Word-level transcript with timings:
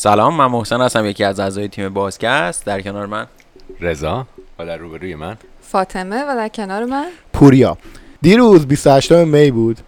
سلام 0.00 0.34
من 0.34 0.46
محسن 0.46 0.80
هستم 0.80 1.06
یکی 1.06 1.24
از 1.24 1.40
اعضای 1.40 1.68
تیم 1.68 1.88
بازکست. 1.88 2.64
در 2.64 2.80
کنار 2.80 3.06
من. 3.06 3.26
رضا 3.80 4.26
و 4.58 4.66
در 4.66 4.76
روبروی 4.76 5.14
من. 5.14 5.36
فاطمه 5.60 6.22
و 6.22 6.34
در 6.36 6.48
کنار 6.48 6.84
من. 6.84 7.06
پوریا. 7.32 7.78
دیروز 8.22 8.66
28 8.66 9.12
می 9.12 9.50
بود 9.50 9.78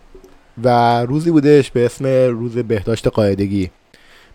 و 0.65 1.01
روزی 1.03 1.31
بودش 1.31 1.70
به 1.70 1.84
اسم 1.84 2.07
روز 2.07 2.59
بهداشت 2.59 3.07
قاعدگی. 3.07 3.70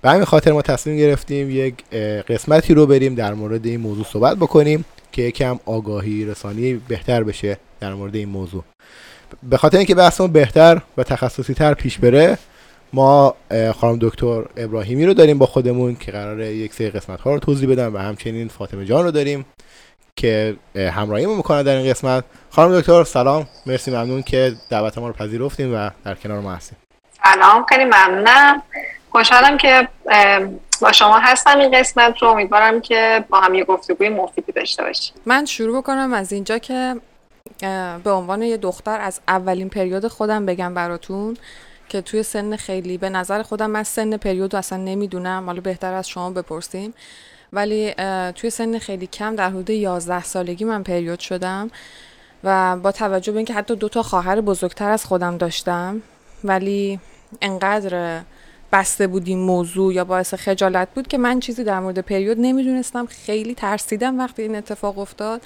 به 0.01 0.09
همین 0.09 0.25
خاطر 0.25 0.51
ما 0.51 0.61
تصمیم 0.61 0.97
گرفتیم 0.97 1.49
یک 1.49 1.89
قسمتی 2.27 2.73
رو 2.73 2.85
بریم 2.85 3.15
در 3.15 3.33
مورد 3.33 3.65
این 3.65 3.79
موضوع 3.79 4.05
صحبت 4.05 4.37
بکنیم 4.37 4.85
که 5.11 5.21
یکم 5.21 5.59
آگاهی 5.65 6.25
رسانی 6.25 6.73
بهتر 6.87 7.23
بشه 7.23 7.57
در 7.79 7.93
مورد 7.93 8.15
این 8.15 8.29
موضوع. 8.29 8.63
به 9.43 9.57
خاطر 9.57 9.77
اینکه 9.77 9.95
بحثمون 9.95 10.31
بهتر 10.31 10.81
و 10.97 11.03
تخصصی 11.03 11.53
تر 11.53 11.73
پیش 11.73 11.97
بره 11.97 12.37
ما 12.95 13.35
خانم 13.79 13.97
دکتر 14.01 14.43
ابراهیمی 14.57 15.05
رو 15.05 15.13
داریم 15.13 15.37
با 15.37 15.45
خودمون 15.45 15.95
که 15.95 16.11
قراره 16.11 16.55
یک 16.55 16.73
سری 16.73 16.89
قسمت 16.89 17.21
ها 17.21 17.33
رو 17.33 17.39
توضیح 17.39 17.69
بدم 17.69 17.95
و 17.95 17.97
همچنین 17.97 18.47
فاطمه 18.47 18.85
جان 18.85 19.03
رو 19.03 19.11
داریم 19.11 19.45
که 20.15 20.55
همراهی 20.75 21.25
ما 21.25 21.35
می‌کنن 21.35 21.63
در 21.63 21.75
این 21.75 21.89
قسمت. 21.89 22.23
خانم 22.49 22.79
دکتر 22.79 23.03
سلام. 23.03 23.47
مرسی 23.65 23.91
ممنون 23.91 24.23
که 24.23 24.55
دعوت 24.69 24.97
ما 24.97 25.07
رو 25.07 25.13
پذیرفتیم 25.13 25.75
و 25.75 25.89
در 26.05 26.15
کنار 26.15 26.39
ما 26.39 26.51
هستیم. 26.51 26.77
سلام 27.23 27.65
خیلی 27.69 27.85
ممنونم. 27.85 28.61
خوشحالم 29.11 29.57
که 29.57 29.87
با 30.81 30.91
شما 30.91 31.19
هستم 31.19 31.59
این 31.59 31.79
قسمت 31.79 32.17
رو. 32.21 32.27
امیدوارم 32.27 32.81
که 32.81 33.25
با 33.29 33.39
هم 33.39 33.53
یه 33.53 33.63
گفتگوی 33.63 34.09
مفیدی 34.09 34.51
داشته 34.51 34.83
باشیم. 34.83 35.15
من 35.25 35.45
شروع 35.45 35.81
بکنم 35.81 36.13
از 36.13 36.31
اینجا 36.31 36.57
که 36.57 36.95
به 38.03 38.11
عنوان 38.11 38.41
یه 38.41 38.57
دختر 38.57 38.99
از 39.01 39.19
اولین 39.27 39.69
پریود 39.69 40.07
خودم 40.07 40.45
بگم 40.45 40.73
براتون. 40.73 41.37
که 41.89 42.01
توی 42.01 42.23
سن 42.23 42.55
خیلی 42.55 42.97
به 42.97 43.09
نظر 43.09 43.43
خودم 43.43 43.71
من 43.71 43.83
سن 43.83 44.17
پریود 44.17 44.53
رو 44.53 44.59
اصلا 44.59 44.77
نمی‌دونم. 44.77 45.43
حالا 45.45 45.61
بهتر 45.61 45.93
از 45.93 46.09
شما 46.09 46.29
بپرسیم. 46.29 46.93
ولی 47.53 47.93
توی 48.35 48.49
سن 48.49 48.79
خیلی 48.79 49.07
کم 49.07 49.35
در 49.35 49.49
حدود 49.49 49.69
11 49.69 50.23
سالگی 50.23 50.65
من 50.65 50.83
پریود 50.83 51.19
شدم 51.19 51.71
و 52.43 52.77
با 52.77 52.91
توجه 52.91 53.31
به 53.31 53.37
اینکه 53.37 53.53
حتی 53.53 53.75
دو 53.75 53.89
تا 53.89 54.03
خواهر 54.03 54.41
بزرگتر 54.41 54.89
از 54.89 55.05
خودم 55.05 55.37
داشتم 55.37 56.01
ولی 56.43 56.99
انقدر 57.41 58.21
بسته 58.71 59.07
بود 59.07 59.29
موضوع 59.29 59.93
یا 59.93 60.05
باعث 60.05 60.33
خجالت 60.33 60.87
بود 60.95 61.07
که 61.07 61.17
من 61.17 61.39
چیزی 61.39 61.63
در 61.63 61.79
مورد 61.79 61.99
پریود 61.99 62.37
نمی‌دونستم. 62.39 63.05
خیلی 63.05 63.55
ترسیدم 63.55 64.19
وقتی 64.19 64.41
این 64.41 64.55
اتفاق 64.55 64.99
افتاد. 64.99 65.41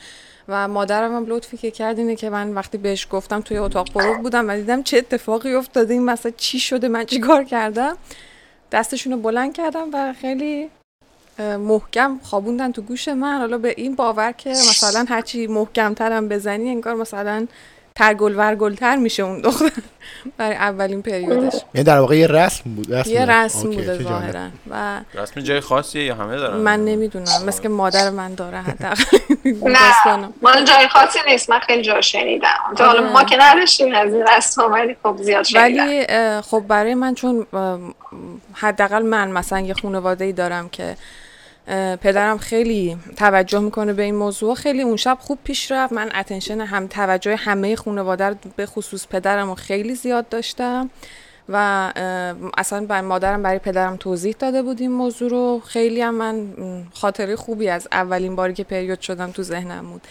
و 0.49 0.67
مادرم 0.67 1.15
هم 1.15 1.25
لطفی 1.27 1.57
که 1.57 1.71
کرد 1.71 1.97
اینه 1.99 2.15
که 2.15 2.29
من 2.29 2.53
وقتی 2.53 2.77
بهش 2.77 3.07
گفتم 3.11 3.41
توی 3.41 3.57
اتاق 3.57 3.89
غروب 3.93 4.17
بودم 4.17 4.49
و 4.49 4.55
دیدم 4.55 4.83
چه 4.83 4.97
اتفاقی 4.97 5.53
افتاده 5.53 5.93
این 5.93 6.05
مثلا 6.05 6.31
چی 6.37 6.59
شده 6.59 6.87
من 6.87 7.05
چیکار 7.05 7.43
کردم؟ 7.43 7.97
دستشون 8.71 9.13
رو 9.13 9.19
بلند 9.19 9.53
کردم 9.53 9.87
و 9.93 10.13
خیلی 10.13 10.69
محکم 11.39 12.19
خوابوندن 12.23 12.71
تو 12.71 12.81
گوش 12.81 13.07
من. 13.07 13.37
حالا 13.37 13.57
به 13.57 13.73
این 13.77 13.95
باور 13.95 14.31
که 14.31 14.49
مثلا 14.49 15.05
هرچی 15.09 15.47
محکمترم 15.47 16.27
بزنی 16.27 16.69
انگار 16.69 16.95
مثلا 16.95 17.47
ترگل 17.99 18.35
ورگلتر 18.37 18.95
میشه 18.95 19.23
اون 19.23 19.41
دختر. 19.41 19.71
برای 20.37 20.55
اولین 20.55 21.01
پریودش. 21.01 21.53
یعنی 21.73 21.83
در 21.83 21.99
واقع 21.99 22.17
یه 22.17 22.27
رسم 22.27 22.63
بود 22.75 22.93
رسم 22.93 23.09
یه 23.09 23.25
رسم 23.25 23.69
بوده 23.69 24.03
ظاهرا. 24.03 24.47
و 24.69 24.99
رسم 25.13 25.41
جای 25.41 25.59
خاصیه 25.59 26.03
یا 26.03 26.15
همه 26.15 26.35
دارن؟ 26.35 26.57
من 26.57 26.85
نمی‌دونم. 26.85 27.43
مثل 27.47 27.61
که 27.61 27.69
مادر 27.69 28.09
من 28.09 28.35
داره 28.35 28.57
حتی 28.57 28.83
نه 29.43 30.29
من 30.41 30.65
جای 30.65 30.87
خاصی 30.87 31.19
نیست. 31.27 31.49
من 31.49 31.59
خیلی 31.59 31.81
جا 31.81 32.01
شنیدم. 32.01 32.47
حالا 32.79 33.11
ما 33.13 33.23
که 33.23 33.37
نداشتیم 33.39 33.95
از 33.95 34.13
این 34.13 34.27
رسم 34.37 34.71
ولی 34.71 34.95
خب 35.03 35.17
زیاد 35.21 35.43
شنیدم. 35.43 35.83
ولی 35.83 36.41
خب 36.41 36.63
برای 36.67 36.95
من 36.95 37.15
چون 37.15 37.47
حداقل 38.53 39.01
من 39.01 39.31
مثلا 39.31 39.59
یه 39.59 39.73
خانواده 39.73 40.25
ای 40.25 40.33
دارم 40.33 40.69
که 40.69 40.95
پدرم 42.01 42.37
خیلی 42.37 42.97
توجه 43.17 43.59
می‌کنه 43.59 43.93
به 43.93 44.03
این 44.03 44.15
موضوع. 44.15 44.55
خیلی 44.55 44.81
اون 44.81 44.95
شب 44.95 45.17
خوب 45.21 45.39
پیش 45.43 45.71
رفت. 45.71 45.93
من 45.93 46.09
اتنشن 46.15 46.61
هم 46.61 46.87
توجه 46.87 47.35
همه 47.35 47.75
خانواده 47.75 48.35
به 48.55 48.65
خصوص 48.65 49.07
پدرم 49.07 49.49
رو 49.49 49.55
خیلی 49.55 49.95
زیاد 49.95 50.29
داشتم 50.29 50.89
و 51.49 51.91
اصلا 52.57 52.85
برای 52.85 53.01
مادرم 53.01 53.43
برای 53.43 53.59
پدرم 53.59 53.97
توضیح 53.97 54.35
داده 54.39 54.61
بود 54.61 54.81
این 54.81 54.91
موضوع 54.91 55.29
رو. 55.29 55.61
خیلی 55.65 56.01
هم 56.01 56.15
من 56.15 56.47
خاطره 56.93 57.35
خوبی 57.35 57.69
از 57.69 57.87
اولین 57.91 58.35
باری 58.35 58.53
که 58.53 58.63
پریود 58.63 59.01
شدم 59.01 59.31
تو 59.31 59.43
ذهنم 59.43 59.91
بود. 59.91 60.01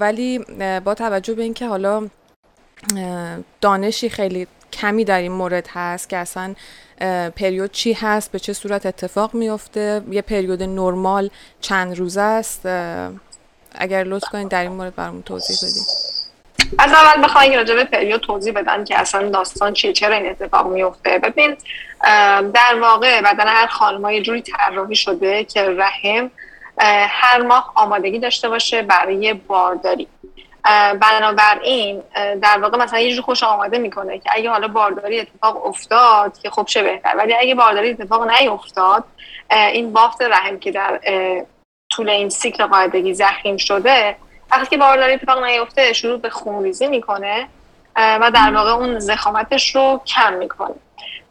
ولی 0.00 0.38
با 0.84 0.94
توجه 0.94 1.34
به 1.34 1.42
اینکه 1.42 1.66
حالا 1.66 2.08
دانشی 3.60 4.08
خیلی 4.08 4.46
کمی 4.72 5.04
در 5.04 5.18
این 5.18 5.32
مورد 5.32 5.68
هست 5.72 6.08
که 6.08 6.16
اصلا 6.16 6.54
پریود 7.36 7.72
چی 7.72 7.92
هست 7.92 8.32
به 8.32 8.38
چه 8.38 8.52
صورت 8.52 8.86
اتفاق 8.86 9.34
میفته؟ 9.34 10.02
یه 10.10 10.22
پریود 10.22 10.62
نرمال 10.62 11.30
چند 11.60 11.98
روزه 11.98 12.20
است؟ 12.20 12.66
اگر 13.74 14.04
لطف 14.04 14.28
کنید 14.28 14.48
در 14.48 14.62
این 14.62 14.72
مورد 14.72 14.94
برامون 14.94 15.22
توضیح 15.22 15.56
بدید 15.56 16.10
از 16.78 16.92
اول 16.92 17.24
بخواین 17.24 17.54
راجع 17.54 17.74
به 17.74 17.84
پریود 17.84 18.20
توضیح 18.20 18.52
بدن 18.52 18.84
که 18.84 19.00
اصلا 19.00 19.28
داستان 19.28 19.72
چیه 19.72 19.92
چرا 19.92 20.14
این 20.14 20.30
اتفاق 20.30 20.66
میفته؟ 20.66 21.18
ببین 21.18 21.56
در 22.52 22.80
واقع 22.80 23.20
بدن 23.20 23.46
هر 23.46 23.66
خانم 23.66 24.10
یه 24.10 24.22
جوری 24.22 24.42
طراحی 24.42 24.96
شده 24.96 25.44
که 25.44 25.62
رحم 25.62 26.30
هر 27.08 27.42
ماه 27.42 27.72
آمادگی 27.74 28.18
داشته 28.18 28.48
باشه 28.48 28.82
برای 28.82 29.34
بارداری. 29.34 30.08
بنابراین 31.00 32.02
در 32.42 32.58
واقع 32.58 32.78
مثلا 32.78 33.00
یه 33.00 33.14
جور 33.14 33.24
خوش 33.24 33.42
آماده 33.42 33.78
می‌کنه 33.78 34.18
که 34.18 34.30
اگه 34.32 34.50
حالا 34.50 34.68
بارداری 34.68 35.20
اتفاق 35.20 35.66
افتاد 35.66 36.38
که 36.38 36.50
خب 36.50 36.64
چه 36.64 36.82
بهتر 36.82 37.14
ولی 37.16 37.34
اگه 37.34 37.54
بارداری 37.54 37.90
اتفاق 37.90 38.30
نیفتاد 38.30 39.04
این 39.50 39.92
بافت 39.92 40.22
رحم 40.22 40.58
که 40.58 40.70
در 40.70 41.00
طول 41.90 42.10
این 42.10 42.28
سیکل 42.28 42.66
قاعدگی 42.66 43.14
ضخیم 43.14 43.56
شده 43.56 44.16
وقتی 44.50 44.66
که 44.66 44.76
بارداری 44.76 45.14
اتفاق 45.14 45.44
نیفته 45.44 45.92
شروع 45.92 46.20
به 46.20 46.30
خونریزی 46.30 46.86
می‌کنه 46.86 47.48
و 47.96 48.30
در 48.34 48.54
واقع 48.54 48.70
اون 48.70 48.98
ضخامتش 48.98 49.76
رو 49.76 50.00
کم 50.06 50.32
می‌کنه. 50.32 50.74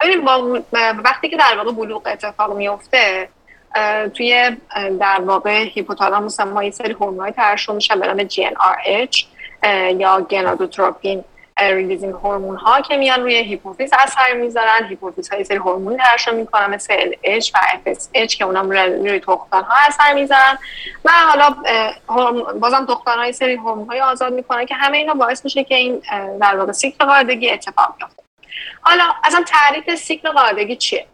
ببینید 0.01 0.25
با 0.25 0.61
وقتی 1.03 1.29
که 1.29 1.37
در 1.37 1.57
واقع 1.57 1.71
بلوغ 1.71 2.01
اتفاق 2.05 2.53
میفته 2.53 3.29
توی 4.13 4.57
در 4.99 5.21
واقع 5.21 5.63
هیپوتالاموس 5.63 6.39
ما 6.39 6.63
یه 6.63 6.71
سری 6.71 6.93
هورمونای 6.93 7.31
ترشح 7.31 7.73
میشن 7.73 7.99
به 7.99 8.07
نام 8.07 8.27
GnRH 8.27 9.25
یا 9.97 10.21
Gonadotropin. 10.21 11.23
Releasing 11.61 12.13
Hormone 12.13 12.55
ها 12.55 12.81
که 12.81 12.97
میان 12.97 13.21
روی 13.21 13.35
هیپوفیز 13.35 13.91
اثر 13.93 14.33
می‌ذارن. 14.33 14.87
هیپوفیز 14.89 15.29
یه 15.29 15.43
سری 15.43 15.57
هورمون 15.57 15.97
ترشح 15.97 16.31
می‌کنن 16.31 16.69
مثل 16.69 17.11
LH 17.11 17.51
و 17.53 17.57
FSH 17.85 18.35
که 18.35 18.45
اونم 18.45 18.69
روی 18.69 19.19
تختان 19.19 19.63
ها 19.63 19.75
اثر 19.87 20.13
می‌ذارن. 20.13 20.57
و 21.05 21.11
حالا 21.11 21.55
بازم 22.59 22.85
تختان 22.85 23.19
های 23.19 23.33
سری 23.33 23.55
هورمون 23.55 23.87
های 23.87 24.01
آزاد 24.01 24.33
می‌کنن 24.33 24.65
که 24.65 24.75
همه 24.75 24.97
اینا 24.97 25.13
باعث 25.13 25.45
میشه 25.45 25.63
که 25.63 25.75
این 25.75 26.01
در 26.41 26.57
واقع 26.57 26.71
سیکل 26.71 27.05
قاعدگی 27.05 27.51
اتفاق 27.51 27.95
بیفته. 27.97 28.23
حالا 28.81 29.03
اصلا 29.23 29.43
تعریف 29.47 29.95
سیکل 29.95 30.29
قاعدگی 30.29 30.75
چیه؟ 30.75 31.05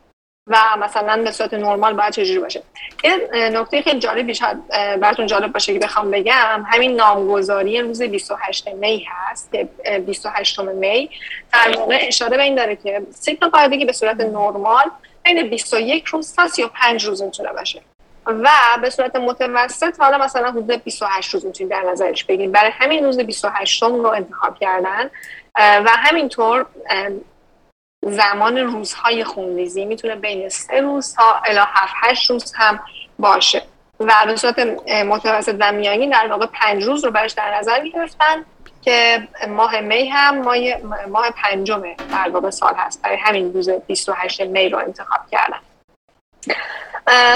و 0.48 0.58
مثلا 0.80 1.24
به 1.24 1.32
صورت 1.32 1.54
نرمال 1.54 1.94
باید 1.94 2.14
چجوری 2.14 2.40
باشه. 2.40 2.64
یه 3.04 3.30
نکته 3.50 3.82
خیلی 3.82 4.00
جالبی 4.00 4.36
شاید 4.36 4.68
براتون 4.70 5.28
جالب 5.28 5.54
باشه 5.54 5.74
که 5.74 5.80
بخوام 5.80 6.12
بگم. 6.12 6.66
همین 6.68 6.96
نامگذاری 6.96 7.82
روز 7.82 8.02
28 8.02 8.68
می 8.68 9.06
هست 9.10 9.52
که 9.52 9.70
28 10.06 10.60
می. 10.60 11.10
در 11.54 11.78
واقع 11.78 11.98
اشاره 12.02 12.38
به 12.38 12.44
این 12.44 12.56
داره 12.56 12.76
که 12.76 13.02
سیکل 13.12 13.48
قاعدگی 13.48 13.86
به 13.86 13.94
صورت 13.94 14.20
نرمال 14.20 14.92
بین 15.24 15.50
21 15.50 16.06
روز 16.06 16.36
تا 16.36 16.48
35 16.48 17.06
روز 17.06 17.24
می‌تونه 17.24 17.54
باشه. 17.54 17.82
و 18.26 18.50
به 18.82 18.90
صورت 18.90 19.16
متوسط 19.16 20.00
حالا 20.00 20.18
مثلا 20.18 20.52
حدود 20.52 20.84
28 20.84 21.34
روز 21.34 21.46
می‌تونید 21.46 21.72
در 21.72 21.82
نظرش 21.92 22.24
بگیرید. 22.24 22.52
برای 22.52 22.72
همین 22.72 23.04
روز 23.04 23.20
28 23.20 23.84
رو 23.84 24.08
انتخاب 24.08 24.60
کردن. 24.60 25.10
و 25.58 25.90
همینطور 25.90 26.66
زمان 28.06 28.58
روزهای 28.58 29.24
خونریزی 29.24 29.86
می‌تونه 29.86 30.16
بین 30.16 30.50
سه 30.50 30.82
روز 30.82 31.16
تا 31.16 31.42
الی 31.46 31.60
هفت 31.60 31.94
هشت 32.04 32.30
روز 32.30 32.54
هم 32.56 32.80
باشه. 33.20 33.62
و 34.00 34.14
به 34.26 34.36
صورت 34.36 34.60
متوسط 34.90 35.56
و 35.56 36.10
در 36.10 36.28
واقع 36.28 36.46
پنج 36.46 36.84
روز 36.84 37.06
رو 37.06 37.12
برش 37.12 37.32
در 37.32 37.58
نظر 37.58 37.88
گرفتن 37.88 38.46
که 38.82 39.28
ماه 39.48 39.80
می 39.80 40.08
هم 40.10 40.42
ماه, 40.42 40.58
ماه 41.08 41.32
پنجم 41.32 41.82
در 42.12 42.30
واقع 42.30 42.50
سال 42.50 42.74
هست. 42.76 43.02
برای 43.02 43.18
همین 43.18 43.54
روز 43.54 43.70
28 43.70 44.42
می 44.42 44.70
رو 44.70 44.78
انتخاب 44.78 45.20
کردن. 45.32 45.60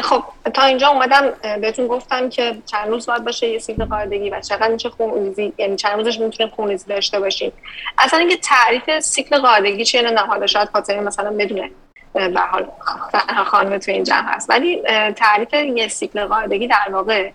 خب 0.04 0.24
تا 0.54 0.64
اینجا 0.64 0.88
اومدم 0.88 1.32
بهتون 1.62 1.88
گفتم 1.88 2.30
که 2.30 2.58
چند 2.66 2.90
روز 2.90 3.06
باید 3.06 3.26
باشه 3.26 3.48
یه 3.48 3.60
سیکل 3.60 3.86
قاعدگی 3.86 4.30
و 4.30 4.42
چقدر 4.42 4.68
میشه 4.68 4.90
خونریزی 4.90 5.54
یعنی 5.58 5.76
چند 5.76 5.98
روزش 5.98 6.20
می‌تونیم 6.20 6.54
خونریزی 6.56 6.86
داشته 6.88 7.20
باشیم. 7.20 7.52
اصلا 7.98 8.20
اینکه 8.20 8.38
تعریف 8.38 9.00
سیکل 9.00 9.38
قاعدگی 9.38 9.86
چیه 9.86 10.02
نه 10.02 10.22
حالا 10.22 10.48
شاید 10.48 10.70
خاطر 10.70 11.00
مثلا 11.00 11.32
بدونه 11.32 11.72
به 12.14 12.40
حال 12.52 12.68
خانم 13.52 13.78
تو 13.78 13.92
این 13.92 14.04
جمع 14.04 14.34
هست. 14.34 14.50
ولی 14.50 14.82
تعریف 15.12 15.54
یه 15.54 15.88
سیکل 15.88 16.26
قاعدگی 16.26 16.68
در 16.68 16.88
واقع 16.92 17.32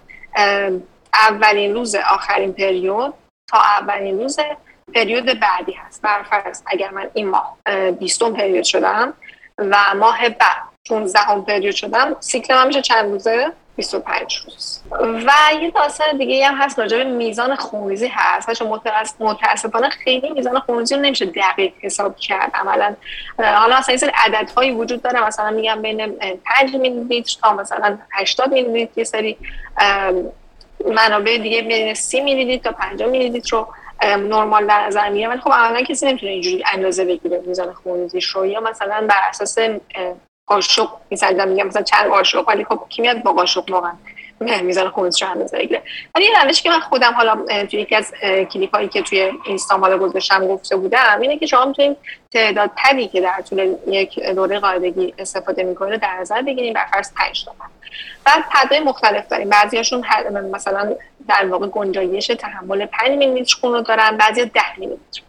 اولین 1.15 1.75
روز 1.75 1.95
آخرین 1.95 2.53
پریود 2.53 3.15
تا 3.51 3.59
اولین 3.59 4.21
روز 4.21 4.39
پریود 4.95 5.25
بعدی 5.25 5.73
هست. 5.73 6.03
برفرض 6.03 6.63
اگر 6.67 6.91
من 6.91 7.11
این 7.15 7.29
ماه 7.29 7.57
20 8.01 8.23
پریود 8.23 8.65
شدم 8.65 9.15
و 9.59 9.77
ماه 9.95 10.29
بعد 10.29 10.74
16 10.89 11.19
هم 11.19 11.45
پریود 11.45 11.75
شدم. 11.75 12.17
سیکل 12.21 12.55
من 12.55 12.67
میشه 12.67 12.83
چند 12.83 13.11
روزه؟ 13.11 13.53
25 13.77 14.37
روز. 14.45 14.81
و 15.01 15.33
یه 15.63 15.71
داستان 15.71 16.17
دیگه 16.19 16.47
هم 16.47 16.55
هست 16.55 16.79
راجع 16.79 16.97
به 16.97 17.05
میزان 17.05 17.57
خونریزی 17.57 18.11
هست. 18.13 18.53
چون 18.53 18.81
متاسفانه 19.21 19.89
خیلی 19.89 20.31
میزان 20.31 20.61
خونریزی 20.61 20.97
نمیشه 20.97 21.27
دقیق 21.27 21.73
حساب 21.81 22.17
کرد. 22.17 22.51
عملا 22.55 22.97
حالا 23.39 23.79
مثلا 23.79 23.93
این 23.93 23.99
سری 23.99 24.11
عددهایی 24.15 24.71
وجود 24.71 25.03
داره. 25.03 25.27
مثلا 25.27 25.51
میگم 25.51 25.83
بین 25.83 26.19
5 26.45 26.77
میلی 26.77 27.05
لیتر 27.05 27.37
تا 27.43 27.55
مثلا 27.55 27.99
80 28.13 28.53
میلی 28.53 28.73
لیتر 28.73 28.99
یه 28.99 29.05
سری 29.05 29.37
منابع 30.87 31.39
دیگه 31.39 31.63
بین 31.63 31.95
30 31.95 32.21
میلی 32.21 32.45
لیتر 32.45 32.71
تا 32.71 32.77
50 32.77 33.09
میلی 33.09 33.29
لیتر 33.29 33.57
رو 33.57 33.69
نرمال 34.03 34.67
در 34.67 34.87
نظر 34.87 35.09
می‌گیره. 35.09 35.29
ولی 35.29 35.41
خب 35.41 35.53
عملا 35.53 35.83
کسی 35.83 36.07
نمی‌تونه 36.07 36.33
اینجوری 36.33 36.65
اندازه 36.73 37.05
بگیره 37.05 37.43
میزان 37.47 37.73
خونریزیش 37.73 38.27
رو. 38.27 38.47
یا 38.47 38.61
مثلا 38.61 39.07
بر 39.07 39.21
اساس 39.29 39.59
قاشق 40.47 40.89
می‌زدم 41.11 41.49
میگم 41.49 41.67
مثلا 41.67 41.83
چند 41.83 42.11
قاشق 42.11 42.49
ولی 42.49 42.65
خب 42.65 42.81
کی 42.89 43.03
میاد 43.03 43.23
با 43.23 43.33
قاشق 43.33 43.71
واقعا؟ 43.71 43.93
میزان 44.41 44.89
خونریزیش 44.89 45.23
رو 45.23 45.31
اندازه 45.31 45.59
بگیره 45.59 45.83
ولی 46.15 46.25
یه 46.25 46.43
روشی 46.43 46.63
که 46.63 46.71
من 46.71 46.81
خودم 46.81 47.13
حالا 47.13 47.65
توی 47.67 47.81
یکی 47.81 47.95
از 47.95 48.13
کلیپ 48.53 48.75
هایی 48.75 48.89
که 48.89 49.03
توی 49.03 49.33
اینستا 49.45 49.77
حالا 49.77 49.99
گذاشتم 49.99 50.47
گفته 50.47 50.77
بودم 50.77 51.19
اینه 51.21 51.39
که 51.39 51.47
شما 51.47 51.65
می‌تونید 51.65 51.97
تعداد 52.33 52.71
پدی 52.77 53.09
که 53.09 53.21
در 53.21 53.43
طول 53.49 53.77
یک 53.87 54.21
دوره 54.21 54.59
قاعدگی 54.59 55.15
استفاده 55.19 55.63
می‌کنه 55.63 55.99
در 55.99 56.17
نظر 56.21 56.43
بگیریم 56.43 56.73
بر 56.73 56.87
فرض 56.93 57.13
5 57.15 57.45
تا 57.45 57.53
بعد 58.25 58.45
پدهای 58.53 58.81
مختلف 58.81 59.29
داریم. 59.29 59.49
بعضیاشون 59.49 60.05
مثلا 60.53 60.97
در 61.29 61.47
واقع 61.47 61.67
گنجایش 61.67 62.27
تحمل 62.27 62.87
5 62.87 63.11
میلیلیتر 63.11 63.57
خون 63.61 63.73
رو 63.73 63.81
دارن 63.81 64.17
بعضی 64.17 64.45
10 64.45 64.61
میلیلیتر 64.79 65.23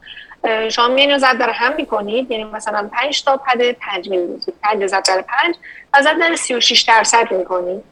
شما 0.70 0.88
میان 0.88 1.12
رو 1.12 1.18
زد 1.18 1.38
در 1.38 1.50
هم 1.50 1.76
می‌کنید؟ 1.76 2.32
یعنی 2.32 2.44
مثلا 2.44 2.90
5 2.94 3.24
تا 3.24 3.38
پد 3.38 3.72
5 3.72 4.10
میلیلیتر 4.10 4.52
5 4.64 4.86
زد 4.86 5.08
در 5.08 5.22
5 5.44 5.56
و 5.94 6.02
زد 6.02 6.20
در 6.20 6.36
36 6.36 6.82
درصد 6.82 7.32
می‌کنید. 7.32 7.84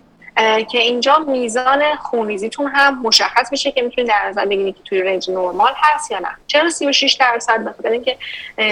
که 0.71 0.79
اینجا 0.79 1.17
میزان 1.17 1.95
خونریزیتون 1.95 2.67
هم 2.67 3.01
مشخص 3.01 3.51
میشه 3.51 3.71
که 3.71 3.81
می‌تونید 3.81 4.09
در 4.09 4.29
نظر 4.29 4.45
بگیرید 4.45 4.75
که 4.75 4.81
توی 4.83 5.01
رنج 5.01 5.29
نرمال 5.29 5.73
هست 5.75 6.11
یا 6.11 6.19
نه. 6.19 6.27
چرا 6.47 6.69
36 6.69 7.13
درصد؟ 7.13 7.63
بخاطر 7.63 7.89
اینکه 7.89 8.17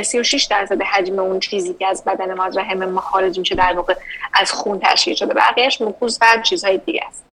36 0.03 0.43
درصد 0.43 0.81
حجم 0.81 1.19
اون 1.19 1.39
چیزی 1.39 1.73
که 1.73 1.87
از 1.87 2.03
بدن 2.05 2.33
ما 2.33 2.43
از 2.43 2.57
رحم 2.57 2.85
ما 2.85 3.01
خارج 3.01 3.39
میشه 3.39 3.55
در 3.55 3.73
واقع 3.73 3.95
از 4.33 4.51
خون 4.51 4.79
تشکیل 4.79 5.15
شده. 5.15 5.33
بقیهش 5.33 5.81
مکوز 5.81 6.19
و 6.21 6.41
چیزهای 6.43 6.77
دیگه 6.77 7.01
است. 7.07 7.25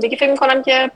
دیگه 0.00 0.16
فکر 0.16 0.30
می‌کنم 0.30 0.62
که 0.62 0.90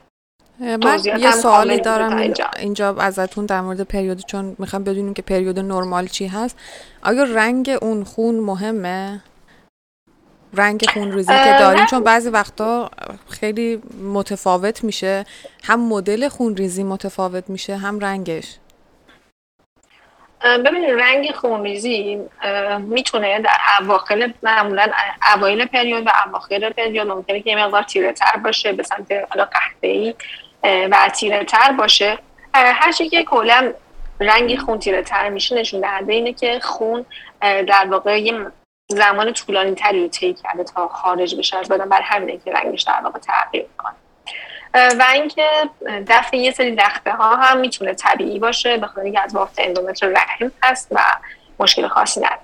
من 0.60 1.00
یه 1.04 1.30
سوالی 1.30 1.80
دارم 1.80 2.16
اینجا. 2.16 2.46
اینجا 2.58 2.96
ازتون 2.96 3.46
در 3.46 3.60
مورد 3.60 3.80
پریود 3.80 4.18
چون 4.26 4.56
می‌خوام 4.58 4.84
بدونیم 4.84 5.14
که 5.14 5.22
پریود 5.22 5.58
نرمال 5.58 6.06
چی 6.06 6.26
هست. 6.26 6.56
آیا 7.02 7.24
رنگ 7.24 7.78
اون 7.82 8.04
خون 8.04 8.40
مهمه؟ 8.40 9.22
رنگ 10.54 10.84
خون 10.94 11.12
ریزی 11.12 11.32
که 11.32 11.56
داریم 11.58 11.86
چون 11.86 12.04
بعضی 12.04 12.28
وقتا 12.28 12.90
خیلی 13.28 13.82
متفاوت 14.12 14.84
میشه. 14.84 15.24
هم 15.62 15.88
مدل 15.88 16.28
خون 16.28 16.56
ریزی 16.56 16.82
متفاوت 16.82 17.50
میشه 17.50 17.76
هم 17.76 17.98
رنگش. 17.98 18.58
ببینید 20.44 20.90
رنگ 20.90 21.32
خونریزی 21.32 22.20
می‌تونه 22.78 23.40
در 23.40 23.50
اواخر 23.80 24.32
معمولا 24.42 24.86
اوایل 25.34 25.66
پریود 25.66 26.06
و 26.06 26.10
اواخر 26.26 26.70
پریود 26.70 27.08
ممکنه 27.08 27.40
که 27.40 27.50
یه 27.50 27.64
مقدار 27.64 27.82
تیره 27.82 28.12
تر 28.12 28.36
باشه 28.36 28.72
به 28.72 28.82
سمت 28.82 29.12
حالا 29.30 29.48
ای 29.80 30.14
و 30.62 31.10
تیره 31.14 31.44
تر 31.44 31.72
باشه 31.72 32.18
هر 32.54 32.92
که 32.92 33.24
کلا 33.24 33.72
رنگ 34.20 34.58
خون 34.58 34.78
تیره 34.78 35.02
تر 35.02 35.28
میشه 35.28 35.54
نشون 35.54 35.80
دهنده 35.80 36.12
اینه 36.12 36.32
که 36.32 36.60
خون 36.60 37.04
در 37.40 37.86
واقع 37.90 38.22
یه 38.22 38.46
زمان 38.88 39.32
طولانی 39.32 39.74
تری 39.74 40.08
طی 40.08 40.34
کرده 40.34 40.64
تا 40.64 40.88
خارج 40.88 41.36
بشه. 41.36 41.56
از 41.56 41.68
بدن 41.68 41.88
بر 41.88 42.00
همینه 42.02 42.38
که 42.44 42.52
رنگش 42.52 42.82
در 42.82 43.00
واقع 43.04 43.18
تغییر 43.18 43.66
کنه 43.78 43.94
و 44.74 45.04
اینکه 45.12 45.46
دفع 46.08 46.36
یه 46.36 46.52
سری 46.52 46.76
دخته 46.76 47.12
ها 47.12 47.36
هم 47.36 47.60
می‌تونه 47.60 47.94
طبیعی 47.94 48.38
باشه 48.38 48.76
به 48.76 48.86
خاطر 48.86 49.12
از 49.24 49.34
بافت 49.34 49.54
اندومتر 49.58 50.08
رحم 50.08 50.52
هست 50.62 50.88
و 50.90 51.00
مشکل 51.60 51.88
خاصی 51.88 52.20
نداره. 52.20 52.40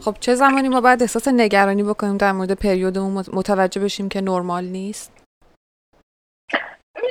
خب 0.00 0.16
چه 0.20 0.34
زمانی 0.34 0.68
ما 0.68 0.80
باید 0.80 1.02
احساس 1.02 1.28
نگرانی 1.28 1.82
بکنیم 1.82 2.16
در 2.16 2.32
مورد 2.32 2.52
پریودمون 2.52 3.24
متوجه 3.32 3.80
بشیم 3.80 4.08
که 4.08 4.20
نرمال 4.20 4.64
نیست؟ 4.64 5.12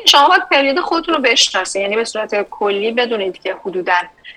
شما 0.05 0.27
باید 0.27 0.49
پریود 0.51 0.79
خودتون 0.79 1.15
رو 1.15 1.21
بشناسید 1.21 1.81
یعنی 1.81 1.95
به 1.95 2.03
صورت 2.03 2.49
کلی 2.49 2.91
بدونید 2.91 3.41
که 3.41 3.55
حدودا 3.65 3.93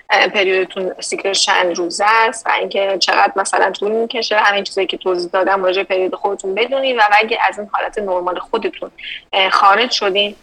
پریودتون 0.09 0.93
سیکل 1.01 1.33
چند 1.33 1.77
روزه 1.77 2.05
است 2.07 2.47
و 2.47 2.51
اینکه 2.51 2.99
چقدر 2.99 3.33
مثلا 3.37 3.71
طول 3.71 3.93
می‌کشه. 3.93 4.37
همین 4.37 4.65
چیزایی 4.65 4.87
که 4.87 4.97
توضیح 4.97 5.31
دادم 5.31 5.65
راجع 5.65 5.83
پریود 5.83 6.15
خودتون 6.15 6.55
بدونید 6.55 6.97
و 6.97 7.01
اگه 7.13 7.39
از 7.49 7.59
این 7.59 7.69
حالت 7.73 7.99
نرمال 7.99 8.39
خودتون 8.39 8.91
خارج 9.51 9.91
شدین 9.91 10.37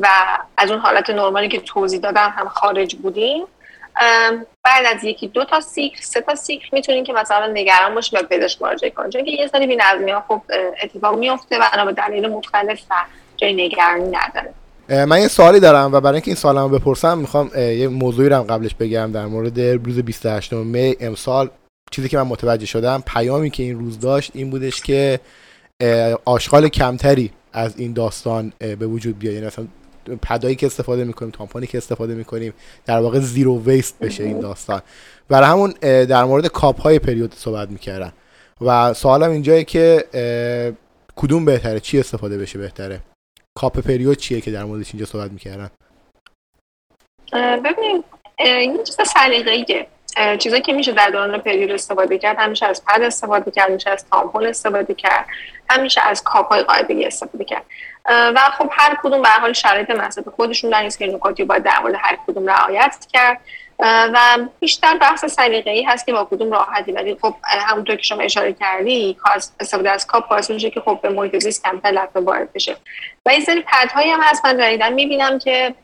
و 0.00 0.08
از 0.56 0.70
اون 0.70 0.80
حالت 0.80 1.10
نرمالی 1.10 1.48
که 1.48 1.60
توضیح 1.60 2.00
دادم 2.00 2.34
هم 2.38 2.48
خارج 2.48 2.96
بودین 2.96 3.46
بعد 4.64 4.86
از 4.96 5.04
یکی 5.04 5.28
دو 5.28 5.44
تا 5.44 5.60
سیکل 5.60 6.00
سه 6.00 6.20
تا 6.20 6.34
سیکل 6.34 6.68
می‌تونین 6.72 7.04
که 7.04 7.12
مثلا 7.12 7.46
نگران 7.46 7.94
باشین 7.94 8.18
و 8.18 8.22
پزشک 8.22 8.62
مراجعه 8.62 8.90
کنین. 8.90 9.10
چون 9.10 9.24
که 9.24 9.30
یه 9.30 9.46
سری 9.46 9.66
بی‌نظمی 9.66 10.10
ها 10.10 10.24
خب 10.28 10.42
اتفاق 10.82 11.18
میفته 11.18 11.58
و 11.58 11.84
به 11.84 11.92
دلیل 11.92 12.28
مختلف 12.28 12.80
جای 13.38 13.52
نگرانی 13.52 14.04
نداره. 14.16 14.54
من 15.04 15.20
یه 15.20 15.28
سوالی 15.28 15.60
دارم 15.60 15.92
و 15.92 16.00
برای 16.00 16.14
اینکه 16.14 16.28
این 16.28 16.36
سوالمو 16.36 16.68
بپرسم 16.68 17.18
می‌خوام 17.18 17.50
یه 17.56 17.88
موضوعی 17.88 18.28
رو 18.28 18.42
قبلش 18.42 18.74
بگم 18.74 19.10
در 19.12 19.26
مورد 19.26 19.60
روز 19.60 19.98
28 19.98 20.52
می 20.52 20.96
امسال. 21.00 21.50
چیزی 21.90 22.08
که 22.08 22.16
من 22.16 22.22
متوجه 22.22 22.66
شدم 22.66 23.02
پیامی 23.06 23.50
که 23.50 23.62
این 23.62 23.78
روز 23.78 24.00
داشت 24.00 24.30
این 24.34 24.50
بودش 24.50 24.82
که 24.82 25.20
آشغال 26.24 26.68
کمتری 26.68 27.30
از 27.52 27.78
این 27.78 27.92
داستان 27.92 28.52
به 28.58 28.86
وجود 28.86 29.18
بیاد. 29.18 29.34
یعنی 29.34 29.46
مثلا 29.46 29.66
پدایی 30.22 30.56
که 30.56 30.66
استفاده 30.66 31.04
می‌کنیم 31.04 31.30
تامپانی 31.30 31.66
که 31.66 31.78
استفاده 31.78 32.14
می‌کنیم 32.14 32.52
در 32.86 33.00
واقع 33.00 33.18
زیرو 33.18 33.62
ویست 33.64 33.98
بشه 33.98 34.24
این 34.24 34.40
داستان. 34.40 34.82
برای 35.28 35.48
همون 35.48 35.74
در 35.80 36.24
مورد 36.24 36.46
کاپ 36.46 36.80
های 36.80 36.98
پریود 36.98 37.34
صحبت 37.34 37.70
می‌کردن 37.70 38.12
و 38.60 38.94
سوالم 38.94 39.30
اینجایه 39.30 39.64
که 39.64 40.04
کدوم 41.16 41.44
بهتره؟ 41.44 41.80
چی 41.80 42.00
استفاده 42.00 42.38
بشه 42.38 42.58
بهتره؟ 42.58 43.00
کاپ 43.58 43.80
پریود 43.80 44.16
چیه 44.16 44.40
که 44.40 44.50
در 44.50 44.64
موردش 44.64 44.90
اینجا 44.94 45.06
صحبت 45.06 45.30
می‌کردن؟ 45.30 45.70
ببینید 47.32 48.04
این 48.38 48.84
چیز 48.84 48.96
سلیقه‌ایه. 49.06 49.86
چیزایی 50.38 50.62
که 50.62 50.72
میشه 50.72 50.92
در 50.92 51.10
دوران 51.10 51.38
پریود 51.38 51.70
استفاده 51.70 52.18
کرد. 52.18 52.38
همیشه 52.38 52.66
از 52.66 52.84
پد 52.84 53.02
استفاده 53.02 53.50
کرد 53.50 53.70
همیشه 53.70 53.90
از 53.90 54.06
تامپون 54.10 54.46
استفاده 54.46 54.94
کرد 54.94 55.26
همیشه 55.70 56.00
از 56.00 56.22
کاپ 56.22 56.48
های 56.48 56.62
قاعدگی 56.62 57.04
استفاده 57.04 57.44
کرد. 57.44 57.64
و 58.06 58.38
خب 58.58 58.68
هر 58.72 58.96
کدوم 59.02 59.22
به 59.22 59.28
حال 59.28 59.52
شرایط 59.52 59.90
مصرف 59.90 60.28
خودشون 60.28 60.70
در 60.70 60.88
که 60.88 61.06
نکاتی 61.06 61.44
باید 61.44 61.62
در 61.62 61.78
مورد 61.82 61.94
هر 61.98 62.18
کدوم 62.26 62.46
رعایت 62.46 63.06
کرد. 63.12 63.40
و 63.80 64.38
بیشتر 64.60 64.98
بحث 64.98 65.24
سلیقه 65.24 65.70
ای 65.70 65.82
هست 65.82 66.06
که 66.06 66.12
با 66.12 66.24
کدوم 66.24 66.52
راحتی 66.52 66.92
ولی 66.92 67.16
خب 67.22 67.34
همونطور 67.44 67.96
که 67.96 68.02
شما 68.02 68.22
اشاره 68.22 68.52
کردی 68.52 69.16
استفاده 69.60 69.90
از 69.90 70.06
کاپ 70.06 70.28
باعث 70.28 70.50
میشه 70.50 70.70
که 70.70 70.80
خب 70.80 70.98
به 71.02 71.08
محیط 71.08 71.38
زیست 71.42 71.64
کمتر 71.64 71.88
لطمه 71.88 72.22
وارد 72.22 72.52
بشه. 72.52 72.76
و 73.26 73.30
این 73.30 73.40
سری 73.40 73.64
پدهایی 73.72 74.10
هم 74.10 74.20
هست. 74.20 74.46
من 74.46 74.58
جدیدا 74.58 74.90
می‌بینم 74.90 75.38
که 75.38 75.74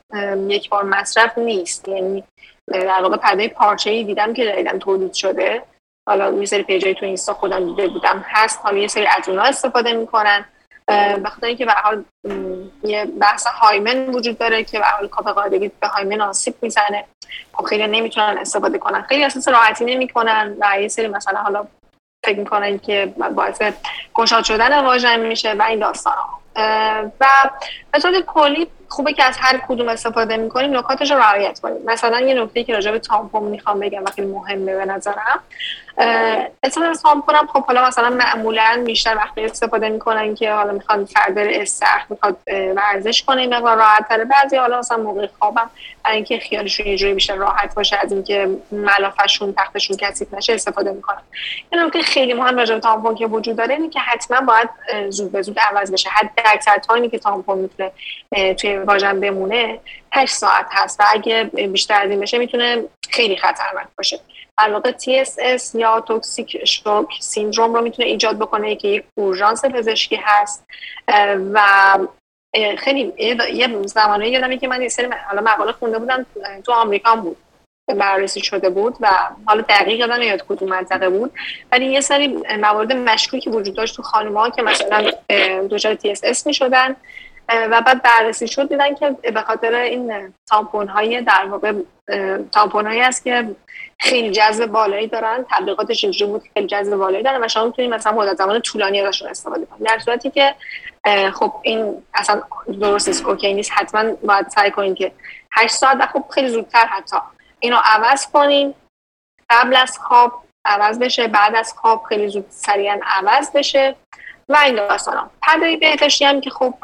یک 0.49 0.71
بار 0.71 0.83
مصرف 0.83 1.39
نیست. 1.39 1.89
یعنی 1.89 2.25
در 2.69 3.03
واقع 3.03 3.17
پدهای 3.17 3.49
پارچه 3.49 3.91
ای 3.91 4.05
دیدم 4.05 4.35
که 4.35 4.45
جدیدا 4.45 4.79
تولید 4.79 5.15
شده. 5.15 5.63
حالا 6.09 6.33
یه 6.33 6.47
سری 6.47 6.63
پیجای 6.63 6.95
تو 6.95 7.07
اینستا 7.07 7.35
خودم 7.35 7.67
دیده 7.67 7.89
بودم. 7.89 8.25
هست. 8.29 8.61
حالا 8.63 8.79
یه 8.79 8.89
سری 8.89 9.07
از 9.07 9.29
اونها 9.29 9.45
استفاده 9.45 9.93
می‌کنن. 9.93 10.45
بخاطر 11.25 11.47
اینکه 11.47 11.65
به 11.65 11.73
حال 11.73 12.05
یه 12.85 13.05
بحث 13.05 13.47
هایمن 13.47 14.09
وجود 14.09 14.39
داره 14.39 14.65
که 14.65 14.79
به 14.79 14.85
حال 14.85 15.09
کاپ 15.09 15.29
قاعدگی 15.29 15.71
به 15.81 15.87
هایمن 15.87 16.21
آسیب 16.21 16.55
می‌زنه. 16.63 17.05
خب 17.53 17.65
خیلی 17.65 17.87
نمی‌تونن 17.87 18.39
استفاده 18.41 18.79
کنن. 18.79 19.03
خیلی 19.03 19.25
اساس 19.25 19.49
راحتی 19.49 19.85
نمی‌کنن 19.85 20.57
و 20.61 20.81
یه 20.81 20.89
سری 20.89 21.09
مثلا 21.09 21.41
حالا 21.41 21.67
فکر 22.25 22.39
می‌کنن 22.39 22.79
که 22.79 23.15
باعث 23.35 23.63
گشاد 24.15 24.45
شدن 24.45 24.85
واژن 24.85 25.21
میشه 25.21 25.53
و 25.53 25.63
این 25.63 25.79
داستان 25.79 26.15
ها 26.15 26.41
و 27.21 27.51
به 27.93 28.23
کلی 28.27 28.67
خوبه 28.95 29.13
که 29.13 29.25
از 29.25 29.37
هر 29.41 29.61
کدوم 29.69 29.89
استفاده 29.89 30.37
می‌کنیم 30.37 30.77
نکاتش 30.77 31.11
رو 31.11 31.19
رعایت 31.19 31.61
کنیم. 31.61 31.83
مثلا 31.85 32.21
یه 32.21 32.43
نکته 32.43 32.65
که 32.65 32.75
راجع 32.75 32.91
به 32.91 32.99
تامپون 32.99 33.43
می‌خوام 33.43 33.81
بگم 33.81 34.05
و 34.05 34.11
خیلی 34.11 34.29
مهمه 34.29 34.77
به 34.77 34.85
نظرم 34.85 35.41
استفاده 36.63 36.87
از 36.87 37.03
تامپون 37.03 37.35
هم 37.35 37.47
خب 37.47 37.65
حالا 37.67 37.87
مثلا 37.87 38.11
معمولا 38.11 38.83
بیشتر 38.87 39.17
وقتی 39.17 39.45
استفاده 39.45 39.89
می‌کنن 39.89 40.35
که 40.35 40.53
حالا 40.53 40.73
می‌خوان 40.73 41.05
فرد 41.05 41.39
استخر 41.39 42.05
می‌خواد 42.11 42.37
ورزش 42.77 43.23
کنه 43.23 43.47
مقدار 43.47 43.77
راحت 43.77 44.09
تره 44.09 44.25
بعضی 44.25 44.57
حالا 44.57 44.79
مثلا 44.79 44.99
موقع 44.99 45.29
خوابم 45.39 45.71
برای 46.05 46.17
اینکه 46.17 46.39
خیالشون 46.39 46.87
یه 46.87 46.97
جوری 46.97 47.15
بیشتر 47.15 47.35
راحت 47.35 47.75
باشه 47.75 47.99
از 48.03 48.13
اینکه 48.13 48.49
ملافشون 48.73 49.55
تختشون 49.57 49.97
کثیف 49.97 50.35
نشه 50.35 50.53
استفاده 50.53 50.93
می‌کنن. 50.93 51.23
یه 51.73 51.85
نکته 51.85 52.03
خیلی 52.03 52.35
مهم 52.35 52.57
راجع 52.57 52.75
به 52.75 52.81
تامپون 52.81 53.15
که 53.15 53.27
وجود 53.27 53.57
داره 53.57 53.75
اینه 53.75 53.91
که 53.91 54.01
حتما 54.01 54.41
باید 54.41 54.69
زود 55.09 55.33
به 55.33 55.43
زود 55.43 55.59
عوض 55.59 55.93
بشه. 55.93 56.11
حد 56.11 56.31
اکثر 56.45 56.79
تایمی 56.79 57.11
که 57.11 57.19
تامپون 57.19 57.59
می‌تونه 57.59 57.93
توی 58.55 58.79
واژن 58.85 59.21
بمونه 59.21 59.81
8 60.13 60.35
ساعت 60.35 60.67
هست 60.71 61.01
و 61.01 61.05
اگه 61.13 61.45
بیشتر 61.45 62.03
از 62.03 62.11
این 62.11 62.21
بشه 62.21 62.39
می‌تونه 62.39 62.85
خیلی 63.11 63.37
خطرناک 63.37 63.87
باشه. 63.99 64.21
در 64.59 64.73
واقع 64.73 64.93
TSS 64.93 65.75
یا 65.75 66.01
Toxic 66.01 66.65
Shock 66.65 67.09
Syndrome 67.21 67.75
رو 67.75 67.81
می‌تونه 67.81 68.09
ایجاد 68.09 68.39
بکنه 68.39 68.77
که 68.77 68.89
یک 68.89 69.05
اورژانس 69.15 69.65
پزشکی 69.65 70.17
هست. 70.25 70.67
و 71.53 71.99
خیلی 72.79 73.13
یه 73.53 73.83
زمانه 73.87 74.29
یادمه 74.29 74.59
که 74.59 74.69
من 74.69 74.83
یه 74.83 74.89
سری 74.89 75.09
حالا 75.29 75.43
مقاله 75.43 75.73
خونده 75.73 75.99
بودم 75.99 76.27
تو 76.67 76.73
آمریکا 76.73 77.17
بود. 77.17 77.37
بررسی 77.89 78.41
شده 78.41 78.71
بود 78.71 78.97
و 79.01 79.09
حالا 79.47 79.65
دقیق 79.69 80.01
یادم 80.01 80.23
نمیاد 80.23 80.45
کدوم 80.49 80.69
منطقه 80.69 81.09
بود. 81.09 81.33
ولی 81.73 81.87
یه 81.87 82.01
سری 82.01 82.29
موارد 82.61 82.93
مشکوکی 82.93 83.51
وجود 83.51 83.75
داشت 83.75 83.97
تو 83.97 84.03
خانم‌ها 84.03 84.51
که 84.51 84.63
مثلا 84.63 85.11
دچار 85.71 85.97
TSS 86.23 86.47
می‌شدن. 86.47 86.97
و 87.49 87.81
بعد 87.81 88.03
بررسی 88.03 88.49
شد 88.49 88.69
دیدن 88.69 88.95
که 88.95 89.11
به 89.11 89.41
خاطر 89.41 89.75
این 89.75 90.35
تامپون 90.51 90.89
های 90.89 91.23
در 91.23 91.47
واقع 91.47 91.73
تامپون 92.53 92.87
هایی 92.87 93.01
است 93.01 93.25
که 93.25 93.57
خیلی 94.01 94.31
جذب 94.31 94.67
بالایی 94.67 95.07
دارن. 95.07 95.45
تبلیغاتش 95.51 96.05
اینجوری 96.05 96.31
بود 96.31 96.43
خیلی 96.55 96.67
جذب 96.67 96.97
بالایی 96.97 97.23
دارن 97.23 97.45
و 97.45 97.49
شما 97.49 97.65
می‌تونید 97.65 97.95
مثلا 97.95 98.13
مدت 98.13 98.37
زمان 98.37 98.61
طولانی 98.61 99.01
ازشون 99.01 99.29
استفاده 99.29 99.67
کنید. 99.67 99.89
در 99.89 99.99
صورتی 99.99 100.31
که 100.31 100.55
خب 101.33 101.53
این 101.63 102.03
اصلا 102.15 102.43
درست 102.81 103.09
نیست 103.09 103.27
اوکی 103.27 103.55
نیست. 103.55 103.73
حتما 103.75 104.13
باید 104.13 104.49
سعی 104.49 104.71
کنید 104.71 104.97
که 104.97 105.13
8 105.53 105.75
ساعت 105.75 105.97
و 106.01 106.07
خب 106.07 106.25
خیلی 106.31 106.49
زودتر 106.49 106.87
حتی 106.87 107.17
اینو 107.61 107.77
عوض 107.85 108.27
کنین. 108.27 108.75
قبل 109.51 109.77
از 109.77 109.99
خواب 109.99 110.33
عوض 110.65 110.99
بشه 110.99 111.29
بعد 111.29 111.57
از 111.57 111.75
خواب 111.77 112.05
خیلی 112.09 112.29
زود 112.29 112.47
سریعا 112.49 113.01
عوض 113.05 113.53
بشه. 113.53 113.97
و 114.49 114.57
این 114.65 114.75
داستان. 114.75 115.31
پدای 115.43 115.77
بهداشتی 115.77 116.25
هم 116.25 116.41
که 116.41 116.51
خب 116.51 116.75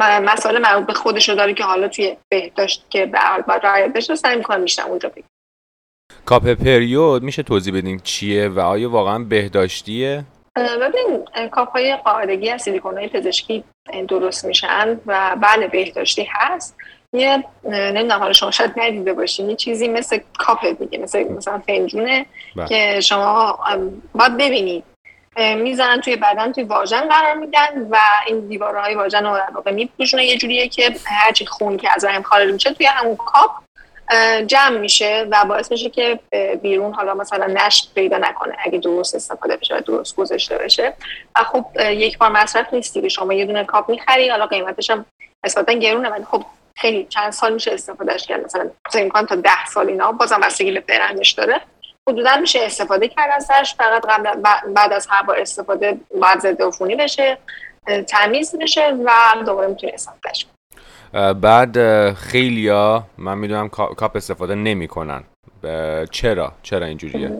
مسئله 0.00 0.58
مربوط 0.58 0.86
به 0.86 0.92
خودش 0.92 1.28
رو 1.28 1.34
داره 1.34 1.54
که 1.54 1.64
حالا 1.64 1.88
توی 1.88 2.16
بهداشت 2.28 2.86
که 2.90 3.06
به 3.06 3.18
حال 3.18 3.42
باید 3.42 3.66
رعایت 3.66 3.92
بشه 3.92 4.14
سعی 4.14 4.36
می‌کنم 4.36 4.62
بیشتر 4.62 4.82
اونجا 4.82 5.08
بگم. 5.08 5.24
کاپ 6.24 6.48
پریود 6.48 7.22
میشه 7.22 7.42
توضیح 7.42 7.76
بدین 7.76 8.00
چیه 8.00 8.48
و 8.48 8.60
آیا 8.60 8.90
واقعا 8.90 9.18
بهداشتیه؟ 9.18 10.24
ببین 10.56 11.24
کاپ 11.50 11.68
های 11.70 11.96
قاعدگی 11.96 12.50
از 12.50 12.62
سیلیکون 12.62 12.98
های 12.98 13.08
پزشکی 13.08 13.64
درست 14.08 14.44
میشن 14.44 15.00
و 15.06 15.36
بله 15.42 15.68
بهداشتی 15.68 16.28
هست. 16.30 16.76
یه 17.12 17.44
نمی‌دونم 17.64 18.18
حالا 18.18 18.32
شما 18.32 18.50
شاید 18.50 18.72
ندیده 18.76 19.12
باشین 19.12 19.50
یه 19.50 19.56
چیزی 19.56 19.88
مثل 19.88 20.18
کاپ 20.38 20.66
دیگه 20.66 20.98
مثل 20.98 21.22
مثلا 21.22 21.58
فنجونه 21.58 22.26
بله. 22.56 22.66
که 22.66 23.00
شما 23.00 23.58
باید 24.14 24.36
ببینید. 24.36 24.84
می‌زنن 25.36 26.00
توی 26.00 26.16
بدن 26.16 26.52
توی 26.52 26.64
واژن 26.64 27.08
قرار 27.08 27.34
میدن 27.34 27.88
و 27.90 27.98
این 28.26 28.48
دیوارهای 28.48 28.94
واژن 28.94 29.26
رو 29.26 29.36
در 29.36 29.50
واقع 29.54 29.70
میپوشونه 29.70 30.24
یه 30.24 30.38
جوریه 30.38 30.68
که 30.68 30.94
هرچی 31.04 31.46
خون 31.46 31.76
که 31.76 31.88
از 31.96 32.04
رحم 32.04 32.22
خارج 32.22 32.52
میشه 32.52 32.72
توی 32.72 32.86
همون 32.86 33.16
کاپ 33.16 33.50
جمع 34.46 34.78
میشه 34.78 35.26
و 35.30 35.44
باعث 35.44 35.72
میشه 35.72 35.90
که 35.90 36.18
بیرون 36.62 36.94
حالا 36.94 37.14
مثلا 37.14 37.46
نشت 37.46 37.92
پیدا 37.94 38.18
نکنه 38.18 38.56
اگه 38.64 38.78
درست 38.78 39.14
استفاده 39.14 39.56
بشه 39.56 39.76
و 39.76 39.80
درست 39.80 40.16
گذاشته 40.16 40.58
بشه. 40.58 40.94
و 41.36 41.44
خب 41.44 41.66
یک 41.80 42.18
بار 42.18 42.30
مصرف 42.30 42.74
نیستی 42.74 43.00
که 43.00 43.08
شما 43.08 43.32
یه 43.34 43.44
دونه 43.44 43.64
کاپ 43.64 43.90
می‌خری 43.90 44.28
حالا 44.28 44.46
قیمتش 44.46 44.90
هم 44.90 45.06
نسبتا 45.44 45.72
گرونه 45.72 46.08
ولی 46.08 46.24
خب 46.24 46.44
خیلی 46.76 47.06
چند 47.10 47.32
سال 47.32 47.54
میشه 47.54 47.72
استفادهش 47.72 48.26
کرد. 48.26 48.44
مثلا 48.44 48.70
امکان 48.94 49.26
تا 49.26 49.34
ده 49.34 49.66
سال 49.66 49.88
اینا 49.88 50.12
بازم 50.12 50.40
بستگی 50.40 50.80
به 50.80 50.98
داره. 51.36 51.60
حدودا 52.08 52.36
میشه 52.36 52.60
استفاده 52.62 53.08
کرد 53.08 53.30
ازش. 53.30 53.74
فقط 53.78 54.06
قبل 54.06 54.40
بعد 54.74 54.92
از 54.92 55.06
هر 55.10 55.22
بار 55.22 55.38
استفاده 55.38 56.00
باید 56.20 56.40
ضد 56.40 56.62
عفونی 56.62 56.96
بشه 56.96 57.38
تمیز 58.08 58.54
بشه 58.60 58.96
و 59.04 59.12
دوباره 59.46 59.68
می‌تونی 59.68 59.92
استفادهش 59.92 60.46
بعد 61.40 61.76
خیلیا 62.14 63.06
من 63.18 63.38
می‌دونم 63.38 63.68
کاپ 63.68 64.16
استفاده 64.16 64.54
نمی‌کنن. 64.54 65.24
چرا؟ 66.10 66.52
چرا 66.62 66.86
اینجوریه؟ 66.86 67.38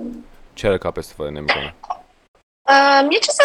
چرا 0.54 0.78
کاپ 0.78 0.98
استفاده 0.98 1.30
نمی‌کنن؟ 1.30 1.72
یه 3.10 3.20
چیز 3.20 3.40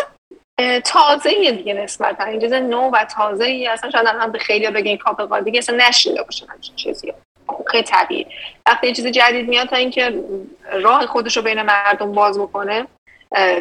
تازه 0.86 1.52
دیگه 1.52 1.74
نسبتا. 1.74 2.24
این 2.24 2.42
چیز 2.42 2.54
نو 2.54 2.90
و 2.94 3.06
تازه 3.06 3.46
ای 3.46 3.68
اصلا 3.68 3.90
شاید 3.90 4.08
هم 4.08 4.32
به 4.32 4.40
خیلی 4.40 4.72
بگین 4.72 4.98
کاپ 4.98 5.22
قاعدگی 5.22 5.58
اصلا 5.58 5.88
نشیده 5.88 6.24
باشن 6.24 6.48
همچین 6.48 6.76
چیزی. 6.76 7.14
خیلی 7.68 7.84
طبیعی. 7.84 8.28
وقتی 8.68 8.88
یه 8.88 8.94
چیز 8.94 9.08
جدید 9.08 9.50
میاد 9.50 9.68
تا 9.68 9.76
اینکه 9.76 10.24
راه 10.82 11.06
خودش 11.06 11.38
رو 11.38 11.44
بین 11.44 11.62
مردم 11.62 12.12
باز 12.12 12.40
بکنه 12.40 12.88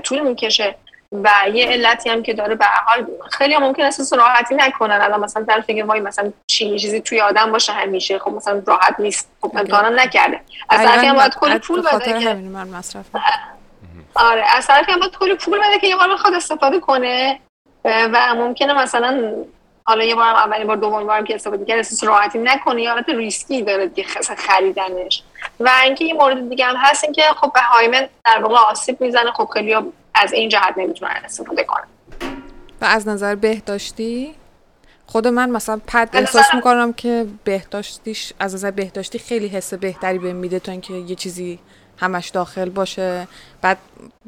طول 0.03 0.21
می‌کشه 0.21 0.75
و 1.13 1.31
یه 1.55 1.67
علتی 1.67 2.11
هم 2.11 2.23
که 2.23 2.35
داره 2.35 2.55
به 2.55 2.65
حال 2.65 3.07
خیلی 3.31 3.55
هم 3.55 3.63
ممکن 3.63 3.83
است 3.83 4.13
راحتی 4.13 4.55
نکنن. 4.55 5.01
الان 5.01 5.21
مثلا 5.21 5.43
در 5.43 5.61
فکر 5.61 5.85
وای 5.85 6.01
مثلا 6.01 6.33
چی 6.47 6.79
چیزی 6.79 7.01
توی 7.01 7.21
آدم 7.21 7.53
باشه 7.53 7.73
همیشه. 7.73 8.19
خب 8.19 8.31
مثلا 8.31 8.63
راحت 8.67 8.95
نیست. 8.99 9.31
خب 9.41 9.53
امتحانا 9.57 9.89
نکرده. 9.89 10.41
از 10.69 10.81
طرفی 10.81 11.07
هم 11.07 11.15
باید 11.15 11.35
کلی 11.35 11.59
پول 11.59 11.83
بده 11.83 12.21
که 12.21 12.35
من 12.35 12.69
مصرف 12.69 13.05
آره 14.15 14.45
از 14.57 14.67
طرفی 14.67 14.93
هم 14.93 15.01
باید 15.01 15.17
کلی 15.17 15.35
پول 15.35 15.59
بده 15.59 15.79
که 15.81 15.87
یه 15.87 15.97
بار 15.97 16.15
بخواد 16.15 16.35
استفاده 16.35 16.81
کنه. 16.81 17.41
و 17.85 18.35
ممکنه 18.35 18.73
مثلا 18.73 19.35
حالا 19.89 20.05
یه 20.05 20.15
بار 20.15 20.25
اولین 20.25 20.67
بار 20.67 20.77
دومین 20.77 21.07
بارم 21.07 21.25
که 21.25 21.35
استفاده 21.35 21.65
کرد 21.65 21.79
احساس 21.79 22.05
راحتی 22.05 22.39
نکنه 22.39 22.83
یا 22.83 22.93
حالت 22.93 23.09
ریسکی 23.09 23.63
داره 23.63 23.87
دیگه 23.87 24.09
خریدنش. 24.39 25.23
و 25.61 25.71
اینکه 25.85 26.05
یه 26.05 26.15
مورد 26.15 26.49
دیگه 26.49 26.65
هم 26.65 26.77
هست 26.77 27.05
اینکه 27.05 27.23
خب 27.37 27.53
به 27.55 27.61
هایمن 27.61 28.09
در 28.25 28.43
واقع 28.43 28.55
آسیب 28.55 29.01
می‌زنه 29.01 29.31
خب 29.33 29.49
خیلی 29.53 29.75
از 30.15 30.33
این 30.33 30.49
جهت 30.49 30.75
نمی‌تونن 30.77 31.11
استفاده 31.25 31.65
کنن. 31.65 31.87
و 32.81 32.85
از 32.85 33.09
نظر 33.09 33.35
بهداشتی؟ 33.35 34.35
خود 35.07 35.29
من 35.29 35.51
مثلا 35.51 35.81
پد 35.87 36.09
احساس 36.13 36.55
می‌کنم 36.55 36.93
که 36.93 37.27
بهداشتیش 37.45 38.33
از 38.39 38.55
نظر 38.55 38.71
بهداشتی 38.71 39.19
خیلی 39.19 39.49
حس 39.49 39.75
بهتری 39.75 40.19
بهم 40.19 40.37
میده 40.37 40.59
تا 40.59 40.73
اینکه 40.73 40.95
یه 40.95 41.15
چیزی 41.15 41.59
همش 41.99 42.29
داخل 42.29 42.69
باشه 42.69 43.29
بعد 43.63 43.79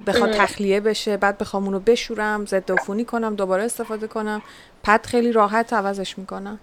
بخواد 0.07 0.33
تخلیه 0.33 0.81
بشه 0.81 1.17
بعد 1.17 1.39
بخوام 1.39 1.65
اونو 1.65 1.81
بشورم 1.81 2.47
ضد 2.47 2.73
عفونی 2.73 3.05
کنم 3.05 3.35
دوباره 3.35 3.65
استفاده 3.65 4.07
کنم. 4.07 4.43
پد 4.85 5.07
خیلی 5.07 5.33
راحت 5.33 5.73
عوضش 5.73 6.19
می‌کنم 6.19 6.59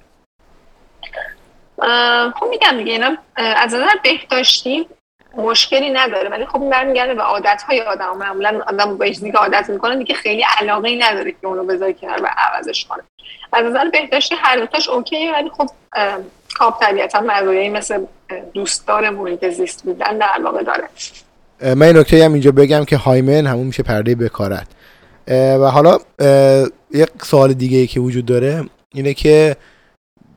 خب 2.35 2.45
میگم 2.49 2.77
دیگه 2.77 2.91
اینا 2.91 3.17
از 3.35 3.73
نظر 3.73 3.89
بهداشتی 4.03 4.87
مشکلی 5.37 5.89
نداره. 5.89 6.29
ولی 6.29 6.45
خب 6.45 6.69
برمیگرده 6.69 7.13
به 7.13 7.21
عادت 7.21 7.63
های 7.67 7.81
آدم. 7.81 8.17
معمولا 8.17 8.61
آدم 8.67 8.97
با 8.97 9.05
چیزی 9.05 9.31
که 9.31 9.37
عادت 9.37 9.69
می‌کنه 9.69 9.95
دیگه 9.95 10.15
خیلی 10.15 10.45
علاقه 10.59 10.89
ای 10.89 10.97
نداره 10.97 11.31
که 11.31 11.47
اونو 11.47 11.63
بذاره 11.63 11.93
کنار 11.93 12.23
و 12.23 12.29
عوضش 12.37 12.85
کنه. 12.85 13.03
از 13.53 13.65
نظر 13.65 13.89
بهداشتی 13.89 14.35
هر 14.35 14.57
دوتاش 14.57 14.89
اوکی 14.89 15.31
ولی 15.31 15.49
خب 15.49 15.69
کاپ 16.55 16.79
طبیعتا 16.79 17.19
مزایایی 17.19 17.69
مثل 17.69 18.05
دوستدار 18.53 19.09
محیط 19.09 19.49
زیست 19.49 19.83
بودن 19.83 20.17
در 20.17 20.41
واقع 20.43 20.63
داره. 20.63 20.83
من 21.75 21.87
این 21.87 21.97
نکته 21.97 22.25
هم 22.25 22.33
اینجا 22.33 22.51
بگم 22.51 22.85
که 22.85 22.97
هایمن 22.97 23.47
همون 23.47 23.67
میشه 23.67 23.83
پرده 23.83 24.15
بکارت. 24.15 24.67
و 25.27 25.71
حالا 25.71 25.97
یک 26.91 27.09
سوال 27.23 27.53
دیگه 27.53 27.77
ای 27.77 27.87
که 27.87 27.99
وجود 27.99 28.25
داره 28.25 28.65
اینه 28.93 29.13
که 29.13 29.55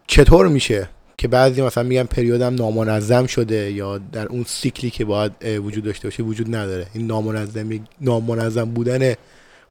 چطور 0.07 0.49
میشه 0.49 0.89
که 1.19 1.29
بعضی 1.29 1.63
مثلا 1.63 1.85
میگن 1.85 2.05
پریودم 2.05 2.55
نامنظم 2.55 3.27
شده 3.27 3.73
یا 3.73 3.99
در 3.99 4.27
اون 4.27 4.45
سیکلی 4.45 4.91
که 4.91 5.05
باید 5.05 5.33
وجود 5.45 5.85
داشته 5.85 6.09
باشه 6.09 6.23
وجود 6.23 6.57
نداره؟ 6.57 6.87
این 6.95 7.07
نامنظم 7.07 7.85
نامنظم 8.01 8.65
بودن 8.65 9.15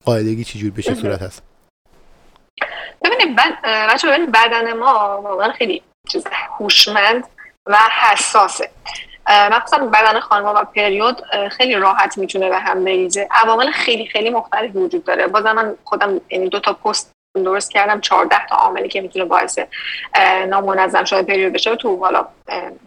قاعدگی 0.06 0.44
چجور 0.44 0.72
بشه 0.72 0.96
صورت 0.96 1.22
هست؟ 1.22 1.42
ببینید 3.04 3.36
بدن 4.32 4.74
ما 4.74 5.22
واقعا 5.24 5.52
خیلی 5.52 5.82
چیز 6.08 6.28
هوشمند 6.60 7.24
و 7.66 7.78
حساسه. 8.02 8.70
مخصوصا 9.30 9.86
بدن 9.86 10.20
خانم 10.20 10.46
و 10.46 10.64
پریود 10.64 11.22
خیلی 11.52 11.76
راحت 11.76 12.18
می‌تونه 12.18 12.50
به 12.50 12.60
هم 12.60 12.84
بریزه. 12.84 13.28
عوامل 13.32 13.72
خیلی 13.72 14.08
خیلی 14.08 14.30
مختلفی 14.30 14.78
وجود 14.78 15.04
داره. 15.04 15.28
بازم 15.28 15.52
من 15.52 15.76
خودم 15.84 16.22
یعنی 16.30 16.50
دو 16.50 16.60
تا 16.60 16.74
پست 16.74 17.17
درست 17.44 17.72
کردم. 17.72 18.02
14 18.02 18.46
تا 18.50 18.56
عاملی 18.56 18.90
که 18.90 19.02
می‌تونه 19.02 19.26
باعث 19.26 19.60
نامنظم 20.50 21.04
شده 21.04 21.24
پریود 21.24 21.54
بشه 21.54 21.76
تو 21.76 21.98
حالا 21.98 22.28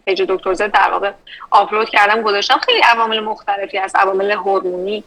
پیج 0.07 0.23
دکتر 0.23 0.55
زد 0.55 0.71
در 0.71 0.91
واقع 0.91 1.13
آپلود 1.51 1.89
کردم 1.89 2.23
گذاشتم. 2.23 2.59
خیلی 2.59 2.81
عوامل 2.81 3.21
مختلفی 3.21 3.79
هست. 3.79 3.97
عوامل 3.97 4.31
هورمونی 4.31 5.05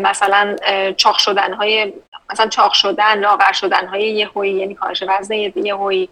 مثلا 0.00 0.56
چاق 0.96 1.18
شدن 1.18 1.52
های 1.52 1.92
مثلا 2.30 2.48
چاق 2.48 2.72
شدن 2.72 3.18
لاغر 3.18 3.52
شدن 3.52 3.86
های 3.86 4.02
یهویی 4.02 4.52
یعنی 4.52 4.74
کاهش 4.74 5.02
وزن 5.08 5.34
یهویی 5.34 6.08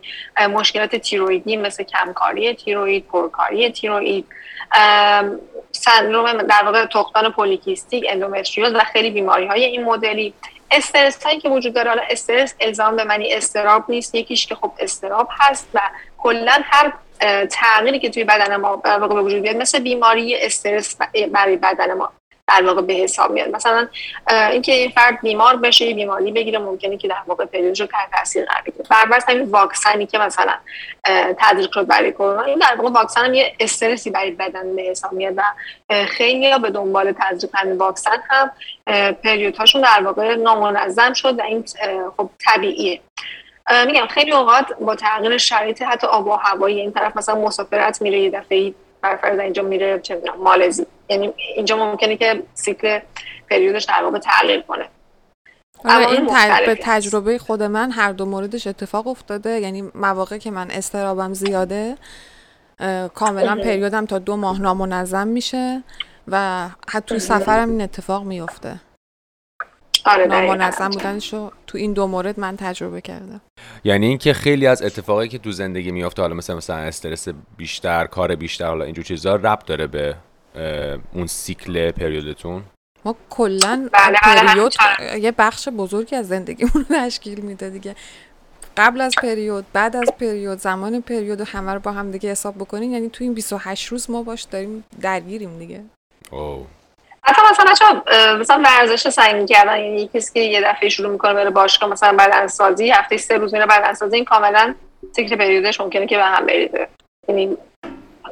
مشکلات 0.50 0.96
تیرویدی 0.96 1.56
مثل 1.56 1.82
کمکاری 1.82 2.54
تیروید 2.54 3.06
پرکاری 3.06 3.70
تیروید 3.70 4.26
سندروم 5.72 6.42
در 6.42 6.62
واقع 6.64 6.86
تختان 6.86 7.32
پولیکیستیک 7.32 8.06
اندومتریوز 8.08 8.74
و 8.74 8.78
خیلی 8.78 9.10
بیماری 9.10 9.46
های 9.46 9.64
این 9.64 9.84
مدلی. 9.84 10.34
استرس 10.70 11.24
هایی 11.24 11.40
که 11.40 11.48
وجود 11.48 11.74
داره 11.74 11.88
حالا 11.88 12.02
استرس 12.10 12.54
الزام 12.60 12.96
به 12.96 13.04
معنی 13.04 13.34
استراب 13.34 13.84
نیست 13.88 14.14
یکیش 14.14 14.46
که 14.46 14.54
خب 14.54 14.72
استراب 14.78 15.28
هست 15.30 15.68
و 15.74 15.80
کلا 16.18 16.58
هر 16.64 16.92
تغییری 17.50 17.98
که 17.98 18.10
توی 18.10 18.24
بدن 18.24 18.56
ما 18.56 18.76
به 18.76 19.22
وجود 19.22 19.42
بیاد 19.42 19.56
مثل 19.56 19.78
بیماری 19.78 20.36
استرس 20.36 20.96
برای 21.32 21.56
بدن 21.56 21.94
ما. 21.94 22.12
در 22.48 22.66
واقع 22.66 22.82
به 22.82 22.94
حساب 22.94 23.30
میاد. 23.30 23.48
مثلا 23.48 23.88
اینکه 24.30 24.72
این 24.72 24.90
فرد 24.90 25.20
بیمار 25.20 25.56
بشه 25.56 25.94
بیماری 25.94 26.32
بگیره 26.32 26.58
ممکنه 26.58 26.96
که 26.96 27.08
در 27.08 27.22
واقع 27.26 27.44
پریودش 27.44 27.80
رو 27.80 27.86
تحت 27.86 28.10
تاثیر 28.18 28.44
قرار 28.44 28.62
بگیره. 28.66 28.84
بر 28.88 29.20
همین 29.28 29.50
واکسنی 29.50 30.06
که 30.06 30.18
مثلا 30.18 30.52
تدریج 31.38 31.70
شد 31.74 31.86
برای 31.86 32.12
کرونا 32.12 32.42
این 32.42 32.58
در 32.58 32.74
واقع 32.78 32.90
واکسن 32.90 33.24
هم 33.24 33.34
یه 33.34 33.54
استرسی 33.60 34.10
برای 34.10 34.30
بدن 34.30 34.76
به 34.76 34.82
حساب 34.82 35.12
میاد 35.12 35.34
و 35.36 35.42
خیلی 36.06 36.58
به 36.58 36.70
دنبال 36.70 37.12
تزریق 37.12 37.50
همین 37.54 37.76
واکسن 37.76 38.18
هم 38.30 38.50
پریودهاشون 39.12 39.82
در 39.82 40.02
واقع 40.04 40.34
نامنظم 40.34 41.12
شد 41.12 41.38
و 41.38 41.42
این 41.42 41.64
خب 42.16 42.30
طبیعیه. 42.38 43.00
میگم 43.86 44.06
خیلی 44.06 44.32
اوقات 44.32 44.66
با 44.80 44.96
تغییر 44.96 45.38
شرایط 45.38 45.82
حتی 45.82 46.06
آب 46.06 46.26
و 46.26 46.32
هوایی 46.32 46.80
این 46.80 46.92
طرف 46.92 47.16
مثلا 47.16 47.34
مسافرت 47.34 48.02
میره 48.02 48.18
یه 48.18 48.30
دفعه 48.30 48.74
برفرض 49.06 49.38
اینجا 49.38 49.62
میره 49.62 49.98
چه 49.98 50.22
مالزی. 50.38 50.86
یعنی 51.08 51.34
اینجا 51.56 51.76
ممکنه 51.76 52.16
که 52.16 52.42
سیکل 52.54 52.98
پریودش 53.50 53.84
در 53.84 54.02
واقع 54.02 54.18
تغییر 54.18 54.60
کنه. 54.60 54.88
آره 55.84 56.10
این 56.10 56.26
به 56.66 56.78
تجربه 56.82 57.38
خود 57.38 57.62
من 57.62 57.90
هر 57.90 58.12
دو 58.12 58.24
موردش 58.24 58.66
اتفاق 58.66 59.06
افتاده. 59.06 59.60
یعنی 59.60 59.90
مواقع 59.94 60.38
که 60.38 60.50
من 60.50 60.70
استرابم 60.70 61.34
زیاده 61.34 61.96
کاملا 63.14 63.56
پریودم 63.56 64.06
تا 64.06 64.18
دو 64.18 64.36
ماه 64.36 64.60
نامنظم 64.60 65.28
میشه 65.28 65.82
و 66.28 66.68
حتی 66.88 67.18
سفرم 67.18 67.70
این 67.70 67.80
اتفاق 67.80 68.24
میفته 68.24 68.80
آره 70.06 70.26
نامنظم 70.26 70.88
بودنشو 70.88 71.50
تو 71.66 71.78
این 71.78 71.92
دو 71.92 72.06
مورد 72.06 72.40
من 72.40 72.56
تجربه 72.56 73.00
کردم. 73.00 73.40
یعنی 73.84 74.06
اینکه 74.06 74.32
خیلی 74.32 74.66
از 74.66 74.82
اتفاقایی 74.82 75.28
که 75.28 75.38
تو 75.38 75.52
زندگی 75.52 75.90
میافته 75.92 76.22
حالا 76.22 76.34
مثلا 76.34 76.56
مثلا 76.56 76.76
استرس 76.76 77.28
بیشتر 77.56 78.06
کار 78.06 78.34
بیشتر 78.34 78.66
حالا 78.66 78.84
اینجور 78.84 79.04
چیزا 79.04 79.36
ربط 79.36 79.66
داره 79.66 79.86
به 79.86 80.16
اون 81.12 81.26
سیکل 81.26 81.90
پریودتون؟ 81.90 82.62
ما 83.04 83.16
کلا 83.30 83.88
بله، 83.92 84.16
پریود 84.22 84.74
یه 85.20 85.32
بخش 85.32 85.68
بزرگی 85.68 86.16
از 86.16 86.28
زندگیمون 86.28 86.86
رو 86.88 86.96
تشکیل 86.96 87.40
میده 87.40 87.70
دیگه. 87.70 87.94
قبل 88.76 89.00
از 89.00 89.14
پریود 89.22 89.66
بعد 89.72 89.96
از 89.96 90.08
پریود 90.20 90.58
زمان 90.58 91.00
پریود 91.00 91.40
و 91.40 91.44
همه 91.44 91.74
رو 91.74 91.80
با 91.80 91.92
هم 91.92 92.10
دیگه 92.10 92.30
حساب 92.30 92.54
بکنین 92.54 92.92
یعنی 92.92 93.08
تو 93.08 93.24
این 93.24 93.34
28 93.34 93.86
روز 93.88 94.10
ما 94.10 94.22
باش 94.22 94.42
داریم 94.42 94.84
درگیریم 95.00 95.58
دیگه. 95.58 95.84
اوه. 96.30 96.66
بچه 97.66 97.84
مثلا 98.40 98.62
ورزش 98.64 99.08
سعی 99.08 99.34
می‌کردن. 99.34 99.80
یعنی 99.80 100.10
کسی 100.14 100.32
که 100.34 100.40
یه 100.40 100.60
دفعه 100.60 100.88
شروع 100.88 101.12
می‌کنه 101.12 101.34
بره 101.34 101.50
باشگاه 101.50 101.90
مثلا 101.90 102.12
بدنسازی 102.12 102.90
هفته 102.90 103.16
سه 103.16 103.36
روز 103.36 103.54
میره 103.54 103.66
بدنسازی 103.66 104.16
این 104.16 104.24
کاملا 104.24 104.74
سیکل 105.12 105.36
پریودش 105.36 105.80
ممکنه 105.80 106.06
که 106.06 106.16
به 106.16 106.24
هم 106.24 106.46
بریده 106.46 106.88
یعنی 107.28 107.56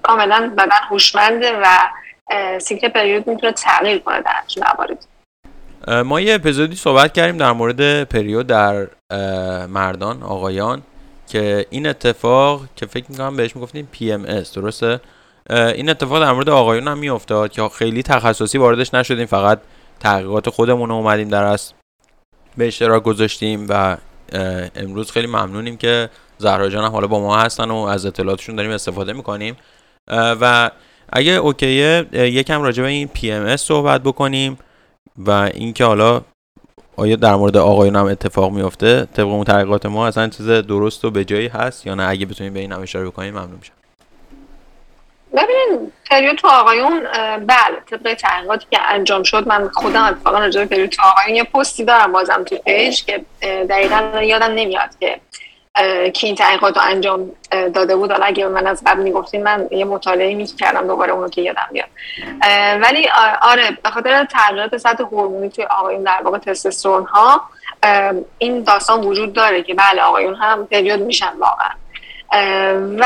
کاملا 0.03 0.53
بدن 0.59 0.77
هوشمنده 0.91 1.61
و 1.63 1.67
سیکل 2.59 2.89
پریود 2.89 3.27
می‌تونه 3.27 3.53
تغییر 3.53 3.99
کنه 3.99 4.21
در 4.21 4.65
موارد 4.77 5.07
ما 6.07 6.21
یه 6.21 6.35
اپیزودی 6.35 6.77
صحبت 6.77 7.13
کردیم 7.13 7.37
در 7.37 7.53
مورد 7.53 8.05
پریود 8.05 8.47
در 8.47 8.87
مردان 9.67 10.23
آقایان 10.23 10.83
که 11.29 11.67
این 11.71 11.87
اتفاق 11.87 12.61
که 12.77 12.87
فکر 12.87 13.05
می‌کنم 13.09 13.37
بهش 13.37 13.57
می‌گفتیم 13.57 13.89
PMS 13.95 14.55
درسته؟ 14.55 15.01
این 15.51 15.91
اتفاق 15.91 16.21
در 16.21 16.33
مورد 16.33 16.49
آقایون 16.49 16.89
هم 16.89 16.99
میافتاد 16.99 17.51
که 17.51 17.69
خیلی 17.69 18.03
تخصصی 18.03 18.59
واردش 18.59 18.95
نشدیم 18.95 19.27
فقط 19.27 19.61
تحقیقات 20.01 20.51
خودمون 20.51 20.89
رو 20.89 20.95
اومدیم 20.95 21.29
در 21.29 21.45
از 21.45 21.73
به 22.57 22.67
اشتراک 22.67 23.03
گذاشتیم 23.03 23.67
و 23.69 23.97
امروز 24.77 25.11
خیلی 25.11 25.27
ممنونیم 25.27 25.77
که 25.77 26.11
زهرا 26.39 26.69
جان 26.69 26.91
حالا 26.91 27.07
با 27.07 27.21
ما 27.21 27.39
هستن 27.39 27.71
و 27.71 27.77
از 27.77 28.07
اطلاعاتشون 28.07 28.57
داریم 28.57 28.71
استفاده 28.71 29.13
می‌کنیم. 29.13 29.57
و 30.11 30.71
اگه 31.13 31.33
اوکیه 31.33 32.07
یکم 32.13 32.63
راجع 32.63 32.83
به 32.83 32.89
این 32.89 33.09
PMS 33.15 33.57
صحبت 33.57 34.03
بکنیم 34.03 34.59
و 35.19 35.31
اینکه 35.31 35.85
حالا 35.85 36.23
آیا 36.97 37.17
در 37.17 37.35
مورد 37.35 37.57
آقایون 37.57 37.97
هم 37.97 38.07
اتفاق 38.07 38.53
میفته 38.53 39.05
طبق 39.05 39.27
اون 39.27 39.45
تحقیقات 39.45 39.87
ما 39.87 40.07
اصلا 40.07 40.29
چیز 40.29 40.47
درست 40.49 41.05
و 41.05 41.11
به 41.11 41.25
جایی 41.25 41.49
هست 41.49 41.87
یا 41.87 41.95
نه؟ 41.95 42.09
اگه 42.09 42.27
بتونیم 42.27 42.53
به 42.53 42.61
این 42.61 42.73
هم 42.73 42.83
اشاره 42.83 43.07
بکنیم 43.07 43.31
ممنون 43.35 43.59
میشم. 43.59 43.73
ببینید 45.37 45.93
پریود 46.11 46.37
تو 46.37 46.49
آقایون 46.49 47.03
بله 47.47 47.81
طبق 47.91 48.15
تحقیقاتی 48.15 48.67
که 48.71 48.81
انجام 48.83 49.23
شد 49.23 49.49
من 49.49 49.69
خودم 49.69 50.05
اتفاقا 50.05 50.39
راجع 50.39 50.61
به 50.61 50.67
پریود 50.67 50.91
تو 50.91 51.03
آقایون 51.03 51.37
یه 51.37 51.45
پستی 51.45 51.85
دارم 51.85 52.13
بازم 52.13 52.45
تو 52.45 52.57
پیج 52.57 53.05
که 53.05 53.25
دقیقا 53.43 54.23
یادم 54.23 54.53
نمیاد 54.55 54.91
که 55.01 55.21
کی 56.13 56.27
این 56.27 56.37
تحقیقات 56.37 56.77
رو 56.77 56.83
انجام 56.83 57.31
داده 57.51 57.97
بود. 57.97 58.11
حالا 58.13 58.25
اگه 58.25 58.49
من 58.49 58.67
از 58.67 58.83
قبل 58.87 59.03
می‌گفتین 59.03 59.43
من 59.43 59.69
یه 59.71 59.85
مطالعه 59.85 60.35
می‌کردم 60.35 60.87
دوباره 60.87 61.13
اونو 61.13 61.29
که 61.29 61.43
یادم 61.43 61.69
بیاد 61.73 61.89
ولی 62.83 63.09
آره 63.43 63.79
به 63.83 63.91
خاطر 63.91 64.25
تغییرات 64.25 64.77
سطح 64.77 65.05
هورمونی 65.05 65.49
توی 65.49 65.65
آقایون 65.65 66.03
در 66.03 66.21
واقع 66.25 66.39
تستوسترون 66.39 67.05
ها 67.05 67.43
این 68.39 68.63
داستان 68.63 69.05
وجود 69.05 69.33
داره 69.33 69.63
که 69.63 69.75
بله 69.75 70.03
آقایون 70.03 70.35
هم 70.35 70.67
پریود 70.67 71.01
میشن 71.01 71.33
واقعا. 71.39 71.71
و 72.99 73.05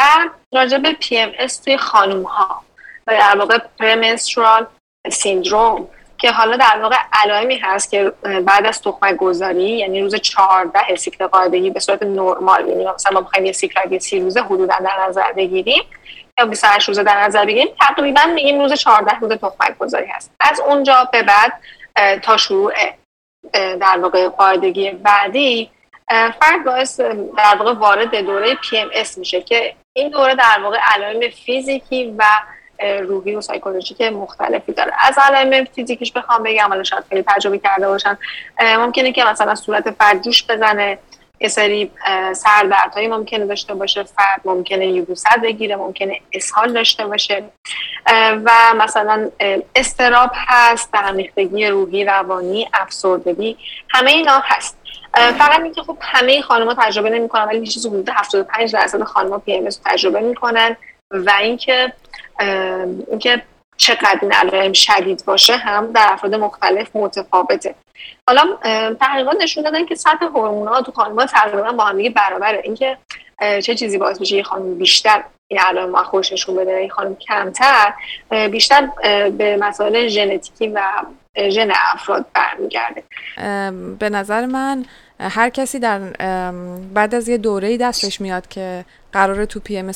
راجع 0.54 0.78
به 0.78 0.96
PMS 1.02 1.52
توی 1.64 1.76
خانوم 1.76 2.22
ها 2.22 2.62
و 3.06 3.12
در 3.12 3.38
واقع 3.38 3.58
پرمنسترال 3.78 4.66
سیندروم 5.10 5.88
که 6.18 6.30
حالا 6.30 6.56
در 6.56 6.78
واقع 6.82 6.96
علائمی 7.12 7.56
هست 7.56 7.90
که 7.90 8.12
بعد 8.46 8.66
از 8.66 8.82
تخمک 8.82 9.16
گذاری 9.16 9.78
یعنی 9.78 10.00
روز 10.00 10.14
14 10.14 10.96
سیکل 10.96 11.26
قاعدگی 11.26 11.70
به 11.70 11.80
صورت 11.80 12.02
نرمال 12.02 12.68
یعنی 12.68 12.84
مثلا 12.84 13.12
ما 13.12 13.20
بخوایم 13.20 13.46
یه 13.46 13.52
سیکل 13.52 13.80
اگه 13.84 13.98
30 13.98 14.20
روزه 14.20 14.40
حدودا 14.40 14.74
در 14.84 15.06
نظر 15.08 15.32
بگیریم 15.32 15.82
یا 16.38 16.46
28 16.46 16.88
روزه 16.88 17.02
در 17.02 17.24
نظر 17.24 17.44
بگیریم 17.44 17.68
تقریبا 17.80 18.20
میگیم 18.34 18.60
روز 18.60 18.72
14 18.72 19.18
روز 19.18 19.32
تخمک 19.32 19.78
گذاری 19.78 20.06
هست. 20.06 20.30
از 20.40 20.60
اونجا 20.60 21.08
به 21.12 21.22
بعد 21.22 21.52
تا 22.22 22.36
شروع 22.36 22.72
در 23.52 23.98
واقع 24.02 24.28
قاعدگی 24.28 24.90
بعدی 24.90 25.70
فرد 26.10 26.64
باعث 26.64 27.00
در 27.00 27.56
واقع 27.58 27.72
وارد 27.72 28.14
دوره 28.14 28.54
PMS 28.54 29.18
میشه 29.18 29.40
که 29.40 29.74
این 29.92 30.08
دوره 30.08 30.34
در 30.34 30.60
واقع 30.62 30.78
علائم 30.94 31.30
فیزیکی 31.30 32.14
و 32.18 32.24
روحی 33.00 33.34
و 33.34 33.40
سایکولوژیک 33.40 34.00
مختلفی 34.00 34.72
داره. 34.72 34.92
از 34.98 35.18
علائم 35.18 35.64
فیزیکیش 35.64 36.12
بخوام 36.12 36.42
بگم 36.42 36.68
حالا 36.68 36.82
شاید 36.82 37.04
خیلی 37.08 37.24
تجربه 37.26 37.58
کرده 37.58 37.88
باشن. 37.88 38.18
ممکنه 38.60 39.12
که 39.12 39.24
مثلا 39.24 39.54
صورت 39.54 39.90
فرد 39.90 40.22
جوش 40.22 40.46
بزنه 40.46 40.98
یه 41.40 41.48
سری 41.48 41.90
سردردهایی 42.32 43.08
ممکنه 43.08 43.46
داشته 43.46 43.74
باشه 43.74 44.02
فرد 44.02 44.40
ممکنه 44.44 44.86
یبوست 44.86 45.38
بگیره 45.42 45.76
ممکنه 45.76 46.20
اسهال 46.32 46.72
داشته 46.72 47.06
باشه. 47.06 47.44
و 48.44 48.50
مثلا 48.76 49.30
استراب 49.74 50.30
هست 50.34 50.92
درمیختگی 50.92 51.66
روحی 51.66 52.04
روانی 52.04 52.68
افسردگی 52.74 53.56
همه 53.88 54.10
اینا 54.10 54.42
هست. 54.44 54.77
فقط 55.14 55.60
اینکه 55.60 55.82
خب 55.82 55.96
همه 56.00 56.42
خانم‌ها 56.42 56.74
تجربه 56.78 57.10
نمی‌کنن 57.10 57.44
ولی 57.44 57.66
چیزی 57.66 57.88
حدود 57.88 58.08
75 58.08 58.72
درصد 58.72 59.02
خانم‌ها 59.02 59.38
پی 59.38 59.56
ام 59.56 59.68
تجربه 59.84 60.20
می‌کنن 60.20 60.76
و 61.10 61.30
اینکه 61.40 61.92
اینکه 63.10 63.42
چقدر 63.76 64.18
این 64.22 64.32
علائم 64.32 64.72
شدید 64.72 65.24
باشه 65.24 65.56
هم 65.56 65.92
در 65.92 66.08
افراد 66.12 66.34
مختلف 66.34 66.96
متفاوته. 66.96 67.74
حالا 68.28 68.56
تحقیقات 69.00 69.36
نشون 69.40 69.64
دادن 69.64 69.86
که 69.86 69.94
سطح 69.94 70.24
هورمون‌ها 70.24 70.82
تو 70.82 70.92
خانم‌ها 70.92 71.26
تقریبا 71.26 71.72
با 71.72 71.84
هم 71.84 72.08
برابره. 72.08 72.60
اینکه 72.64 72.98
چه 73.38 73.74
چیزی 73.74 73.98
باعث 73.98 74.20
میشه 74.20 74.36
یه 74.36 74.42
خانم 74.42 74.74
بیشتر 74.74 75.24
این 75.50 75.60
علائم 75.60 75.90
ما 75.90 76.04
خوش 76.04 76.32
نشون 76.32 76.56
بده 76.56 76.70
این 76.70 76.90
خانم 76.90 77.16
کمتر 77.16 77.94
بیشتر 78.50 78.88
به 79.30 79.56
مسائل 79.60 80.08
ژنتیکی 80.08 80.68
و 80.68 80.82
ژن 81.50 81.70
افراد 81.94 82.26
برمیگرده. 82.34 83.02
به 83.98 84.10
نظر 84.10 84.46
من 84.46 84.84
هر 85.20 85.48
کسی 85.48 85.78
در 85.78 85.98
بعد 86.94 87.14
از 87.14 87.28
یه 87.28 87.38
دوره 87.38 87.76
دستش 87.76 88.20
میاد 88.20 88.48
که 88.48 88.84
قراره 89.12 89.46
تو 89.46 89.60
پی 89.60 89.76
ام 89.76 89.90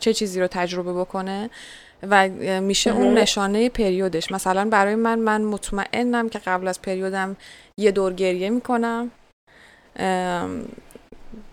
چه 0.00 0.14
چیزی 0.14 0.40
رو 0.40 0.46
تجربه 0.46 0.92
بکنه 0.92 1.50
و 2.10 2.28
میشه 2.60 2.90
اون 2.90 3.18
نشانه 3.18 3.68
پریودش. 3.68 4.32
مثلا 4.32 4.68
برای 4.70 4.94
من 4.94 5.18
من 5.18 5.42
مطمئنم 5.42 6.28
که 6.28 6.38
قبل 6.38 6.68
از 6.68 6.82
پریودم 6.82 7.36
یه 7.76 7.90
دور 7.90 8.12
گریه 8.12 8.50
می‌کنم. 8.50 9.10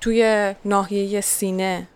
توی 0.02 0.54
ناحیه 0.66 1.22
سینه 1.22 1.88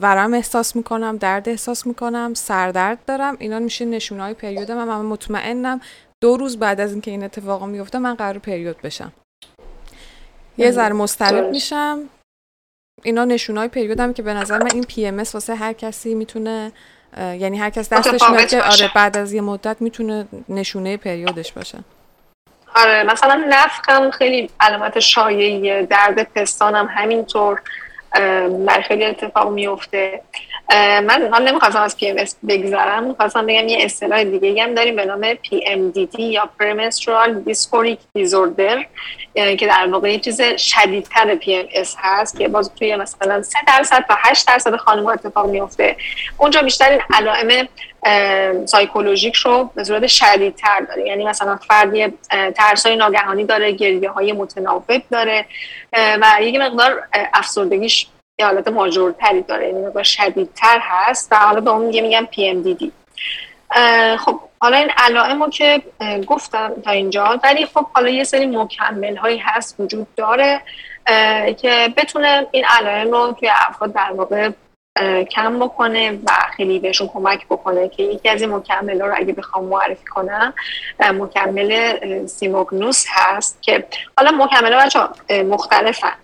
ورم 0.00 0.34
احساس 0.34 0.76
می‌کنم 0.76 1.16
درد 1.16 1.48
احساس 1.48 1.86
می‌کنم 1.86 2.34
سردرد 2.34 3.04
دارم. 3.06 3.36
اینا 3.38 3.58
میشه 3.58 3.84
نشونه 3.84 4.22
های 4.22 4.34
پریودم 4.34 4.84
من 4.84 5.00
مطمئنم 5.00 5.80
دو 6.22 6.36
روز 6.36 6.58
بعد 6.58 6.80
از 6.80 6.92
اینکه 6.92 7.10
این 7.10 7.24
اتفاق 7.24 7.64
میفته 7.64 7.98
من 7.98 8.14
قرار 8.14 8.38
پریود 8.38 8.82
بشم. 8.82 9.12
یه 10.58 10.70
ذره 10.70 10.92
مسترب 10.92 11.50
میشم. 11.50 11.98
اینا 13.02 13.24
نشونای 13.24 13.68
پریودم 13.68 14.12
که 14.12 14.22
به 14.22 14.34
نظر 14.34 14.58
من 14.58 14.70
این 14.72 14.84
پی 14.84 15.06
ام 15.06 15.18
واسه 15.18 15.54
هر 15.54 15.72
کسی 15.72 16.14
می‌تونه 16.14 16.72
یعنی 17.16 17.58
هر 17.58 17.70
کس 17.70 17.88
دستش 17.92 18.22
میاد 18.30 18.48
که 18.48 18.62
آره 18.62 18.90
بعد 18.94 19.16
از 19.16 19.32
یه 19.32 19.40
مدت 19.40 19.76
می‌تونه 19.80 20.26
نشونه 20.48 20.96
پریودش 20.96 21.52
باشه. 21.52 21.78
آره 22.74 23.02
مثلا 23.02 23.44
نفخم 23.48 24.10
خیلی 24.10 24.50
علامت 24.60 24.98
شایعیه. 24.98 25.86
درد 25.90 26.22
پستانم 26.22 26.88
همینطور. 26.90 27.62
در 28.66 28.80
خیلی 28.88 29.04
اتفاق 29.04 29.52
میفته. 29.52 30.20
من 31.04 31.28
حال 31.32 31.48
نمی‌خواستم 31.48 31.82
از 31.82 31.96
PMS 32.00 32.34
بگذارم 32.48 33.04
می‌خواستم 33.04 33.46
بگم 33.46 33.68
یه 33.68 33.78
اصطلاح 33.80 34.24
دیگه 34.24 34.62
هم 34.62 34.74
داریم 34.74 34.96
به 34.96 35.04
نام 35.04 35.34
PMDD 35.34 36.18
یا 36.18 36.48
Premenstrual 36.60 37.50
Dysphoric 37.50 37.98
Disorder. 38.18 38.86
که 39.34 39.66
در 39.66 39.86
واقع 39.90 40.12
یه 40.12 40.18
چیز 40.18 40.40
شدیدتر 40.42 41.36
PMS 41.36 41.88
هست 41.98 42.38
که 42.38 42.48
باز 42.48 42.74
توی 42.74 42.96
مثلا 42.96 43.42
3 43.42 43.58
درصد 43.66 44.04
تا 44.08 44.14
8 44.18 44.46
درصد 44.46 44.76
خانم 44.76 45.06
اتفاق 45.06 45.46
میفته. 45.46 45.96
اونجا 46.38 46.62
بیشتر 46.62 46.90
این 46.90 47.00
علائم 47.10 47.68
سایکولوژیک 48.66 49.34
رو 49.34 49.70
به 49.74 49.84
صورت 49.84 50.06
شدیدتر 50.06 50.80
داره. 50.80 51.06
یعنی 51.06 51.24
مثلا 51.24 51.56
فردی 51.56 52.12
ترس 52.56 52.86
های 52.86 52.96
ناگهانی 52.96 53.44
داره 53.44 53.72
گریه 53.72 54.10
های 54.10 54.32
متناوب 54.32 55.02
داره 55.10 55.44
و 55.92 56.26
یک 56.40 56.56
مقدار 56.56 57.02
افسردگیش 57.34 58.06
یه 58.38 58.46
حالت 58.46 58.68
ماجورتری 58.68 59.42
داره. 59.42 59.66
یعنی 59.66 59.86
مقدار 59.86 60.02
شدیدتر 60.02 60.78
هست 60.82 61.32
و 61.32 61.36
حالا 61.36 61.60
به 61.60 61.70
اون 61.70 61.86
میگه 61.86 62.00
میگم 62.00 62.26
پی 62.30 62.48
ام 62.48 62.62
دی 62.62 62.74
دی 62.74 62.92
خب 64.18 64.40
حالا 64.62 64.76
این 64.76 64.90
علائم 64.96 65.42
رو 65.42 65.50
که 65.50 65.82
گفتم 66.26 66.72
تا 66.84 66.90
اینجا 66.90 67.40
ولی 67.44 67.66
خب 67.66 67.86
حالا 67.92 68.08
یه 68.08 68.24
سری 68.24 68.46
مکمل 68.46 69.16
هایی 69.16 69.38
هست 69.38 69.80
وجود 69.80 70.06
داره 70.14 70.60
که 71.60 71.94
بتونه 71.96 72.46
این 72.50 72.64
علائم 72.64 73.10
رو 73.10 73.36
توی 73.40 73.48
افراد 73.68 73.92
در 73.92 74.12
واقع 74.12 74.50
کم 75.30 75.58
بکنه 75.58 76.12
و 76.12 76.32
خیلی 76.56 76.78
بهشون 76.78 77.08
کمک 77.08 77.46
بکنه 77.46 77.88
که 77.88 78.02
یکی 78.02 78.28
از 78.28 78.42
این 78.42 78.54
مکمل 78.54 79.00
رو 79.00 79.14
اگه 79.16 79.32
بخوام 79.32 79.64
معرفی 79.64 80.06
کنم 80.06 80.54
مکمل 81.00 82.26
سیموگنوس 82.26 83.04
هست 83.08 83.62
که 83.62 83.86
حالا 84.18 84.30
مکمل 84.30 84.76
بچه 84.76 85.00
مختلفن. 85.42 86.21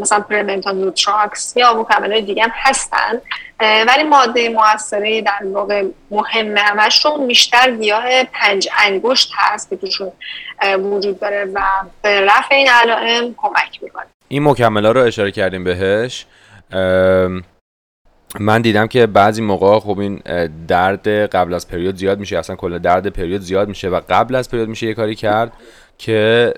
مثلا 0.00 0.20
پرمنتال 0.20 0.76
نوتراکس 0.76 1.56
یا 1.56 1.74
مکمل 1.74 2.20
دیگه 2.20 2.42
هم 2.42 2.50
هستن. 2.54 3.20
ولی 3.60 4.02
ماده 4.02 4.48
موثره 4.48 5.22
در 5.22 5.40
واقع 5.52 5.84
مهم 6.10 6.56
همشون 6.56 7.26
بیشتر 7.26 7.76
گیاه 7.76 8.24
پنج 8.24 8.68
انگشت 8.78 9.32
هست 9.36 9.70
که 9.70 9.76
توشون 9.76 10.12
وجود 10.78 11.20
داره 11.20 11.44
و 11.54 11.60
به 12.02 12.20
رفع 12.20 12.54
این 12.54 12.68
علائم 12.68 13.34
کمک 13.36 13.82
می‌کنه. 13.82 14.06
این 14.28 14.48
مکمل 14.48 14.86
ها 14.86 14.92
رو 14.92 15.00
اشاره 15.00 15.30
کردیم 15.30 15.64
بهش. 15.64 16.26
من 18.40 18.62
دیدم 18.62 18.86
که 18.86 19.06
بعضی 19.06 19.42
موقع 19.42 19.78
خب 19.80 19.98
این 19.98 20.16
درد 20.68 21.08
قبل 21.08 21.54
از 21.54 21.68
پریود 21.68 21.96
زیاد 21.96 22.18
میشه. 22.18 22.38
اصلا 22.38 22.56
کل 22.56 22.78
درد 22.78 23.06
پریود 23.06 23.40
زیاد 23.40 23.68
میشه 23.68 23.88
و 23.88 24.00
قبل 24.08 24.34
از 24.34 24.50
پریود 24.50 24.68
میشه 24.68 24.86
یه 24.86 24.94
کاری 24.94 25.14
کرد 25.14 25.52
که 25.98 26.54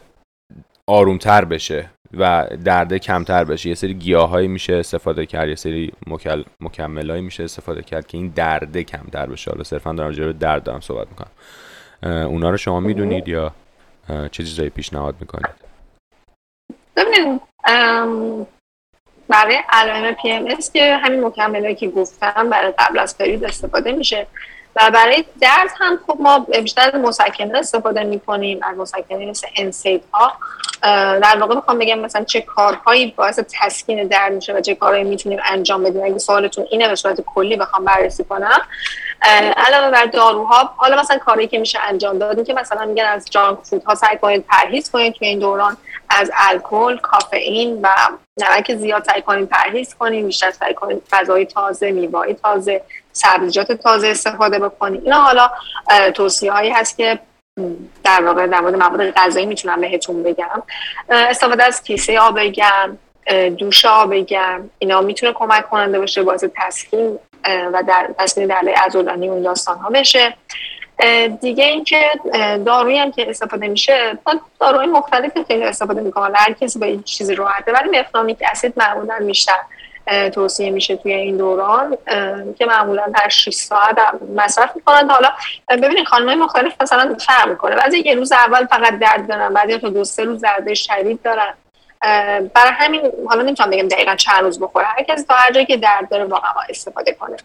آرومتر 0.86 1.44
بشه. 1.44 1.90
و 2.18 2.46
درد 2.64 2.96
کمتر 2.96 3.44
بشه. 3.44 3.68
یه 3.68 3.74
سری 3.74 3.94
گیاهایی 3.94 4.48
میشه 4.48 4.74
استفاده 4.74 5.26
کرد 5.26 5.48
یه 5.48 5.54
سری 5.54 5.92
مکل... 6.06 6.42
مکملایی 6.60 7.22
میشه 7.22 7.44
استفاده 7.44 7.82
کرد 7.82 8.06
که 8.06 8.18
این 8.18 8.28
درد 8.28 8.80
کمتر 8.80 9.26
بشه. 9.26 9.50
حالا 9.50 9.64
صرفا 9.64 9.92
دارم 9.92 10.08
راجع 10.08 10.32
درد 10.32 10.62
دارم 10.62 10.80
صحبت 10.80 11.06
می‌کنم. 11.08 11.30
اونا 12.26 12.50
رو 12.50 12.56
شما 12.56 12.80
می‌دونید 12.80 13.28
یا 13.28 13.54
چه 14.08 14.44
چیزایی 14.44 14.70
پیشنهاد 14.70 15.14
می‌کنید؟ 15.20 15.54
ببینید 16.96 17.40
برای 19.28 19.58
علائم 19.68 20.14
پی 20.14 20.30
ام 20.30 20.48
که 20.72 20.96
همین 20.96 21.24
مکملایی 21.24 21.74
که 21.74 21.88
گفتم 21.88 22.50
برای 22.50 22.72
قبل 22.78 22.98
از 22.98 23.18
پرید 23.18 23.44
استفاده 23.44 23.92
میشه. 23.92 24.26
و 24.76 24.90
برای 24.90 25.24
درد 25.40 25.70
هم 25.78 25.98
خب 26.06 26.16
ما 26.20 26.38
بیشتر 26.38 26.96
مسکنه 26.96 27.58
استفاده 27.58 28.02
می‌کنیم 28.02 28.60
از 28.62 28.78
مسکنه 28.78 29.26
مثل 29.26 29.46
انسید 29.56 30.04
ها 30.12 30.32
در 31.18 31.36
واقع 31.40 31.54
می‌خوام 31.54 31.78
بگم 31.78 31.98
مثلا 31.98 32.24
چه 32.24 32.40
کارهایی 32.40 33.14
باعث 33.16 33.40
تسکین 33.60 34.06
درد 34.06 34.32
میشه 34.32 34.52
و 34.52 34.60
چه 34.60 34.74
کارهایی 34.74 35.04
می‌تونیم 35.04 35.40
انجام 35.44 35.82
بدیم. 35.82 36.04
اگه 36.04 36.18
سوالتون 36.18 36.66
اینه 36.70 36.88
به 36.88 36.94
صورت 36.94 37.20
کلی 37.20 37.56
بخوام 37.56 37.84
بررسی 37.84 38.24
کنم. 38.24 38.60
علاوه 39.56 39.90
بر 39.90 40.06
داروها 40.06 40.74
حالا 40.76 41.00
مثلا 41.00 41.18
کاری 41.18 41.46
که 41.46 41.58
میشه 41.58 41.78
انجام 41.88 42.18
داد 42.18 42.46
که 42.46 42.54
مثلا 42.54 42.84
میگن 42.84 43.04
از 43.04 43.26
جانک 43.30 43.58
فود 43.62 43.84
ها 43.84 43.94
سعی 43.94 44.18
کنید 44.18 44.44
پرهیز 44.48 44.90
کنید 44.90 45.12
توی 45.12 45.28
این 45.28 45.38
دوران. 45.38 45.76
از 46.10 46.30
الکل 46.34 46.96
کافئین 46.96 47.80
و 47.82 47.88
نمک 48.40 48.74
زیاد 48.74 49.04
سعی 49.04 49.22
کنید 49.22 49.48
پرهیز 49.48 49.94
کنید 49.94 50.26
بیشتر 50.26 50.50
سعی 50.50 50.74
کنید 50.74 51.02
غذای 51.12 51.46
تازه 51.46 51.92
میوه‌ای 51.92 52.34
تازه 52.34 52.82
سبزیجات 53.12 53.72
تازه 53.72 54.08
استفاده 54.08 54.58
بکنید 54.58 55.04
اینا 55.04 55.22
حالا 55.22 55.50
توصیه 56.14 56.52
هایی 56.52 56.70
هست 56.70 56.96
که 56.96 57.18
در 58.04 58.24
واقع 58.24 58.46
در 58.46 58.60
مورد 58.60 58.74
مواد 58.74 59.10
غذایی 59.10 59.46
می‌تونم 59.46 59.80
بهتون 59.80 60.22
بگم. 60.22 60.62
استفاده 61.08 61.64
از 61.64 61.82
کیسه 61.82 62.20
آب 62.20 62.40
گرم 62.40 62.98
دوش 63.58 63.84
آب 63.84 64.14
گرم 64.14 64.70
اینا 64.78 65.00
می‌تونه 65.00 65.32
کمک 65.32 65.70
کننده 65.70 65.98
باشه 65.98 66.22
باعث 66.22 66.44
تسکین 66.56 67.18
و 67.44 67.82
در 67.88 68.10
تسکین 68.18 68.46
درد 68.46 68.68
عضلانی 68.68 69.28
اون 69.28 69.42
داستان 69.42 69.78
ها 69.78 69.90
بشه 69.90 70.34
دیگه 71.40 71.64
اینکه 71.64 72.10
دارویی 72.66 72.98
هم 72.98 73.12
که 73.12 73.30
استفاده 73.30 73.68
میشه 73.68 74.18
داروی 74.60 74.86
مختلفی 74.86 75.44
خیلی 75.44 75.64
استفاده 75.64 76.00
می‌کنن 76.00 76.34
هر 76.34 76.52
کسی 76.52 76.78
با 76.78 76.86
این 76.86 77.02
چیزی 77.02 77.34
راحته 77.34 77.72
ولی 77.72 78.00
مفنامیک 78.00 78.38
اسید 78.50 78.72
معمولا 78.76 79.18
بیشتر 79.26 79.58
توصیه 80.34 80.70
میشه 80.70 80.96
توی 80.96 81.12
این 81.12 81.36
دوران 81.36 81.98
که 82.58 82.66
معمولا 82.66 83.04
هر 83.14 83.28
6 83.28 83.54
ساعت 83.54 83.98
مصرف 84.36 84.76
می‌کنن. 84.76 85.10
حالا 85.10 85.32
ببینید 85.68 86.06
خانمای 86.06 86.34
مختلف 86.34 86.72
مثلا 86.80 87.16
فرق 87.26 87.48
می‌کنه. 87.48 87.76
بعضی 87.76 87.98
یه 87.98 88.14
روز 88.14 88.32
اول 88.32 88.66
فقط 88.66 88.98
درد 88.98 89.28
دارن 89.28 89.54
بعضی 89.54 89.78
تا 89.78 89.88
دو 89.88 90.04
سه 90.04 90.24
روز 90.24 90.40
درد 90.40 90.74
شدید 90.74 91.22
دارن. 91.22 91.54
برای 92.54 92.72
همین 92.72 93.12
حالا 93.28 93.42
نمی‌تونم 93.42 93.70
بگم 93.70 93.88
دقیقا 93.88 94.14
چند 94.14 94.44
روز 94.44 94.60
بخوره. 94.60 94.86
هر 94.86 95.02
کسی 95.02 95.24
تا 95.24 95.34
هر 95.34 95.52
جایی 95.52 95.66
که 95.66 95.76
درد 95.76 96.08
داره 96.08 96.24
واقعا 96.24 96.52
استفاده 96.68 97.12
کنه. 97.12 97.36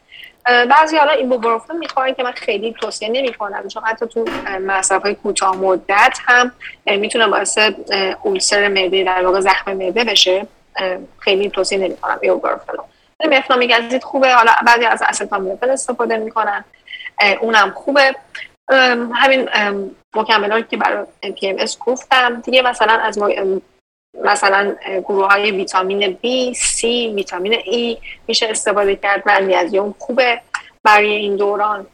بعضی 0.65 0.97
حالا 0.97 1.11
این 1.11 1.29
بوبروفن 1.29 1.77
می‌خورن 1.77 2.13
که 2.13 2.23
من 2.23 2.31
خیلی 2.31 2.75
توصیه 2.81 3.09
نمی‌کنم 3.09 3.67
چون 3.67 3.83
حتی 3.83 4.07
تو 4.07 4.25
مصرف 4.61 5.01
های 5.01 5.15
کوتاه 5.15 5.55
مدت 5.55 6.17
هم 6.25 6.51
می‌تونه 6.85 7.27
باعث 7.27 7.57
اولسر 8.23 8.67
معده 8.67 9.03
در 9.03 9.25
واقع 9.25 9.39
زخم 9.39 9.73
معده 9.73 10.03
بشه. 10.03 10.47
خیلی 11.19 11.49
توصیه 11.49 11.77
نمی‌کنم. 11.77 12.19
رو 12.73 12.85
مفنامیک 13.25 13.71
اسید 13.71 14.03
خوبه. 14.03 14.35
حالا 14.35 14.51
بعضی 14.67 14.85
از 14.85 15.01
استامینوفن 15.07 15.69
استفاده 15.69 16.17
می‌کنن. 16.17 16.65
اونم 17.41 17.71
خوبه. 17.71 18.15
همین 19.13 19.49
مکملات 20.15 20.69
که 20.69 20.77
برای 20.77 21.05
پی 21.39 21.47
ام 21.47 21.55
اس 21.59 21.79
گفتم. 21.79 22.41
دیگه 22.41 22.61
مثلا 22.61 22.93
از 22.93 23.19
مثلا 24.23 24.75
گروه 24.83 25.27
های 25.27 25.51
ویتامین 25.51 26.17
B, 26.23 26.55
C, 26.55 26.83
ویتامین 27.15 27.53
E 27.53 27.97
میشه 28.27 28.47
استفاده 28.49 28.95
کرد. 28.95 29.23
و 29.25 29.29
خوبه 29.99 30.41
برای 30.83 31.11
این 31.11 31.35
دوران. 31.35 31.87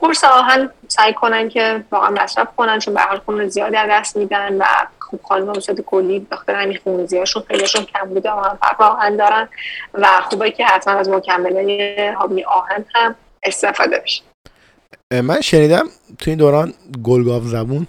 قرص 0.00 0.24
آهن 0.24 0.70
سعی 0.88 1.14
کنن 1.14 1.48
که 1.48 1.84
واقعا 1.90 2.10
مصرف 2.10 2.48
کنن 2.56 2.78
چون 2.78 2.94
به 2.94 3.00
خون 3.26 3.48
زیادی 3.48 3.76
از 3.76 3.88
دست 3.90 4.16
میدن 4.16 4.58
و 4.58 4.64
خوب 5.10 5.20
خانم 5.22 5.52
به 5.52 5.60
صورت 5.60 5.80
کلی 5.80 6.26
بخاطر 6.30 6.54
همین 6.54 6.78
خونریزیاشون 6.84 7.42
خیلیشون 7.48 7.84
کم 7.84 8.08
بوده 8.08 8.30
فرق 8.60 8.80
آهن 8.80 9.16
دارن 9.16 9.48
و 9.94 10.08
خوبه 10.30 10.50
که 10.50 10.64
حتما 10.64 10.94
از 10.94 11.08
مکمله 11.08 12.14
حامی 12.18 12.44
آهن 12.44 12.84
هم 12.94 13.14
استفاده 13.42 13.98
بشه. 13.98 14.22
من 15.22 15.40
شنیدم 15.40 15.88
تو 16.18 16.30
این 16.30 16.38
دوران 16.38 16.74
گلگاو 17.04 17.42
زبون 17.42 17.86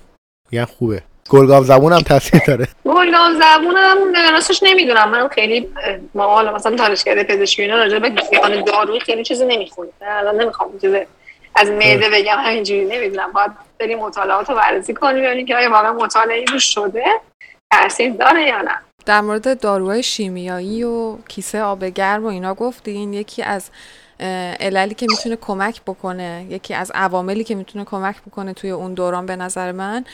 یعنی 0.51 0.65
خوبه. 0.65 1.03
گلگاو 1.29 1.63
زبون 1.63 1.93
هم 1.93 1.99
تاثیر 1.99 2.41
داره. 2.47 2.67
گلگاو 2.95 3.33
زبون 3.33 3.75
هم 3.77 3.97
راستش 4.33 4.63
نمی‌دونم. 4.63 5.09
من 5.09 5.27
خیلی 5.27 5.67
ما 6.13 6.23
حالا 6.23 6.55
مثلا 6.55 6.75
دانشکده 6.75 7.23
پزشکی 7.23 7.61
اینا 7.61 7.77
راجع 7.77 7.99
به 7.99 8.09
دارویی 8.67 8.99
خیلی 8.99 9.23
چیزی 9.23 9.45
نمی‌خونیم. 9.45 9.93
الان 10.01 10.41
نمی‌خوام 10.41 10.79
چیز 10.81 10.95
از 11.55 11.69
معده 11.69 12.09
بگم 12.09 12.37
همینجوری 12.39 12.85
نمی‌دونم 12.85 13.31
باید 13.31 13.51
بریم 13.79 13.99
مطالعات 13.99 14.49
رو 14.49 14.55
بررسی 14.55 14.93
کنیم 14.93 15.23
ببینیم 15.23 15.45
که 15.45 15.55
آیا 15.55 15.71
واقعا 15.71 15.93
مطالعه 15.93 16.45
روش 16.45 16.73
شده 16.73 17.05
تاثیر 17.71 18.13
داره 18.13 18.41
یا 18.41 18.61
نه. 18.61 18.79
در 19.05 19.21
مورد 19.21 19.59
داروهای 19.59 20.03
شیمیایی 20.03 20.83
و 20.83 21.17
کیسه 21.27 21.61
آب 21.61 21.85
گرم 21.85 22.23
و 22.23 22.27
اینا 22.27 22.53
گفتین 22.53 23.13
یکی 23.13 23.43
از 23.43 23.69
عللی 24.59 24.95
که 24.95 25.07
می‌تونه 25.09 25.35
کمک 25.35 25.81
بکنه 25.81 26.45
یکی 26.49 26.73
از 26.73 26.91
عواملی 26.95 27.43
که 27.43 27.55
می‌تونه 27.55 27.85
کمک 27.85 28.21
بکنه 28.21 28.53
توی 28.53 28.69
اون 28.69 28.93
دوران 28.93 29.25
به 29.25 29.35
نظر 29.35 29.71
من 29.71 30.05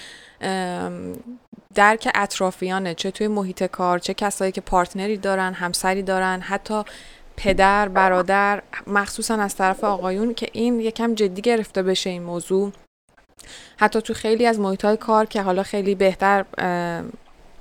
درک 1.75 2.11
اطرافیانه 2.15 2.93
چه 2.93 3.11
توی 3.11 3.27
محیط 3.27 3.63
کار 3.63 3.99
چه 3.99 4.13
کسایی 4.13 4.51
که 4.51 4.61
پارتنری 4.61 5.17
دارن 5.17 5.53
همسری 5.53 6.03
دارن 6.03 6.39
حتی 6.39 6.83
پدر 7.37 7.89
برادر 7.89 8.61
مخصوصا 8.87 9.35
از 9.35 9.55
طرف 9.55 9.83
آقایون 9.83 10.33
که 10.33 10.49
این 10.53 10.79
یکم 10.79 11.15
جدی 11.15 11.41
گرفته 11.41 11.83
بشه 11.83 12.09
این 12.09 12.23
موضوع. 12.23 12.71
حتی 13.77 14.01
تو 14.01 14.13
خیلی 14.13 14.45
از 14.45 14.59
محیط 14.59 14.85
کار 14.85 15.25
که 15.25 15.41
حالا 15.41 15.63
خیلی 15.63 15.95
بهتر 15.95 16.45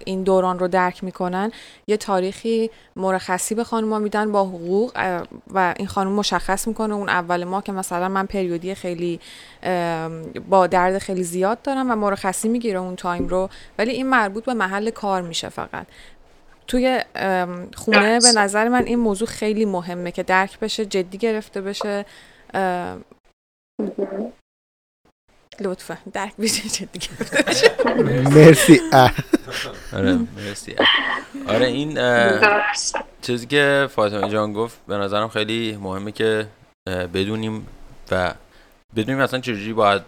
این 0.05 0.23
دوران 0.23 0.59
رو 0.59 0.69
درک 0.69 1.05
می‌کنن 1.05 1.53
یه 1.87 1.97
تاریخی 1.97 2.71
مرخصی 2.97 3.55
به 3.55 3.65
خانوما 3.65 3.99
میدن 3.99 4.33
با 4.33 4.45
حقوق 4.45 4.93
و 5.55 5.75
این 5.77 5.89
خانم 5.89 6.13
مشخص 6.13 6.69
می‌کنه 6.69 6.95
اون 6.95 7.09
اول 7.09 7.45
ما 7.45 7.61
که 7.61 7.73
مثلا 7.73 8.09
من 8.09 8.27
پریودی 8.27 8.75
خیلی 8.75 9.21
با 10.49 10.67
درد 10.67 10.99
خیلی 10.99 11.23
زیاد 11.23 11.63
دارم 11.63 11.91
و 11.91 11.95
مرخصی 11.95 12.49
می‌گیره 12.49 12.79
اون 12.79 12.97
تایم 12.97 13.29
رو 13.29 13.49
ولی 13.79 13.91
این 13.91 14.07
مربوط 14.07 14.45
به 14.45 14.55
محل 14.55 14.91
کار 14.91 15.23
میشه 15.23 15.49
فقط. 15.49 15.87
توی 16.67 17.01
خونه 17.75 18.19
به. 18.21 18.33
نظر 18.37 18.69
من 18.69 18.85
این 18.85 18.99
موضوع 18.99 19.29
خیلی 19.29 19.65
مهمه 19.65 20.13
که 20.13 20.23
درک 20.23 20.59
بشه 20.59 20.87
جدی 20.87 21.19
گرفته 21.19 21.61
بشه 21.61 22.05
لطفا 25.61 25.99
درک 26.13 26.37
بشه 26.37 26.69
جدی 26.69 26.99
گرفته 26.99 27.43
بشه 27.43 27.71
مرسی. 28.37 28.81
آره 29.93 30.19
مرسی 30.37 30.75
آره 31.49 31.67
این. 31.67 31.99
چیزی 33.23 33.47
که 33.47 33.89
فاطمه 33.91 34.31
جان 34.31 34.53
گفت 34.53 34.79
به 34.87 34.97
نظرم 34.97 35.29
خیلی 35.29 35.79
مهمه 35.81 36.13
که 36.13 36.47
بدونیم 36.87 37.67
و 38.11 38.35
بدونیم 38.97 39.21
اصلا 39.21 39.41
چجوری 39.41 39.73
باید 39.73 40.03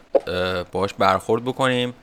باهاش 0.73 0.95
برخورد 0.95 1.45
بکنیم 1.45 1.95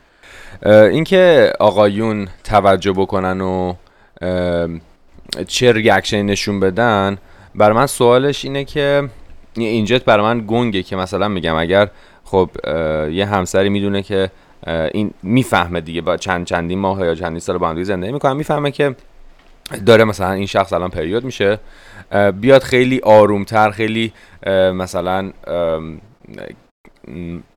اینکه 0.66 1.54
آقایون 1.60 2.28
توجه 2.44 2.92
بکنن 2.92 3.42
و 3.42 3.74
چه 5.48 5.72
ریاکشنی 5.72 6.24
نشون 6.24 6.60
بدن. 6.60 7.18
برای 7.56 7.76
من 7.76 7.86
سوالش 7.86 8.46
اینه 8.46 8.64
که 8.64 9.10
اینجا 9.58 10.00
برای 10.06 10.26
من 10.26 10.44
گنگه 10.48 10.84
که 10.84 10.96
مثلا 10.96 11.28
میگم 11.28 11.56
اگر 11.56 11.90
خب 12.24 12.50
یه 13.12 13.26
همسری 13.26 13.70
می‌دونه 13.70 14.02
که 14.02 14.32
این 14.68 15.12
می‌فهمه 15.24 15.82
دیگه 15.82 16.02
با 16.02 16.18
چند 16.18 16.46
چندین 16.46 16.80
ماه 16.80 17.06
یا 17.06 17.16
چندین 17.16 17.40
سال 17.40 17.58
با 17.58 17.70
هم 17.70 17.84
زندگی 17.84 18.12
می‌کنن 18.12 18.34
می‌فهمه 18.34 18.72
که 18.72 18.96
داره 19.86 20.04
مثلا 20.04 20.32
این 20.32 20.46
شخص 20.46 20.74
الان 20.74 20.90
پریود 20.90 21.24
میشه. 21.24 21.60
بیاد 22.42 22.64
خیلی 22.64 23.02
آرومتر 23.04 23.72
خیلی 23.72 24.14
مثلا 24.74 25.32
ام، 25.48 26.02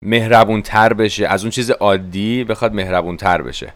مهربون 0.03 0.63
تر 0.63 0.93
بشه 0.93 1.27
از 1.27 1.43
اون 1.43 1.51
چیز 1.51 1.71
عادی 1.71 2.45
بخواد 2.45 2.75
مهربون 2.75 3.17
تر 3.17 3.43
بشه. 3.43 3.73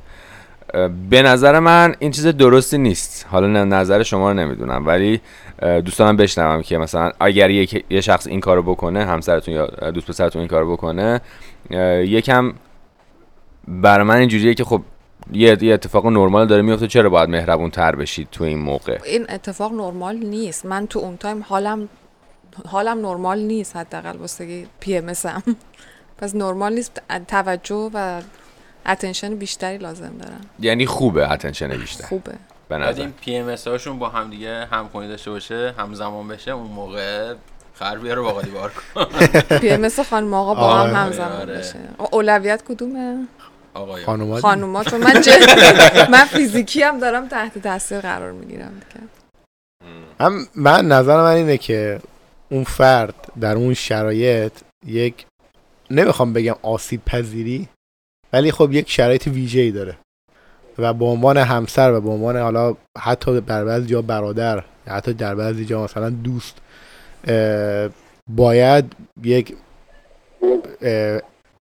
به 1.10 1.22
نظر 1.22 1.58
من 1.58 1.94
این 1.98 2.10
چیز 2.10 2.26
درستی 2.26 2.78
نیست. 2.78 3.26
حالا 3.30 3.64
نظر 3.64 4.02
شما 4.02 4.32
رو 4.32 4.38
نمی‌دونم 4.38 4.86
ولی 4.86 5.20
اه، 5.62 5.80
دوست 5.80 5.98
دارم 5.98 6.16
بشنوم 6.16 6.62
که 6.62 6.78
مثلا 6.78 7.12
اگر 7.20 7.50
یه 7.90 8.00
شخص 8.00 8.26
این 8.26 8.40
کارو 8.40 8.62
بکنه 8.62 9.04
همسرتون 9.04 9.54
یا 9.54 9.66
دوست 9.66 10.06
پسرتون 10.06 10.40
این 10.40 10.48
کارو 10.48 10.72
بکنه 10.72 11.20
یکم 12.04 12.52
برای 13.68 14.06
من 14.06 14.16
اینجوریه 14.16 14.54
که 14.54 14.64
خب 14.64 14.82
یه 15.32 15.58
اتفاق 15.62 16.06
نرمال 16.06 16.46
داره 16.46 16.62
میفته 16.62 16.86
چرا 16.86 17.10
باید 17.10 17.28
مهربون 17.28 17.70
تر 17.70 17.96
بشید 17.96 18.28
تو 18.32 18.44
این 18.44 18.58
موقع؟ 18.58 18.98
این 19.04 19.26
اتفاق 19.28 19.72
نرمال 19.72 20.16
نیست. 20.16 20.66
من 20.66 20.86
تو 20.86 20.98
اون 20.98 21.16
تایم 21.16 21.44
حالم 21.48 21.88
حالم 22.66 23.06
نرمال 23.06 23.38
نیست 23.38 23.76
حداقل 23.76 24.16
واسه 24.16 24.66
PMS. 24.80 25.12
پس 26.18 26.34
نرمال 26.34 26.74
نیست. 26.74 27.02
توجه 27.28 27.90
و 27.94 28.22
attention 28.86 29.34
بیشتری 29.36 29.78
لازم 29.78 30.12
دارم. 30.18 30.40
یعنی 30.60 30.86
خوبه 30.86 31.32
attention 31.32 31.68
بیشتر. 31.68 32.04
خوبه. 32.04 32.32
به 32.68 32.78
بعد 32.78 32.88
نظر. 32.88 33.00
این 33.02 33.12
PMS 33.12 33.68
هاشون 33.68 33.98
با 33.98 34.08
هم 34.08 34.30
دیگه 34.30 34.66
همخونی 34.66 35.08
داشته 35.08 35.30
باشه 35.30 35.74
همزمان 35.78 36.28
بشه 36.28 36.50
اون 36.50 36.70
موقع 36.70 37.34
خر 37.74 37.98
بیاره 37.98 38.20
باقالی 38.20 38.50
بار 38.50 38.70
کن. 38.70 39.04
PMS 39.58 39.88
خانم 39.88 40.34
آقا 40.34 40.54
با 40.54 40.74
هم 40.74 40.80
آره، 40.80 40.92
همزمان 40.96 41.32
آره. 41.32 41.58
بشه. 41.58 41.78
اولویت 42.12 42.62
کدومه؟ 42.62 43.26
آقایان 43.74 44.06
خانوما. 44.06 44.40
خانوما 44.40 44.84
چون 44.84 45.00
من. 45.00 45.12
من 46.12 46.24
فیزیکی 46.24 46.82
هم 46.82 47.00
دارم 47.00 47.28
تحت 47.28 47.58
تاثیر 47.58 48.00
قرار 48.00 48.32
می‌گیرم 48.32 48.72
دیگه. 48.74 49.06
هم 50.20 50.46
من 50.54 50.88
نظر 50.88 51.16
من 51.16 51.34
اینه 51.34 51.58
که 51.58 52.00
اون 52.50 52.64
فرد 52.64 53.14
در 53.40 53.56
اون 53.56 53.74
شرایط 53.74 54.52
یک 54.86 55.26
نمی‌خوام 55.90 56.32
بگم 56.32 56.56
آسیب 56.62 57.04
پذیری 57.04 57.68
ولی 58.32 58.52
خب 58.52 58.72
یک 58.72 58.90
شرایط 58.90 59.26
ویژه 59.26 59.60
ای 59.60 59.70
داره 59.70 59.96
و 60.78 60.94
به 60.94 61.04
عنوان 61.04 61.36
همسر 61.36 61.92
و 61.92 62.00
به 62.00 62.10
عنوان 62.10 62.36
حالا 62.36 62.76
حتی 62.98 63.40
در 63.40 63.64
بعضی 63.64 63.86
جا 63.86 64.02
برادر 64.02 64.64
یا 64.86 64.92
حتی 64.92 65.12
در 65.12 65.34
بعضی 65.34 65.64
جا 65.64 65.84
مثلا 65.84 66.10
دوست 66.10 66.56
باید 68.30 68.92
یک 69.22 69.56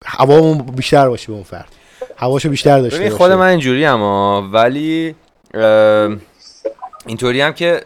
هوامون 0.05 0.57
بیشتر 0.57 1.09
باشه 1.09 1.27
به 1.27 1.33
اون 1.33 1.43
فرد. 1.43 1.75
هواشو 2.17 2.49
بیشتر 2.49 2.79
داشته 2.79 2.99
باشه. 2.99 3.09
خود 3.09 3.31
من 3.31 3.47
اینجوری 3.47 3.85
اما 3.85 4.49
ولی 4.53 5.15
اینطوری 7.05 7.41
هم 7.41 7.53
که 7.53 7.81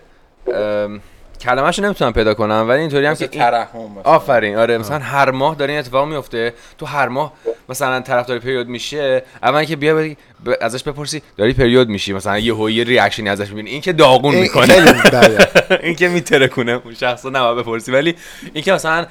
کلمه‌شو 1.44 1.82
نمی‌تونم 1.82 2.14
پیدا 2.14 2.34
کنم 2.34 2.66
ولی 2.70 2.80
اینطوری 2.80 3.06
هم 3.06 3.16
که 3.16 3.30
این- 3.32 3.42
ترحم 3.42 3.80
مثلا. 3.92 4.02
آفرین 4.04 4.56
آره 4.58 4.78
مثلا 4.78 5.00
هر 5.00 5.32
ماه 5.32 5.56
داره 5.56 5.72
این 5.72 5.80
اتفاق 5.80 6.08
میفته 6.08 6.54
تو 6.78 6.86
هر 6.86 7.08
ماه 7.08 7.34
مثلا 7.70 8.00
طرفدار 8.02 8.40
پریود 8.40 8.68
میشه 8.68 9.24
اول 9.44 9.64
که 9.64 9.76
بیا 9.76 9.96
بگی- 9.96 10.18
ب- 10.46 10.50
ازش 10.62 10.84
بپرسی 10.84 11.22
داری 11.38 11.54
پریود 11.54 11.90
میشی 11.90 12.14
مثلا 12.14 12.40
یه 12.40 12.54
هوی 12.54 12.84
ریاکشنی 12.84 13.30
ازش 13.30 13.50
می‌بینی 13.50 13.70
این 13.70 13.82
که 13.82 13.94
داغون 13.94 14.34
این 14.34 14.44
می‌کنه 14.44 14.82
بده. 15.06 15.48
این 15.86 15.96
که 15.96 16.08
میترکونه 16.08 16.72
اون 16.86 16.94
شخص 16.94 17.26
رو 17.26 17.32
نباید 17.32 17.58
بپرسی 17.58 17.92
ولی 17.92 18.16
این 18.54 18.64
که 18.64 18.74
مثلا 18.74 19.06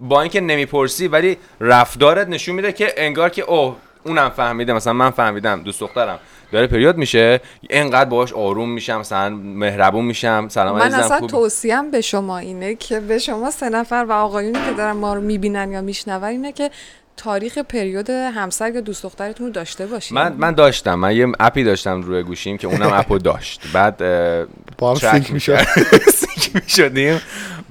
با 0.00 0.20
اینکه 0.22 0.40
نمی‌پرسی 0.40 1.08
ولی 1.08 1.36
رفتارت 1.60 2.28
نشون 2.28 2.54
میده 2.54 2.72
که 2.72 2.94
انگار 2.96 3.28
که 3.30 3.42
اوه 3.42 3.76
اونم 4.04 4.28
فهمیده 4.30 4.72
مثلا 4.72 4.92
من 4.92 5.10
فهمیدم 5.10 5.62
دوست 5.62 5.80
دخترم 5.80 6.18
داره 6.52 6.66
پریود 6.66 6.96
میشه. 6.96 7.40
اینقدر 7.70 8.10
باهاش 8.10 8.32
آروم 8.32 8.70
میشم 8.70 9.00
مثلا 9.00 9.28
مهربون 9.36 10.04
میشم. 10.04 10.46
سلام 10.48 10.78
من 10.78 10.94
اصلا 10.94 11.18
خوبی؟ 11.18 11.30
توصیم 11.30 11.90
به 11.90 12.00
شما 12.00 12.38
اینه 12.38 12.74
که 12.74 13.00
به 13.00 13.18
شما 13.18 13.50
سه 13.50 13.68
نفر 13.68 14.06
و 14.08 14.12
آقایونی 14.12 14.58
که 14.66 14.72
دارن 14.76 14.92
ما 14.92 15.14
رو 15.14 15.20
می‌بینن 15.20 15.72
یا 15.72 15.80
میشنون 15.80 16.24
اینه 16.24 16.52
که 16.52 16.70
تاریخ 17.16 17.58
پریود 17.58 18.10
همسر 18.10 18.74
یا 18.74 18.80
دوست 18.80 19.02
دخترتون 19.02 19.46
رو 19.46 19.52
داشته 19.52 19.86
باشین. 19.86 20.18
من 20.18 20.32
من 20.32 20.52
داشتم. 20.52 20.94
من 20.94 21.16
یه 21.16 21.26
app 21.40 21.58
ی 21.58 21.64
داشتم 21.64 22.02
روی 22.02 22.22
گوشیم 22.22 22.58
که 22.58 22.66
اونم 22.66 22.90
app 22.92 23.12
و 23.12 23.18
داشت. 23.18 23.62
بعد 23.72 23.96
با 24.78 24.90
هم 24.90 24.94
sync 24.94 25.32
می‌شد. 25.32 25.62
sync 26.20 26.50
می‌شدیم. 26.54 27.20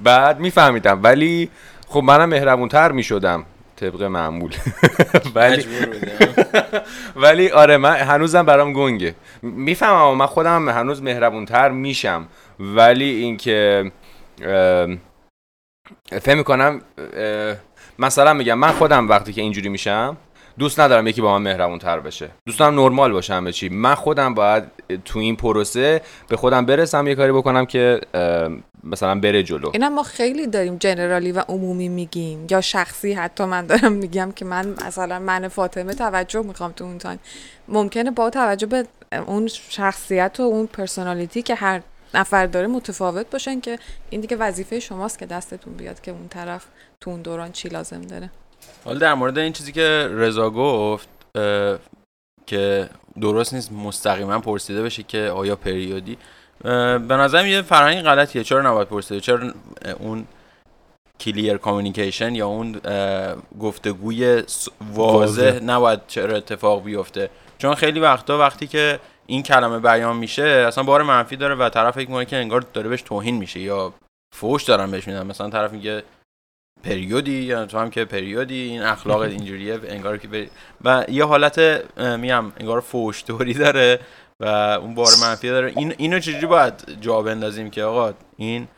بعد 0.00 0.40
میفهمیدم. 0.40 1.00
ولی 1.02 1.50
خب 1.88 2.00
منم 2.00 2.28
مهربونتر 2.28 2.92
می‌شدم. 2.92 3.44
طبق 3.80 4.02
معمول. 4.02 4.54
ولی. 5.34 5.64
ولی 7.22 7.50
آره 7.50 7.76
من 7.76 7.96
هنوزم 7.96 8.42
برام 8.46 8.72
گنگه. 8.72 9.14
می‌فهمم 9.42 10.16
من 10.16 10.26
خودم 10.26 10.68
هنوز 10.68 11.02
مهربونتر 11.02 11.68
میشم. 11.70 12.26
ولی 12.60 13.04
اینکه 13.04 13.92
فهم 16.22 16.38
می‌کنم 16.38 16.80
مثلا 17.98 18.34
میگم 18.34 18.58
من 18.58 18.72
خودم 18.72 19.08
وقتی 19.08 19.32
که 19.32 19.40
اینجوری 19.40 19.68
میشم 19.68 20.16
دوست 20.60 20.80
ندارم 20.80 21.06
یکی 21.06 21.20
با 21.20 21.38
من 21.38 21.52
مهربون 21.52 21.78
تر 21.78 22.00
بشه. 22.00 22.30
دوست 22.46 22.58
دارم 22.58 22.80
نرمال 22.80 23.12
باشم 23.12 23.34
همه 23.34 23.52
چی. 23.52 23.68
من 23.68 23.94
خودم 23.94 24.34
باید 24.34 24.64
تو 25.04 25.18
این 25.18 25.36
پروسه 25.36 26.00
به 26.28 26.36
خودم 26.36 26.66
برسم 26.66 27.06
یه 27.06 27.14
کاری 27.14 27.32
بکنم 27.32 27.66
که 27.66 28.00
مثلا 28.84 29.20
بره 29.20 29.42
جلو. 29.42 29.70
اینم 29.72 29.94
ما 29.94 30.02
خیلی 30.02 30.46
داریم 30.46 30.76
general 30.76 31.25
ی 31.25 31.32
و 31.32 31.40
عمومی 31.48 31.88
میگیم 31.88 32.46
یا 32.50 32.60
شخصی 32.60 33.12
حتی 33.12 33.44
من 33.44 33.66
دارم 33.66 33.92
میگم 33.92 34.32
که 34.36 34.44
من 34.44 34.74
مثلا 34.86 35.18
من 35.18 35.48
فاطمه 35.48 35.94
توجه 35.94 36.42
می‌خوام 36.42 36.72
تو 36.72 36.84
اون 36.84 36.98
تایم. 36.98 37.18
ممکنه 37.68 38.10
با 38.10 38.30
توجه 38.30 38.66
به 38.66 38.86
اون 39.26 39.46
شخصیت 39.46 40.36
و 40.40 40.42
اون 40.42 40.66
personality 40.66 41.42
که 41.42 41.54
هر 41.54 41.80
نفر 42.14 42.46
داره 42.46 42.66
متفاوت 42.66 43.30
باشن 43.30 43.60
که 43.60 43.78
این 44.10 44.20
دیگه 44.20 44.36
وظیفه 44.36 44.80
شماست 44.80 45.18
که 45.18 45.26
دستتون 45.26 45.74
بیاد 45.74 46.00
که 46.00 46.10
اون 46.10 46.28
طرف 46.28 46.64
تو 47.00 47.10
اون 47.10 47.22
دوران 47.22 47.52
چی 47.52 47.68
لازم 47.68 48.00
داره. 48.00 48.30
حالا 48.84 48.98
در 48.98 49.14
مورد 49.14 49.38
این 49.38 49.52
چیزی 49.52 49.72
که 49.72 50.08
رضا 50.10 50.50
گفت 50.50 51.08
که 52.46 52.90
درست 53.20 53.54
نیست 53.54 53.72
مستقیما 53.72 54.38
پرسیده 54.38 54.82
بشه 54.82 55.02
که 55.02 55.18
آیا 55.18 55.56
پریودی 55.56 56.18
به 56.62 57.16
نظرم 57.16 57.46
یه 57.46 57.62
فرهنگ 57.62 58.02
غلطیه. 58.02 58.44
چرا 58.44 58.62
نباید 58.62 58.88
پرسیده؟ 58.88 59.20
چرا 59.20 59.52
اون 59.98 60.26
کلیر 61.20 61.56
کامیونیکیشن 61.56 62.34
یا 62.34 62.46
اون 62.46 62.80
گفتگوی 63.60 64.42
واضح. 64.94 65.60
نباید 65.62 66.00
چرا 66.08 66.36
اتفاق 66.36 66.84
بیفته؟ 66.84 67.30
چون 67.58 67.74
خیلی 67.74 68.00
وقتا 68.00 68.38
وقتی 68.38 68.66
که 68.66 68.98
این 69.26 69.42
کلمه 69.42 69.78
بیان 69.78 70.16
میشه 70.16 70.42
اصلا 70.42 70.84
بار 70.84 71.02
منفی 71.02 71.36
داره 71.36 71.54
و 71.54 71.68
طرف 71.68 71.94
فکر 71.94 72.08
می‌کنه 72.08 72.24
که 72.24 72.36
انگار 72.36 72.64
داره 72.72 72.88
بهش 72.88 73.02
توهین 73.02 73.36
میشه 73.36 73.60
یا 73.60 73.94
فوش 74.36 74.64
دارن 74.64 74.90
بهش 74.90 75.06
میدن. 75.08 75.26
مثلا 75.26 75.50
طرف 75.50 75.72
میگه 75.72 76.02
پریودی 76.84 77.32
یا 77.42 77.66
تو 77.66 77.78
هم 77.78 77.90
که 77.90 78.04
پریودی 78.04 78.54
این 78.62 78.82
اخلاق 78.82 79.20
اینجوریه 79.20 79.78
انگار 79.88 80.18
که 80.18 80.28
بری 80.28 80.50
و 80.84 81.04
یه 81.08 81.24
حالت 81.24 81.58
میم 81.98 82.52
انگار 82.60 82.80
فوش 82.80 83.22
توری 83.22 83.54
داره 83.54 84.00
و 84.40 84.44
اون 84.82 84.94
بار 84.94 85.08
منفی 85.22 85.48
داره. 85.48 85.72
این 85.76 85.94
اینو 85.98 86.18
چجوری 86.18 86.46
باید 86.46 86.74
جا 87.00 87.22
بندازیم 87.22 87.70
که 87.70 87.82
آقا 87.82 88.12
این 88.36 88.68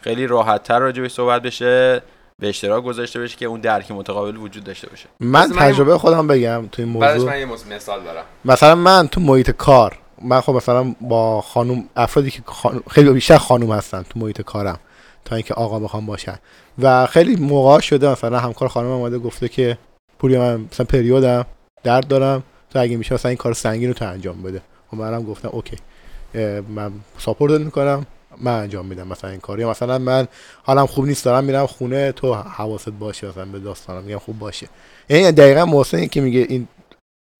خیلی 0.00 0.26
راحت 0.26 0.62
تر 0.62 0.78
راجبش 0.78 1.10
صحبت 1.12 1.42
بشه 1.42 2.02
به 2.38 2.48
اشتراک 2.48 2.84
گذاشته 2.84 3.20
بشه 3.20 3.36
که 3.36 3.46
اون 3.46 3.60
درک 3.60 3.90
متقابل 3.90 4.36
وجود 4.36 4.64
داشته 4.64 4.88
باشه. 4.88 5.08
من 5.20 5.44
بذار 5.44 5.56
من- 5.58 5.72
تجربه 5.72 5.98
خودم 5.98 6.26
بگم 6.26 6.66
تو 6.72 6.82
این 6.82 6.90
موضوع. 6.92 7.30
من 7.30 7.38
یه 7.40 7.46
مثال 7.76 8.04
دارم. 8.04 8.24
مثلا 8.44 8.74
من 8.74 9.08
تو 9.08 9.20
محیط 9.20 9.50
کار 9.50 9.98
من 10.22 10.40
خب 10.40 10.52
مثلا 10.52 10.94
با 11.00 11.40
خانم 11.40 11.84
افرادی 11.96 12.30
که 12.30 12.42
خانم 12.46 12.82
خیلی 12.90 13.10
بیشتر 13.10 13.36
خانم 13.38 13.72
هستن 13.72 14.02
تو 14.02 14.20
محیط 14.20 14.42
کارم. 14.42 14.78
تا 15.26 15.34
اینکه 15.34 15.54
آقا 15.54 15.78
بخوام 15.78 16.06
باشن. 16.06 16.38
و 16.78 17.06
خیلی 17.06 17.36
موقع 17.36 17.80
شده 17.80 18.10
مثلا 18.10 18.38
همکار 18.38 18.68
خانم 18.68 18.88
اومده 18.88 19.18
گفته 19.18 19.48
که 19.48 19.78
پوری 20.18 20.38
من 20.38 20.60
مثلا 20.72 20.86
پریودم 20.86 21.46
درد 21.82 22.06
دارم. 22.06 22.42
تو 22.70 22.78
اگه 22.78 22.96
میشه 22.96 23.14
مثلا 23.14 23.28
این 23.28 23.36
کار 23.36 23.54
سنگین 23.54 23.88
رو 23.88 23.94
تو 23.94 24.04
انجام 24.04 24.42
بده. 24.42 24.62
و 24.92 24.96
منم 24.96 25.22
گفتم 25.22 25.48
اوکی. 25.52 25.76
من 26.68 26.92
ساپورت 27.18 27.60
می‌کنم. 27.60 28.06
من 28.40 28.52
انجام 28.52 28.86
میدم 28.86 29.08
مثلا 29.08 29.30
این 29.30 29.40
کاری 29.40 29.64
مثلا 29.64 29.98
من 29.98 30.28
حالم 30.62 30.86
خوب 30.86 31.06
نیست 31.06 31.24
دارم 31.24 31.44
میرم 31.44 31.66
خونه 31.66 32.12
تو 32.12 32.34
حواست 32.34 32.90
باشه 32.90 33.28
مثلا 33.28 33.44
به 33.44 33.58
داستانم. 33.58 34.04
میگم 34.04 34.18
خوب 34.18 34.38
باشه. 34.38 34.68
یعنی 35.08 35.32
دقیقا 35.32 35.64
محسن 35.64 36.06
که 36.06 36.20
میگه 36.20 36.46
این 36.48 36.68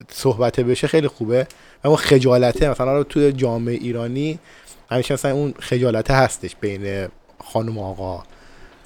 صحبته 0.09 0.63
بشه 0.63 0.87
خیلی 0.87 1.09
خوبه. 1.09 1.47
اما 1.85 1.97
خجالته. 1.97 2.71
مثلا 2.71 3.03
توی 3.03 3.33
جامعه 3.33 3.75
ایرانی 3.75 4.39
همیشه 4.91 5.15
مثلا 5.15 5.33
اون 5.33 5.55
خجالته 5.59 6.15
هستش 6.15 6.57
بین 6.61 7.09
خانم 7.53 7.79
آقا. 7.79 8.23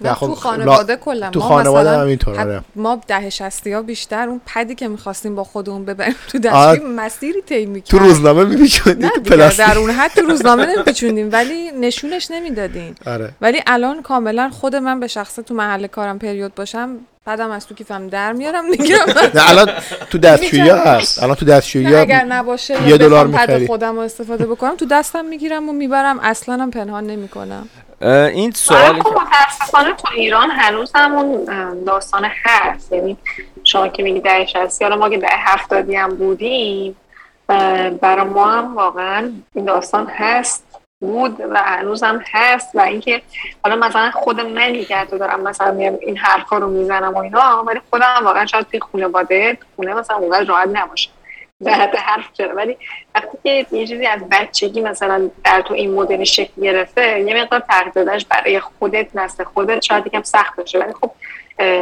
نه 0.02 0.14
خب، 0.14 0.26
تو 0.26 0.34
خانواده 0.34 0.96
کلا. 0.96 1.30
تو 1.30 1.40
ما 1.40 1.46
خانواده 1.48 1.90
هم 1.98 2.06
اینطوره 2.06 2.38
حد- 2.38 2.46
آره. 2.48 2.60
ما 2.76 3.00
ده 3.06 3.30
شستی 3.30 3.72
ها 3.72 3.82
بیشتر 3.82 4.28
اون 4.28 4.40
پدی 4.46 4.74
که 4.74 4.88
می‌خواستیم 4.88 5.34
با 5.34 5.44
خودمون 5.44 5.84
ببریم 5.84 6.14
تو 6.28 6.38
آه. 6.50 6.74
دستگیر 6.76 6.88
مسیری 6.88 7.42
طی 7.42 7.64
تو 7.64 7.70
می‌کرد 7.70 8.00
روزنامه 8.00 8.44
تو 8.44 8.94
دیگه 8.94 9.10
پلاستیک. 9.10 9.66
در 9.66 9.78
اون 9.78 9.90
حد 9.90 10.10
تو 10.10 10.20
روزنامه 10.20 10.66
نمیپیچوندیم 10.74 11.28
ولی 11.32 11.70
نشونش 11.70 12.30
نمی‌دادیم 12.30 12.94
آره. 13.06 13.30
ولی 13.40 13.60
الان 13.66 14.02
کاملا 14.02 14.50
خود 14.50 14.76
من 14.76 15.00
به 15.00 15.06
شخصه 15.06 15.42
تو 15.42 15.54
محل 15.54 15.86
کارم 15.86 16.18
پریود 16.18 16.54
باشم 16.54 16.96
بعدم 17.24 17.50
از 17.50 17.66
تو 17.66 17.74
کیفم 17.74 18.08
در 18.08 18.32
میارم 18.32 18.68
می‌گیرم 18.68 19.06
نه 19.34 19.48
الان 19.50 19.68
تو 20.10 20.18
دستشویی. 20.18 20.68
هست. 20.70 21.22
الان 21.22 21.36
تو 21.36 21.44
دستشویی 21.44 21.96
اگر 21.96 22.24
نباشه 22.24 22.88
یه 22.88 22.98
دلار 22.98 23.26
می‌خری. 23.26 23.66
خودم 23.66 23.94
رو 23.94 24.00
استفاده 24.00 24.46
بکنم 24.46 24.76
تو 24.76 24.86
دستم 24.86 25.24
می‌گیرم 25.24 25.68
و 25.68 25.72
می‌برم. 25.72 26.20
اصلا 26.20 26.56
هم 26.56 26.70
پنهان 26.70 27.06
نمی‌کنم. 27.06 27.68
این 28.02 28.50
سوالی 28.50 29.00
خب 29.00 29.14
که 29.14 29.20
متاسفانه 29.20 29.92
تو 29.92 30.08
ایران 30.14 30.50
هنوز 30.50 30.92
هم 30.94 31.14
اون 31.14 31.44
داستان 31.84 32.26
هست 32.44 32.92
یعنی 32.92 33.16
شما 33.64 33.88
که 33.88 34.02
میگی 34.02 34.20
ده 34.20 34.46
شستی 34.46 34.84
حالا 34.84 34.96
ما 34.96 35.08
که 35.08 35.18
ده 35.18 35.28
هفتادی 35.30 35.96
هم 35.96 36.16
بودیم 36.16 36.96
برای 38.00 38.24
ما 38.24 38.50
هم 38.50 38.76
واقعا 38.76 39.30
این 39.54 39.64
داستان 39.64 40.06
هست. 40.06 40.64
بود 41.00 41.40
و 41.50 41.58
هم 42.02 42.22
هست 42.32 42.70
و 42.74 42.80
اینکه 42.80 43.22
حالا 43.64 43.76
مثلا 43.76 44.10
خود 44.10 44.40
من 44.40 44.72
دیگه 44.72 45.04
تو 45.04 45.18
دارم 45.18 45.40
مثلا 45.40 45.96
این 46.00 46.16
حرفا 46.16 46.58
رو 46.58 46.70
می‌زنم 46.70 47.14
و 47.14 47.18
اینا 47.18 47.64
ولی 47.66 47.80
خودم 47.90 48.20
واقعا 48.24 48.46
شاید 48.46 48.66
توی 48.70 48.80
خانواده 48.80 49.58
خونه 49.76 49.94
مثلا 49.94 50.16
اونقدر 50.16 50.44
راحت 50.44 50.68
نباشه. 50.72 51.10
در 51.64 51.72
حد 51.72 51.96
حرف 51.96 52.32
چرا؟ 52.32 52.54
ولی 52.54 52.76
وقتی 53.14 53.38
که 53.42 53.66
یه 53.76 53.86
چیزی 53.86 54.06
از 54.06 54.20
بچگی 54.30 54.80
مثلا 54.80 55.30
در 55.44 55.60
تو 55.60 55.74
این 55.74 55.94
مدل 55.94 56.24
شکل 56.24 56.62
گرفته 56.62 57.20
یه 57.20 57.42
مقدار 57.42 57.62
تغذیه‌اش 57.68 58.24
برای 58.24 58.60
خودت 58.60 59.06
نسل 59.14 59.44
خودت 59.44 59.82
شاید 59.82 60.06
یکم 60.06 60.22
سخت 60.22 60.56
باشه. 60.56 60.78
ولی 60.78 60.92
خب 61.00 61.10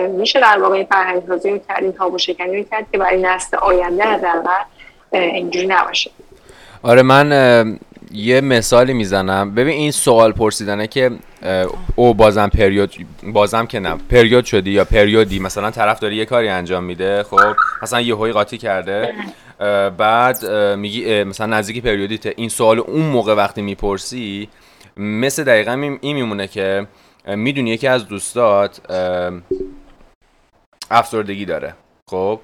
میشه 0.08 0.40
در 0.40 0.58
واقع 0.58 0.84
فرهنگ 0.84 1.22
سازی 1.28 1.60
کرد 1.68 1.82
این 1.82 1.92
تابو 1.92 2.18
شکنی 2.18 2.64
کرد 2.64 2.86
که 2.92 2.98
برای 2.98 3.22
نسل 3.22 3.56
آینده 3.56 4.04
اه، 5.12 5.20
اینجوری 5.20 5.66
نباشه. 5.66 6.10
آره 6.82 7.02
من 7.02 7.32
یه 8.12 8.40
مثالی 8.40 8.92
می‌زنم. 8.92 9.54
ببین 9.54 9.74
این 9.74 9.90
سوال 9.90 10.32
پرسیدنه 10.32 10.86
که 10.86 11.10
او 11.96 12.14
بازم 12.14 12.48
پریود 12.48 12.94
بازم 13.22 13.66
که 13.66 13.80
نه 13.80 13.96
پریود 14.10 14.44
شدی 14.44 14.70
یا 14.70 14.84
پریودی؟ 14.84 15.38
مثلا 15.38 15.70
طرف 15.70 16.00
داره 16.00 16.16
یه 16.16 16.24
کاری 16.24 16.48
انجام 16.48 16.84
میده 16.84 17.22
خب 17.22 17.56
مثلا 17.82 18.00
یه 18.00 18.16
هوی 18.16 18.32
قاطی 18.32 18.58
کرده 18.58 19.14
بعد 19.98 20.50
میگی 20.76 21.24
مثلا 21.24 21.46
نزدیک 21.46 21.82
پریودیته 21.82 22.34
این 22.36 22.48
سوال 22.48 22.78
اون 22.78 23.02
موقع 23.02 23.34
وقتی 23.34 23.62
می‌پرسی 23.62 24.48
مثل 24.96 25.44
دقیقا 25.44 25.72
این 26.00 26.16
میمونه 26.16 26.46
که 26.46 26.86
می‌دونی 27.26 27.70
یکی 27.70 27.86
از 27.86 28.08
دوستات 28.08 28.80
افسردگی 30.90 31.44
داره 31.44 31.74
خب؟ 32.10 32.40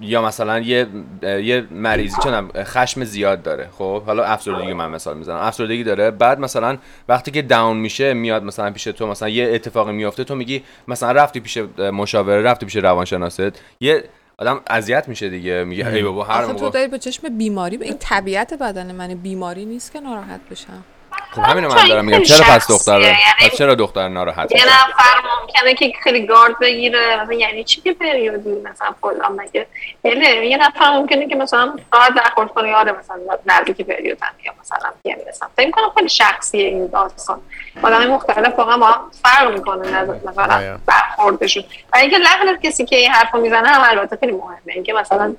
یا 0.00 0.22
مثلا 0.22 0.58
یه 0.58 0.86
یه 1.22 1.66
مریضی 1.70 2.16
چنم 2.24 2.50
خشم 2.54 3.04
زیاد 3.04 3.42
داره. 3.42 3.68
خب 3.78 4.02
حالا 4.02 4.24
افسردگی 4.24 4.72
من 4.72 4.90
مثال 4.90 5.16
می‌زنم. 5.16 5.36
افسردگی 5.36 5.84
داره 5.84 6.10
بعد 6.10 6.40
مثلا 6.40 6.78
وقتی 7.08 7.30
که 7.30 7.42
داون 7.42 7.76
میشه 7.76 8.14
میاد 8.14 8.42
مثلا 8.42 8.70
پیش 8.70 8.84
تو 8.84 9.06
مثلا 9.06 9.28
یه 9.28 9.50
اتفاقی 9.54 9.92
میفته 9.92 10.24
تو 10.24 10.34
میگی 10.34 10.62
مثلا 10.88 11.12
رفتی 11.12 11.40
پیش 11.40 11.58
مشاوره 11.78 12.42
رفتی 12.42 12.66
پیش 12.66 12.76
روانشناست. 12.76 13.62
یه 13.80 14.04
آدم 14.38 14.60
اذیت 14.66 15.08
میشه 15.08 15.28
دیگه. 15.28 15.64
میگه 15.64 15.88
ای 15.88 16.02
بابا 16.02 16.24
هر 16.24 16.42
آخه 16.42 16.52
تو 16.52 16.64
موقع 16.64 16.70
داری 16.70 16.88
به 16.88 16.98
چشم 16.98 17.38
بیماری 17.38 17.76
به 17.78 17.84
این 17.84 17.96
طبیعت 17.98 18.54
بدن 18.54 18.94
من 18.94 19.14
بیماری 19.14 19.64
نیست 19.64 19.92
که 19.92 20.00
ناراحت 20.00 20.40
بشم. 20.50 20.84
خب 21.32 21.42
همینو 21.42 21.74
من 21.74 21.88
دارم 21.88 22.04
میگم. 22.04 22.22
چرا 22.22 22.38
پس 22.38 22.46
شخصیه، 22.46 22.76
دختر 22.76 23.00
یعنی 23.00 23.16
پس 23.40 23.56
چرا 23.56 23.74
دختر 23.74 24.08
ناراحت 24.08 24.52
یه 24.52 24.64
نفر 24.64 25.28
ممکنه 25.40 25.74
که 25.74 25.92
خیلی 26.02 26.26
گارد 26.26 26.58
بگیره. 26.58 27.26
یعنی 27.38 27.64
چی 27.64 27.80
که 27.80 27.92
پریودی 27.92 28.50
مثلا 28.50 28.94
فلان 29.00 29.40
مگه؟ 29.40 29.66
بله 30.02 30.46
یه 30.46 30.56
نفر 30.56 30.90
ممکنه 30.90 31.28
که 31.28 31.36
مثلا 31.36 31.74
راحت 31.92 32.12
برخورد 32.12 32.48
کنه. 32.48 32.68
یاره 32.68 32.92
مثلا 32.92 33.16
نزدیک 33.46 33.86
پریودن 33.86 34.26
یا 34.44 34.52
مثلا 34.60 34.90
یه 35.04 35.16
مثلا. 35.28 35.48
فکر 35.56 35.70
کنم 35.70 35.90
خیلی 35.94 36.08
شخصیه 36.08 36.68
این 36.68 36.86
داستان. 36.86 37.40
آدم 37.82 38.06
مختلف 38.06 38.58
واقعا 38.58 38.76
با 38.76 38.86
هم 38.86 39.10
فرق 39.22 39.52
می‌کنه 39.52 39.88
نظر 39.88 40.14
مثلا 40.26 40.54
آره. 40.54 40.78
برخوردشون. 40.86 41.64
و 41.92 41.96
اینکه 41.96 42.18
لحن 42.18 42.56
کسی 42.62 42.84
که 42.84 42.96
این 42.96 43.10
حرفو 43.10 43.38
می‌زنه 43.38 43.68
هم 43.68 43.90
البته 43.90 44.16
خیلی 44.16 44.32
مهمه. 44.32 44.56
اینکه 44.66 44.92
مثلا 44.92 45.34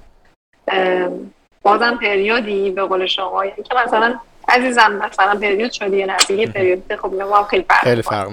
بازم 1.61 1.97
پریودی 2.01 2.71
به 2.71 2.83
قول 2.83 3.05
شما. 3.05 3.45
یعنی 3.45 3.63
که 3.63 3.75
مثلا 3.75 4.19
عزیزم 4.47 4.91
مثلا 4.91 5.39
پریود 5.39 5.71
شدی 5.71 5.97
یا 5.97 6.05
نزدیک 6.05 6.49
پریود. 6.49 6.95
خب 6.95 7.13
هم 7.13 7.43
خیلی 7.43 7.65
فرق 7.69 7.83
خیلی. 7.83 8.01
فرق 8.01 8.29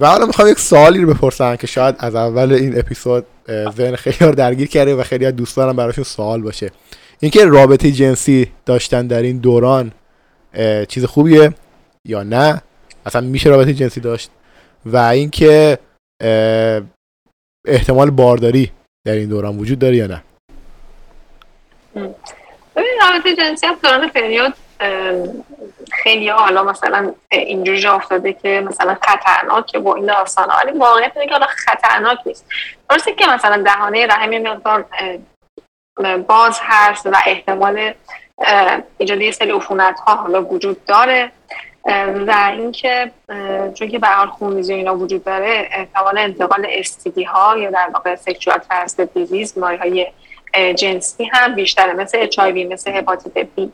و 0.00 0.06
حالا 0.06 0.26
می‌خوام 0.26 0.48
یک 0.48 0.58
سوالی 0.58 1.00
رو 1.00 1.14
بپرسم 1.14 1.56
که 1.56 1.66
شاید 1.66 1.94
از 1.98 2.14
اول 2.14 2.52
این 2.52 2.78
اپیزود 2.78 3.26
ذهن 3.76 3.96
خیلی 3.96 4.16
رو 4.20 4.34
درگیر 4.34 4.68
کرده 4.68 4.94
و 4.94 5.02
خیلی 5.02 5.26
از 5.26 5.36
دوستانم 5.36 5.76
براشون 5.76 6.04
سوال 6.04 6.42
باشه. 6.42 6.70
اینکه 7.20 7.44
رابطه 7.44 7.92
جنسی 7.92 8.52
داشتن 8.66 9.06
در 9.06 9.22
این 9.22 9.38
دوران 9.38 9.92
چیز 10.88 11.04
خوبیه 11.04 11.52
یا 12.04 12.22
نه؟ 12.22 12.62
اصلا 13.06 13.20
میشه 13.20 13.50
رابطه 13.50 13.74
جنسی 13.74 14.00
داشت؟ 14.00 14.30
و 14.86 14.96
اینکه 14.96 15.78
احتمال 17.66 18.10
بارداری 18.10 18.70
در 19.04 19.12
این 19.12 19.28
دوران 19.28 19.58
وجود 19.58 19.78
داره 19.78 19.96
یا 19.96 20.06
نه؟ 20.06 20.22
ببین 22.76 22.94
رابطه 23.00 23.36
جنسی 23.36 23.66
هم 23.66 23.74
دوران 23.82 24.08
پریود 24.08 24.54
خیلی 25.92 26.28
ها 26.28 26.38
حالا 26.38 26.64
مثلا 26.64 27.14
اینجوری 27.30 27.86
افتاده 27.86 28.32
که 28.32 28.64
مثلا 28.66 28.96
خطرناکه 29.02 29.78
با 29.78 29.94
این 29.94 30.06
داستان 30.06 30.48
ولی 30.64 30.78
واقعیت 30.78 31.12
اینه 31.16 31.26
که 31.26 31.32
حالا 31.32 31.46
خطرناک 31.46 32.18
نیست. 32.26 32.46
درسته 32.90 33.12
که 33.12 33.26
مثلا 33.26 33.62
دهانه 33.62 34.06
رحم 34.06 34.30
مقدار 34.30 34.84
باز 36.28 36.60
هست 36.62 37.06
و 37.06 37.16
احتمال 37.26 37.92
ایجاد 38.98 39.20
یه 39.20 39.30
سری 39.30 39.50
عفونت 39.50 40.00
ها 40.00 40.14
حالا 40.14 40.44
وجود 40.44 40.84
داره. 40.84 41.32
و 42.26 42.50
اینکه 42.52 43.10
چون 43.74 43.88
که 43.88 43.98
به 43.98 44.08
حال 44.08 44.28
خونریزی 44.28 44.74
اینا 44.74 44.96
وجود 44.96 45.24
داره 45.24 45.68
احتمال 45.72 46.18
انتقال 46.18 46.66
استیدی 46.68 47.24
ها 47.24 47.58
یا 47.58 47.70
در 47.70 47.90
واقع 47.94 48.14
سکشوال 48.14 48.58
ترانسمیتد 48.58 49.14
دیزیز 49.14 49.54
بیماری 49.54 49.76
های 49.76 50.06
جنسی 50.74 51.24
هم 51.24 51.54
بیشتره 51.54 51.92
مثل 51.92 52.18
HIV 52.20 52.38
مثل 52.38 52.90
هپاتیت 52.90 53.46
بی 53.56 53.72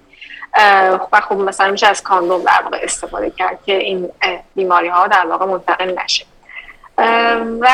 و 1.13 1.21
خب 1.29 1.35
مثلا 1.35 1.71
میشه 1.71 1.87
از 1.87 2.03
کاندوم 2.03 2.43
در 2.43 2.63
واقع 2.65 2.79
استفاده 2.83 3.31
کرد 3.31 3.59
که 3.67 3.77
این 3.77 4.11
بیماری 4.55 4.89
ها 4.89 5.07
در 5.07 5.27
واقع 5.27 5.47
منتقل 5.47 5.99
نشه. 6.05 6.27
و 7.61 7.69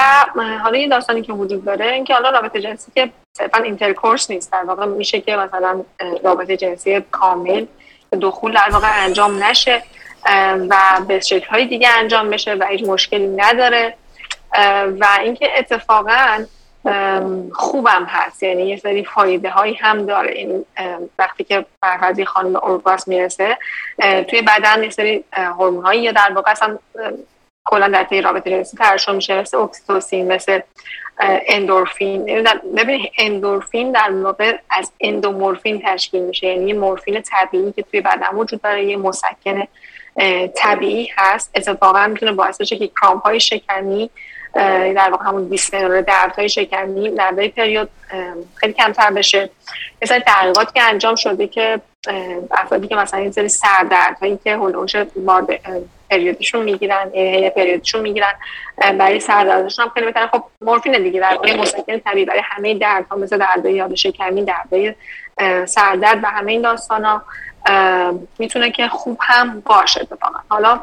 حالا 0.63 0.79
یه 0.79 0.89
داستانی 0.89 1.23
که 1.23 1.33
وجود 1.33 1.65
داره 1.65 1.87
اینکه 1.87 2.15
حالا 2.15 2.31
رابطه 2.31 2.61
جنسی 2.61 2.93
که 2.95 3.11
صرفا 3.33 3.59
intercourse 3.59 4.31
نیست 4.31 4.53
در 4.53 4.65
واقع 4.65 4.87
میشه 4.87 5.21
که 5.21 5.37
مثلا 5.37 5.85
رابطه 6.25 6.57
جنسی 6.57 7.01
کامل 7.01 7.67
دخول 8.23 8.53
در 8.53 8.69
واقع 8.73 9.05
انجام 9.05 9.45
نشه 9.45 9.83
و 10.69 10.77
به 11.09 11.21
شکل 11.21 11.47
های 11.47 11.67
دیگه 11.67 11.89
انجام 11.99 12.31
بشه 12.31 12.55
و 12.55 12.65
هیچ 12.65 12.85
مشکلی 12.85 13.27
نداره. 13.27 13.95
و 15.01 15.07
اینکه 15.23 15.59
اتفاقا 15.59 16.45
خوبم 17.53 18.07
هست. 18.09 18.43
یعنی 18.43 18.63
یه 18.69 18.77
سری 18.77 19.05
فایده 19.05 19.51
هایی 19.51 19.75
هم 19.75 20.07
داره. 20.07 20.33
این 20.33 20.65
وقتی 21.19 21.45
که 21.45 21.65
بر 21.83 21.99
فرض 21.99 22.25
خانم 22.25 22.57
ارگاسم 22.63 23.09
می‌رسه 23.09 23.59
توی 24.29 24.43
بدن 24.43 24.83
یه 24.83 24.91
سری 24.91 25.25
هورمون 25.33 25.85
هایی 25.85 26.03
یا 26.03 26.13
در 26.13 26.33
واقع 26.35 26.51
اصلا 26.51 26.79
کلا 27.65 27.89
در 27.89 28.05
طی 28.05 28.21
رابطه 28.21 28.51
جنسی 28.51 28.77
ترشح 28.77 29.13
میشه. 29.13 29.41
مثل 29.41 29.57
اکسیتوسین 29.57 30.33
مثل 30.33 30.61
اندورفین. 31.49 32.29
یعنی 32.29 32.43
در- 32.43 32.61
ببین 32.77 33.09
اندورفین 33.19 33.93
در 33.93 34.11
واقع 34.11 34.57
از 34.71 34.93
اندومورفین 35.01 35.83
تشکیل 35.87 36.23
میشه. 36.23 36.47
یعنی 36.47 36.73
مورفین 36.73 37.23
طبیعی 37.23 37.73
که 37.73 37.83
توی 37.83 38.01
بدن 38.01 38.29
وجود 38.35 38.63
داره 38.63 38.85
یه 38.85 38.97
مسکن 38.97 39.63
طبیعی 40.57 41.09
هست. 41.17 41.51
اتفاقا 41.55 42.07
می‌تونه 42.07 42.33
باعث 42.33 42.61
بشه 42.61 42.77
که 42.77 42.89
کرامپ 43.03 43.23
های 43.23 43.41
شکمی 43.41 44.11
در 44.55 45.11
واقع 45.11 45.25
همون 45.25 45.49
دیسمنور 45.49 46.01
دردهای 46.01 46.49
شکمی 46.49 47.11
دردهای 47.11 47.49
پریود 47.49 47.89
خیلی 48.55 48.73
کمتر 48.73 49.11
بشه. 49.11 49.51
سری 50.05 50.21
تحقیقات 50.21 50.75
که 50.75 50.83
انجام 50.83 51.15
شده 51.15 51.47
که 51.47 51.81
افرادی 52.51 52.89
که 52.89 52.97
مثلا 52.97 53.21
این 53.21 53.33
سری 53.33 53.49
سردردهایی 53.49 54.39
که 54.45 54.57
هلوش 54.57 54.97
بار 54.97 55.59
پریودشون 56.11 56.63
می‌گیرن 56.63 57.11
یعنی 57.15 57.51
پریودشون 57.51 58.01
می‌گیرن 58.01 58.33
برای 58.79 59.21
سردردشون 59.21 59.85
هم 59.85 59.91
خیلی 59.95 60.07
بهتره. 60.07 60.27
خب 60.27 60.45
مورفین 60.61 61.03
دیگه 61.03 61.21
در 61.21 61.35
واقع 61.35 61.57
مسکن 61.57 61.99
طبیعی 61.99 62.25
برای 62.25 62.43
همه 62.45 62.75
دردها 62.75 63.17
مثل 63.17 63.39
دردهای 63.39 63.75
یاد 63.75 63.95
شکمی 63.95 64.45
دردهای 64.45 64.95
سردرد 65.67 66.25
و 66.25 66.27
همه 66.27 66.53
این 66.53 66.63
داستان 66.63 67.05
ها 67.05 67.23
می‌تونه 68.39 68.71
که 68.71 68.89
خوب 68.89 69.19
هم 69.21 69.61
باشه 69.61 70.01
اتفاقا. 70.01 70.39
حالا 70.49 70.81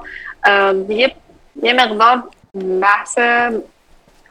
یه 0.90 1.16
یه 1.64 1.74
مقدار 1.74 2.24
بحث 2.82 3.20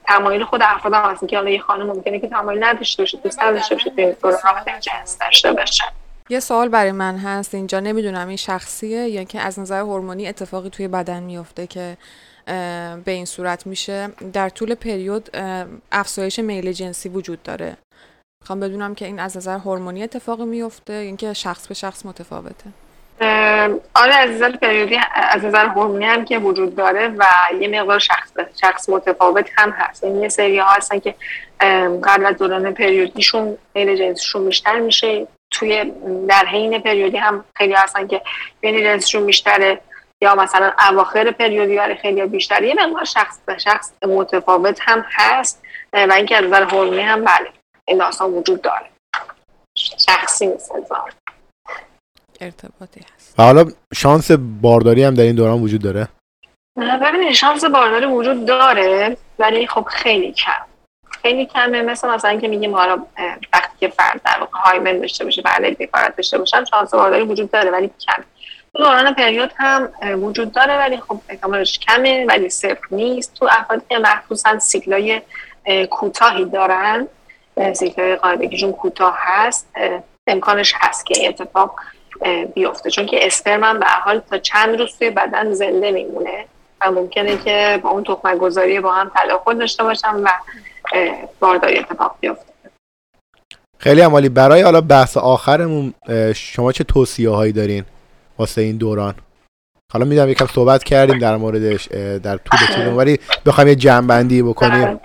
تمایل 0.07 0.45
خود 0.45 0.61
افراد 0.64 0.95
هم 0.95 1.11
هست. 1.11 1.29
که 1.29 1.37
حالا 1.37 1.51
یه 1.51 1.61
خانم 1.61 1.87
ممکنه 1.87 2.19
که 2.19 2.29
تمایل 2.29 2.64
نداشته 2.64 3.03
باشه 3.03 3.19
دوست 3.19 3.43
نداشته 3.43 3.75
باشه 3.75 3.91
توی 3.91 4.14
دوران 4.23 4.81
جنس 4.81 5.19
داشته 5.19 5.53
باشه. 5.53 5.85
یه 6.31 6.41
سوال 6.41 6.69
برای 6.69 6.93
من 6.93 7.16
هست. 7.16 7.55
اینجا 7.55 7.81
نمی‌دونم 7.81 8.29
این 8.29 8.37
شخصیه 8.37 9.09
یا 9.09 9.25
که 9.25 9.41
از 9.41 9.59
نظر 9.59 9.81
هورمونی 9.81 10.29
اتفاقی 10.29 10.71
توی 10.71 10.89
بدن 10.89 11.23
میفته 11.23 11.66
که 11.66 11.97
به 13.05 13.11
این 13.12 13.25
صورت 13.25 13.66
میشه. 13.66 14.09
در 14.33 14.49
طول 14.49 14.75
پریود 14.75 15.37
افزایش 15.93 16.39
میل 16.39 16.73
جنسی 16.73 17.09
وجود 17.09 17.43
داره. 17.43 17.77
می‌خوام 18.43 18.61
بدونم 18.61 18.95
که 18.95 19.05
این 19.05 19.21
از 19.21 19.37
نظر 19.37 19.59
هورمونی 19.59 20.03
اتفاقی 20.03 20.45
میفته 20.45 20.93
یا 20.93 21.01
اینکه 21.01 21.33
شخص 21.33 21.66
به 21.66 21.75
شخص 21.75 22.07
متفاوته. 22.07 22.71
آره 23.95 24.14
از 24.14 24.31
نظر 24.31 24.57
پریودی 24.57 25.01
از 25.14 25.45
نظر 25.45 25.66
هورمونی 25.66 26.05
هم 26.05 26.25
که 26.25 26.39
وجود 26.39 26.77
داره 26.77 27.09
و 27.09 27.25
یه 27.61 27.69
مقدار 27.69 27.99
شخص 27.99 28.31
شخص 28.61 28.89
متفاوت 28.89 29.51
هم 29.57 29.71
هست. 29.71 30.05
این 30.05 30.16
یه 30.23 30.29
سری 30.29 30.59
ها 30.59 30.71
هستن 30.71 30.99
که 30.99 31.14
قبل 32.05 32.27
از 32.27 32.37
دوران 32.39 32.75
پریودیشون 32.75 33.59
میل 33.75 33.97
جنسیشون 33.97 34.45
بیشتر 34.45 34.79
میشه. 34.79 35.27
توی 35.51 35.93
در 36.29 36.47
حین 36.47 36.79
پریودی 36.79 37.16
هم 37.16 37.45
خیلی 37.55 37.73
هستن 37.73 38.07
که 38.07 38.23
میل 38.62 38.85
جنسیشون 38.85 39.27
بیشتره 39.27 39.81
یا 40.21 40.35
مثلا 40.35 40.73
اواخر 40.91 41.31
پریودی 41.31 41.77
برای 41.77 41.95
خیلی 41.95 42.27
بیشتر 42.27 42.62
یه 42.62 42.75
مقدار 42.75 43.05
شخص 43.05 43.39
به 43.47 43.59
شخص 43.59 43.93
متفاوت 44.03 44.79
هم 44.83 45.05
هست 45.11 45.62
و 45.93 46.12
اینکه 46.12 46.37
از 46.37 46.45
نظر 46.45 46.62
هورمونی 46.62 47.03
هم 47.03 47.25
بله 47.25 47.49
این 47.85 47.99
داستان 47.99 48.31
وجود 48.31 48.62
داره. 48.62 48.87
شخصی 49.77 50.47
نیست 50.47 50.73
ارتباطی 52.41 53.01
هست. 53.14 53.34
و 53.39 53.43
حالا 53.43 53.64
شانس 53.95 54.30
بارداری 54.62 55.05
هم 55.05 55.14
در 55.14 55.22
این 55.22 55.36
دوران 55.36 55.62
وجود 55.62 55.82
داره؟ 55.82 56.09
ببینید 56.76 57.32
شانس 57.32 57.64
بارداری 57.64 58.07
وجود 58.07 58.47
داره 58.47 59.16
ولی 59.39 59.66
خب 59.66 59.84
خیلی 59.89 60.32
کم. 60.32 60.66
خیلی 61.22 61.47
کمه. 61.47 61.82
مثل 61.82 62.09
مثلا 62.09 62.36
که 62.36 62.49
میگیم 62.49 62.74
حالا 62.74 63.07
وقتی 63.53 63.76
که 63.80 63.89
فرد 63.89 64.20
در 64.24 64.41
واقع 64.41 64.59
هایمن 64.59 65.01
داشته 65.01 65.24
باشه 65.24 65.43
بعد 65.43 65.78
بیکارت 65.78 66.16
داشته 66.16 66.39
باشن 66.39 66.64
شانس 66.64 66.95
بارداری 66.95 67.22
وجود 67.22 67.51
داره 67.51 67.70
ولی 67.70 67.91
کم. 68.07 68.24
دوران 68.74 69.14
پریود 69.14 69.53
هم 69.57 69.89
وجود 70.22 70.53
داره 70.53 70.78
ولی 70.78 70.97
خب 70.97 71.20
احتمالش 71.28 71.78
کمه 71.78 72.26
ولی 72.28 72.49
صفر 72.49 72.86
نیست. 72.91 73.34
تو 73.34 73.49
افرادی 73.51 73.82
که 73.89 73.99
مخصوصا 73.99 74.59
سیکلای 74.59 75.20
کوتاهی 75.91 76.45
دارن 76.45 77.09
سیکلای 77.72 78.16
قاعدگیشون 78.16 78.72
کوتاه 78.72 79.16
هست 79.18 79.68
امکانش 80.26 80.74
هست 80.76 81.07
که 81.07 81.28
اتفاق 81.28 81.80
بیفته. 82.55 82.91
چون 82.91 83.07
که 83.07 83.27
اسپرم 83.27 83.65
هم 83.65 83.79
به 83.79 83.87
حال 83.87 84.19
تا 84.19 84.39
چند 84.39 84.79
روز 84.81 84.99
توی 84.99 85.11
بدن 85.11 85.53
زنده 85.53 85.91
میمونه 85.91 86.45
و 86.81 86.91
ممکنه 86.91 87.37
که 87.37 87.81
با 87.83 87.91
اون 87.91 88.05
تخمک 88.05 88.39
گذاری 88.39 88.81
با 88.81 88.93
هم 88.93 89.11
تداخل 89.17 89.59
داشته 89.59 89.83
باشن 89.83 90.15
و 90.15 90.29
بارداری 91.41 91.79
اتفاق 91.79 92.17
بیفته. 92.21 92.53
خیلی 93.79 94.01
عمالی. 94.01 94.29
برای 94.29 94.63
حالا 94.63 94.81
بحث 94.81 95.17
آخرمون 95.17 95.95
شما 96.35 96.73
چه 96.73 96.85
توصیه 96.85 97.31
هایی 97.31 97.53
دارین 97.53 97.85
واسه 98.39 98.61
این 98.61 98.77
دوران؟ 98.77 99.15
حالا 99.93 100.05
می‌دونم 100.05 100.29
یکم 100.29 100.47
صحبت 100.47 100.85
کردیم 100.85 101.19
در 101.19 101.37
موردش 101.37 101.87
در 102.23 102.37
طول 102.37 102.59
طول 102.75 102.87
ولی 102.87 103.19
بخوایم 103.47 103.69
یه 103.69 103.75
جمع 103.75 104.23
بکنیم. 104.43 105.01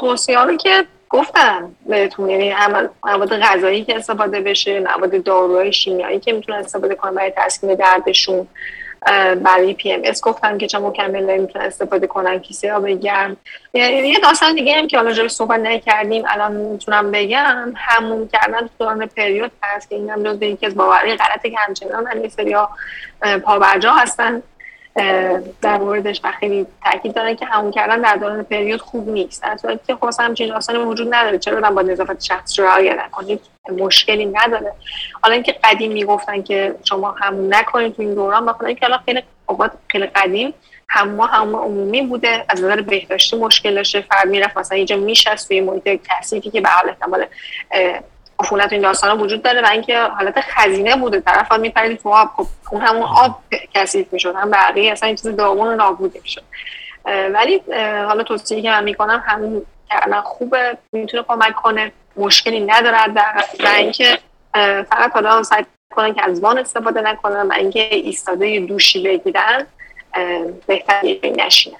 توصیه 0.00 0.36
که 0.60 0.86
گفتم 1.12 1.74
بهتون 1.86 2.30
یعنی 2.30 2.54
مواد 3.04 3.38
غذایی 3.38 3.84
که 3.84 3.96
استفاده 3.96 4.40
بشه 4.40 4.80
مواد 4.80 5.22
داروهای 5.22 5.72
شیمیایی 5.72 6.20
که 6.20 6.32
می‌تونن 6.32 6.58
استفاده 6.58 6.94
کنن 6.94 7.14
برای 7.14 7.32
تسکین 7.36 7.74
دردشون 7.74 8.48
برای 9.42 9.74
PMS 9.74 10.22
گفتم 10.22 10.58
که 10.58 10.66
چه 10.66 10.78
مکمل 10.78 11.38
می‌تونن 11.38 11.64
استفاده 11.64 12.06
کنن 12.06 12.38
کیسه 12.38 12.72
آب 12.72 12.88
گرم 12.88 13.36
یه 13.74 14.18
داستان 14.22 14.54
دیگه 14.54 14.74
هم 14.74 14.86
که 14.86 14.96
حالا 14.96 15.12
جلوی 15.12 15.28
صحبت 15.28 15.60
نکردیم 15.60 16.24
الان 16.26 16.52
می‌تونم 16.52 17.10
بگم. 17.10 17.72
حموم 17.76 18.28
کردن 18.32 18.60
تو 18.60 18.68
دوران 18.78 19.06
پریود 19.06 19.50
هست 19.62 19.88
که 19.88 19.94
اینم 19.94 20.22
جزو 20.22 20.44
یکی 20.44 20.66
از 20.66 20.74
باورای 20.74 21.16
غلطه 21.16 21.50
که 21.50 21.58
همچنان 21.58 22.06
هم 22.06 22.24
یه 22.24 23.38
پابرجا 23.38 23.92
هستن. 23.92 24.42
در 25.62 25.78
موردش 25.78 26.20
و 26.24 26.32
خیلی 26.40 26.66
تاکید 26.84 27.14
دارن 27.14 27.36
که 27.36 27.46
همون 27.46 27.70
کردن 27.70 28.00
در 28.00 28.16
دوران 28.16 28.42
پریود 28.42 28.80
خوب 28.80 29.08
نیست. 29.08 29.42
در 29.42 29.56
صورتی 29.56 29.80
که 29.86 29.94
خب 29.94 30.10
همچین 30.18 30.48
داستانی 30.48 30.78
وجود 30.78 31.14
نداره. 31.14 31.38
چرا 31.38 31.70
با 31.70 31.82
نظافت 31.82 32.22
شخص 32.22 32.58
رعایت 32.58 32.98
نکنید؟ 32.98 33.40
مشکلی 33.78 34.26
نداره. 34.26 34.72
حالا 35.22 35.34
اینکه 35.34 35.56
قدیم 35.64 35.92
می‌گفتن 35.92 36.42
که 36.42 36.74
شما 36.84 37.10
همون 37.10 37.54
نکنید 37.54 37.96
تو 37.96 38.02
این 38.02 38.14
دوران 38.14 38.46
بخاطر 38.46 38.66
اینکه 38.66 38.86
حالا 38.86 38.98
خیلی 39.04 39.22
اوقات 39.46 39.72
خیلی 39.88 40.06
قدیم 40.06 40.54
هم 40.88 41.20
هم 41.20 41.56
عمومی 41.56 42.02
بوده. 42.02 42.44
از 42.48 42.64
نظر 42.64 42.80
بهداشتی 42.80 43.36
مشکل 43.36 43.74
داشته. 43.74 44.00
فرد 44.00 44.28
می‌رفت 44.28 44.58
مثلا 44.58 44.76
اینجا 44.76 44.96
میشست 44.96 45.48
توی 45.48 45.60
محیط 45.60 46.00
کثیفی 46.10 46.50
که 46.50 46.60
به 46.60 46.68
حال 46.68 46.88
احتمال 46.88 47.26
عفونت 48.42 48.72
این 48.72 48.82
داستان 48.82 49.20
وجود 49.20 49.42
داره 49.42 49.62
و 49.62 49.66
اینکه 49.66 50.00
حالت 50.00 50.40
خزینه 50.40 50.96
بوده. 50.96 51.20
طرف 51.20 51.48
ها 51.48 51.56
میپرید 51.56 51.98
تو 51.98 52.08
آب 52.08 52.30
خب 52.36 52.46
اون 52.70 52.82
همون 52.82 53.02
آب 53.02 53.38
کثیف 53.74 54.12
می‌شد. 54.12 54.34
هم 54.34 54.50
بقیه 54.50 54.92
اصلا 54.92 55.06
این 55.06 55.16
چیز 55.16 55.36
داغون 55.36 55.68
و 55.68 55.76
نابود 55.76 56.14
می‌شد. 56.22 56.42
ولی 57.04 57.62
حالا 58.06 58.22
توصیه 58.22 58.62
که 58.62 58.70
من 58.70 58.84
می‌کنم 58.84 59.22
همین 59.26 59.66
کردن 59.90 60.20
خوبه. 60.20 60.78
می‌تونه 60.92 61.22
کمک 61.22 61.54
کنه. 61.54 61.92
مشکلی 62.16 62.60
ندارد 62.60 63.16
و 63.16 63.68
اینکه 63.68 64.18
فقط 64.90 65.12
حالا 65.12 65.42
سعی 65.42 65.64
کنن 65.94 66.14
که 66.14 66.22
از 66.24 66.40
وان 66.40 66.58
استفاده 66.58 67.00
نکنن 67.00 67.48
و 67.48 67.52
اینکه 67.52 67.94
ایستاده 67.94 68.60
دوشی 68.60 69.02
بگیرن 69.02 69.66
بهتر 70.66 71.00
نشینن 71.24 71.76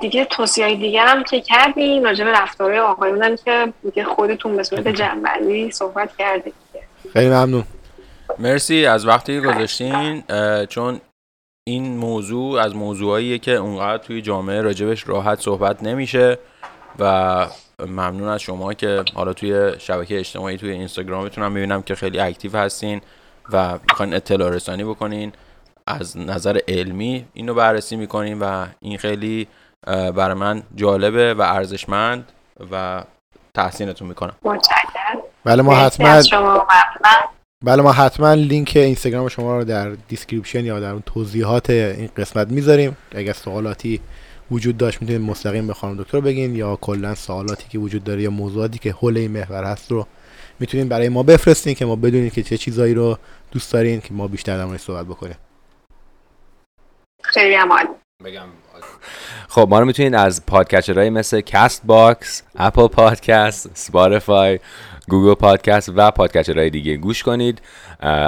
دیگه 0.00 0.24
توصیه 0.24 0.76
دیگه 0.76 1.00
هم 1.00 1.24
که 1.24 1.40
کردیم. 1.40 2.04
راجع 2.04 2.24
به 2.24 2.32
رفتارهای 2.32 2.78
آقایون 2.78 3.36
که 3.44 3.72
دیگه 3.82 4.04
خودتون 4.04 4.56
به 4.56 4.62
صورت 4.62 4.88
جنبندی 4.88 5.70
صحبت 5.70 6.16
کردید. 6.16 6.54
خیلی 7.12 7.28
ممنون. 7.28 7.64
مرسی 8.38 8.86
از 8.86 9.06
وقتی 9.06 9.40
گذاشتین 9.40 10.22
چون 10.68 11.00
این 11.66 11.96
موضوع 11.96 12.60
از 12.60 12.76
موضوعاییه 12.76 13.38
که 13.38 13.52
اونقدر 13.52 14.02
توی 14.02 14.22
جامعه 14.22 14.60
راجبش 14.60 15.08
راحت 15.08 15.40
صحبت 15.40 15.82
نمیشه 15.82 16.38
و 16.98 17.46
ممنون 17.80 18.28
از 18.28 18.40
شما 18.40 18.74
که 18.74 19.04
حالا 19.14 19.32
توی 19.32 19.72
شبکه 19.78 20.18
اجتماعی 20.18 20.56
توی 20.56 20.70
اینستاگرامتون 20.70 21.44
هم 21.44 21.52
می‌بینم 21.52 21.82
که 21.82 21.94
خیلی 21.94 22.20
اکتیو 22.20 22.56
هستین 22.56 23.00
و 23.52 23.78
می‌خواین 23.88 24.14
اطلاع 24.14 24.50
رسانی 24.50 24.84
بکنین. 24.84 25.32
از 25.86 26.16
نظر 26.16 26.58
علمی 26.68 27.24
اینو 27.34 27.54
بررسی 27.54 27.96
می‌کنیم 27.96 28.38
و 28.42 28.66
این 28.80 28.98
خیلی 28.98 29.48
برای 29.86 30.34
من 30.34 30.62
جالبه 30.76 31.34
و 31.34 31.42
ارزشمند 31.42 32.32
و 32.72 33.04
تحسینتون 33.54 34.08
می‌کنم. 34.08 34.34
بله 35.44 35.62
ما 35.62 35.74
حتما 35.74 36.22
بله 37.64 37.82
ما 37.82 37.92
حتما 37.92 38.34
لینک 38.34 38.72
اینستاگرام 38.74 39.28
شما 39.28 39.58
رو 39.58 39.64
در 39.64 39.90
description 39.90 40.64
یا 40.64 40.80
در 40.80 40.98
توضیحات 41.06 41.70
این 41.70 42.08
قسمت 42.16 42.48
می‌ذاریم. 42.48 42.96
اگر 43.12 43.32
سوالاتی 43.32 44.00
وجود 44.50 44.76
داشت 44.76 45.02
می‌تونید 45.02 45.22
مستقیم 45.22 45.66
به 45.66 45.74
خانم 45.74 46.02
دکتر 46.02 46.20
بگین 46.20 46.56
یا 46.56 46.76
کلا 46.76 47.14
سوالاتی 47.14 47.68
که 47.68 47.78
وجود 47.78 48.04
داره 48.04 48.22
یا 48.22 48.30
موضوعاتی 48.30 48.78
که 48.78 48.92
حول 48.92 49.16
این 49.16 49.30
محور 49.30 49.64
هست 49.64 49.90
رو 49.90 50.06
می‌تونید 50.60 50.88
برای 50.88 51.08
ما 51.08 51.22
بفرستین 51.22 51.74
که 51.74 51.86
ما 51.86 51.96
بدونیم 51.96 52.30
که 52.30 52.42
چه 52.42 52.56
چیزایی 52.56 52.94
رو 52.94 53.18
دوست 53.52 53.72
دارین 53.72 54.00
که 54.00 54.14
ما 54.14 54.28
بیشتر 54.28 54.66
در 54.66 54.76
صحبت 54.76 55.06
بکنیم. 55.06 55.36
خیلی 57.24 57.56
بگم. 58.24 58.46
خب 59.48 59.66
ما 59.70 59.80
رو 59.80 59.86
می‌تونید 59.86 60.14
از 60.14 60.46
podcatcher 60.46 60.95
هایی 60.95 61.10
مثل 61.10 61.40
Castbox 61.40 62.42
Apple 62.56 62.86
Podcast 62.86 63.70
Spotify 63.74 64.58
Google 65.08 65.34
Podcast 65.34 65.92
و 65.96 66.10
podcatcher 66.10 66.60
های 66.60 66.70
دیگه 66.70 66.96
گوش 66.96 67.22
کنید. 67.22 67.62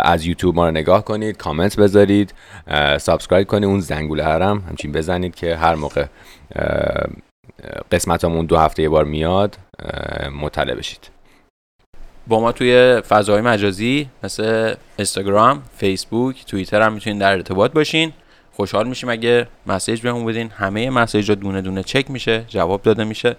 از 0.03 0.27
یوتیوب 0.27 0.55
ما 0.55 0.67
رو 0.67 0.71
نگاه 0.71 1.05
کنید 1.05 1.37
کامنت 1.37 1.77
بذارید 1.77 2.35
subscribe 2.99 3.47
کنید. 3.47 3.65
اون 3.65 3.81
زنگوله 3.81 4.25
رو 4.25 4.45
هم 4.45 4.65
همچین 4.69 4.93
بزنید 4.93 5.35
که 5.35 5.57
هر 5.57 5.75
موقع 5.75 6.07
قسمتمون 7.93 8.47
دو 8.47 8.57
هفته 8.57 8.83
یه 8.83 8.89
بار 8.89 9.05
میاد 9.05 9.59
مطلع 10.41 10.75
بشید. 10.75 11.11
با 12.27 12.41
ما 12.41 12.53
توی 12.53 13.03
فضای 13.09 13.41
مجازی 13.41 14.09
مثل 14.23 14.75
اینستاگرام، 14.97 15.63
فیسبوک، 15.77 16.45
توییتر 16.45 16.83
هم 16.83 16.93
می‌تونید 16.93 17.21
در 17.21 17.33
ارتباط 17.33 17.73
باشین. 17.73 18.13
خوشحال 18.57 18.89
میشیم 18.89 19.09
اگه 19.09 19.49
مسیج 19.67 20.01
بهمون 20.01 20.27
بدین. 20.27 20.51
همه 20.51 20.91
مسیج 20.91 21.33
دونه 21.33 21.63
دونه 21.63 21.83
چک 21.83 22.11
میشه 22.11 22.45
جواب 22.49 22.83
داده 22.83 23.05
میشه 23.05 23.37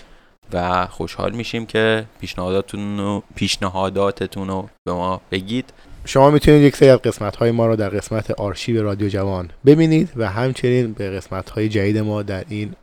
و 0.54 0.88
خوشحال 0.88 1.32
میشیم 1.32 1.66
که 1.66 2.06
پیشنهاداتتون 2.22 3.00
و 3.00 3.22
پیشنهاداتتون 3.36 4.48
رو 4.48 4.70
به 4.86 4.94
ما 4.94 5.22
بگید. 5.32 5.74
شما 6.06 6.30
می‌تونید 6.30 6.62
یک 6.62 6.76
سری 6.76 6.90
از 6.90 7.00
قسمت 7.02 7.36
های 7.36 7.52
ما 7.52 7.68
رو 7.68 7.76
در 7.76 7.90
قسمت 7.90 8.32
آرشیو 8.32 8.84
رادیو 8.84 9.10
جوان 9.10 9.50
ببینید 9.66 10.10
و 10.16 10.30
همچنین 10.30 10.94
به 10.94 11.10
قسمت 11.10 11.50
های 11.50 11.70
جدید 11.70 11.98
ما 11.98 12.24
در 12.24 12.44
این 12.50 12.74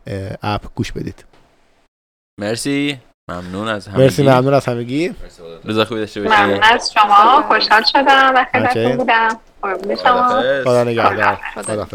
اپ 0.43 0.61
گوش 0.75 0.91
بدید. 0.91 1.25
مرسی. 2.39 2.97
ممنون 3.29 3.67
از 3.67 3.87
همگی. 3.87 4.03
مرسی 4.03 4.23
ممنون 4.23 4.53
از 4.53 4.65
همگی. 4.65 5.15
روز 5.63 5.79
خوبی 5.79 5.99
داشته 5.99 6.21
ممنون 6.21 6.59
باشی 6.59 6.73
از 6.73 6.93
شما. 6.93 7.43
خوشحال 7.47 7.83
شدم 7.83 8.33
و. 8.35 8.45
خیلی 8.73 8.95
بودم. 8.95 9.39
قربون 9.65 9.95
شما. 9.95 10.41
خدا 10.63 10.83
نگهدار 10.83 11.37
خدا-. 11.55 11.85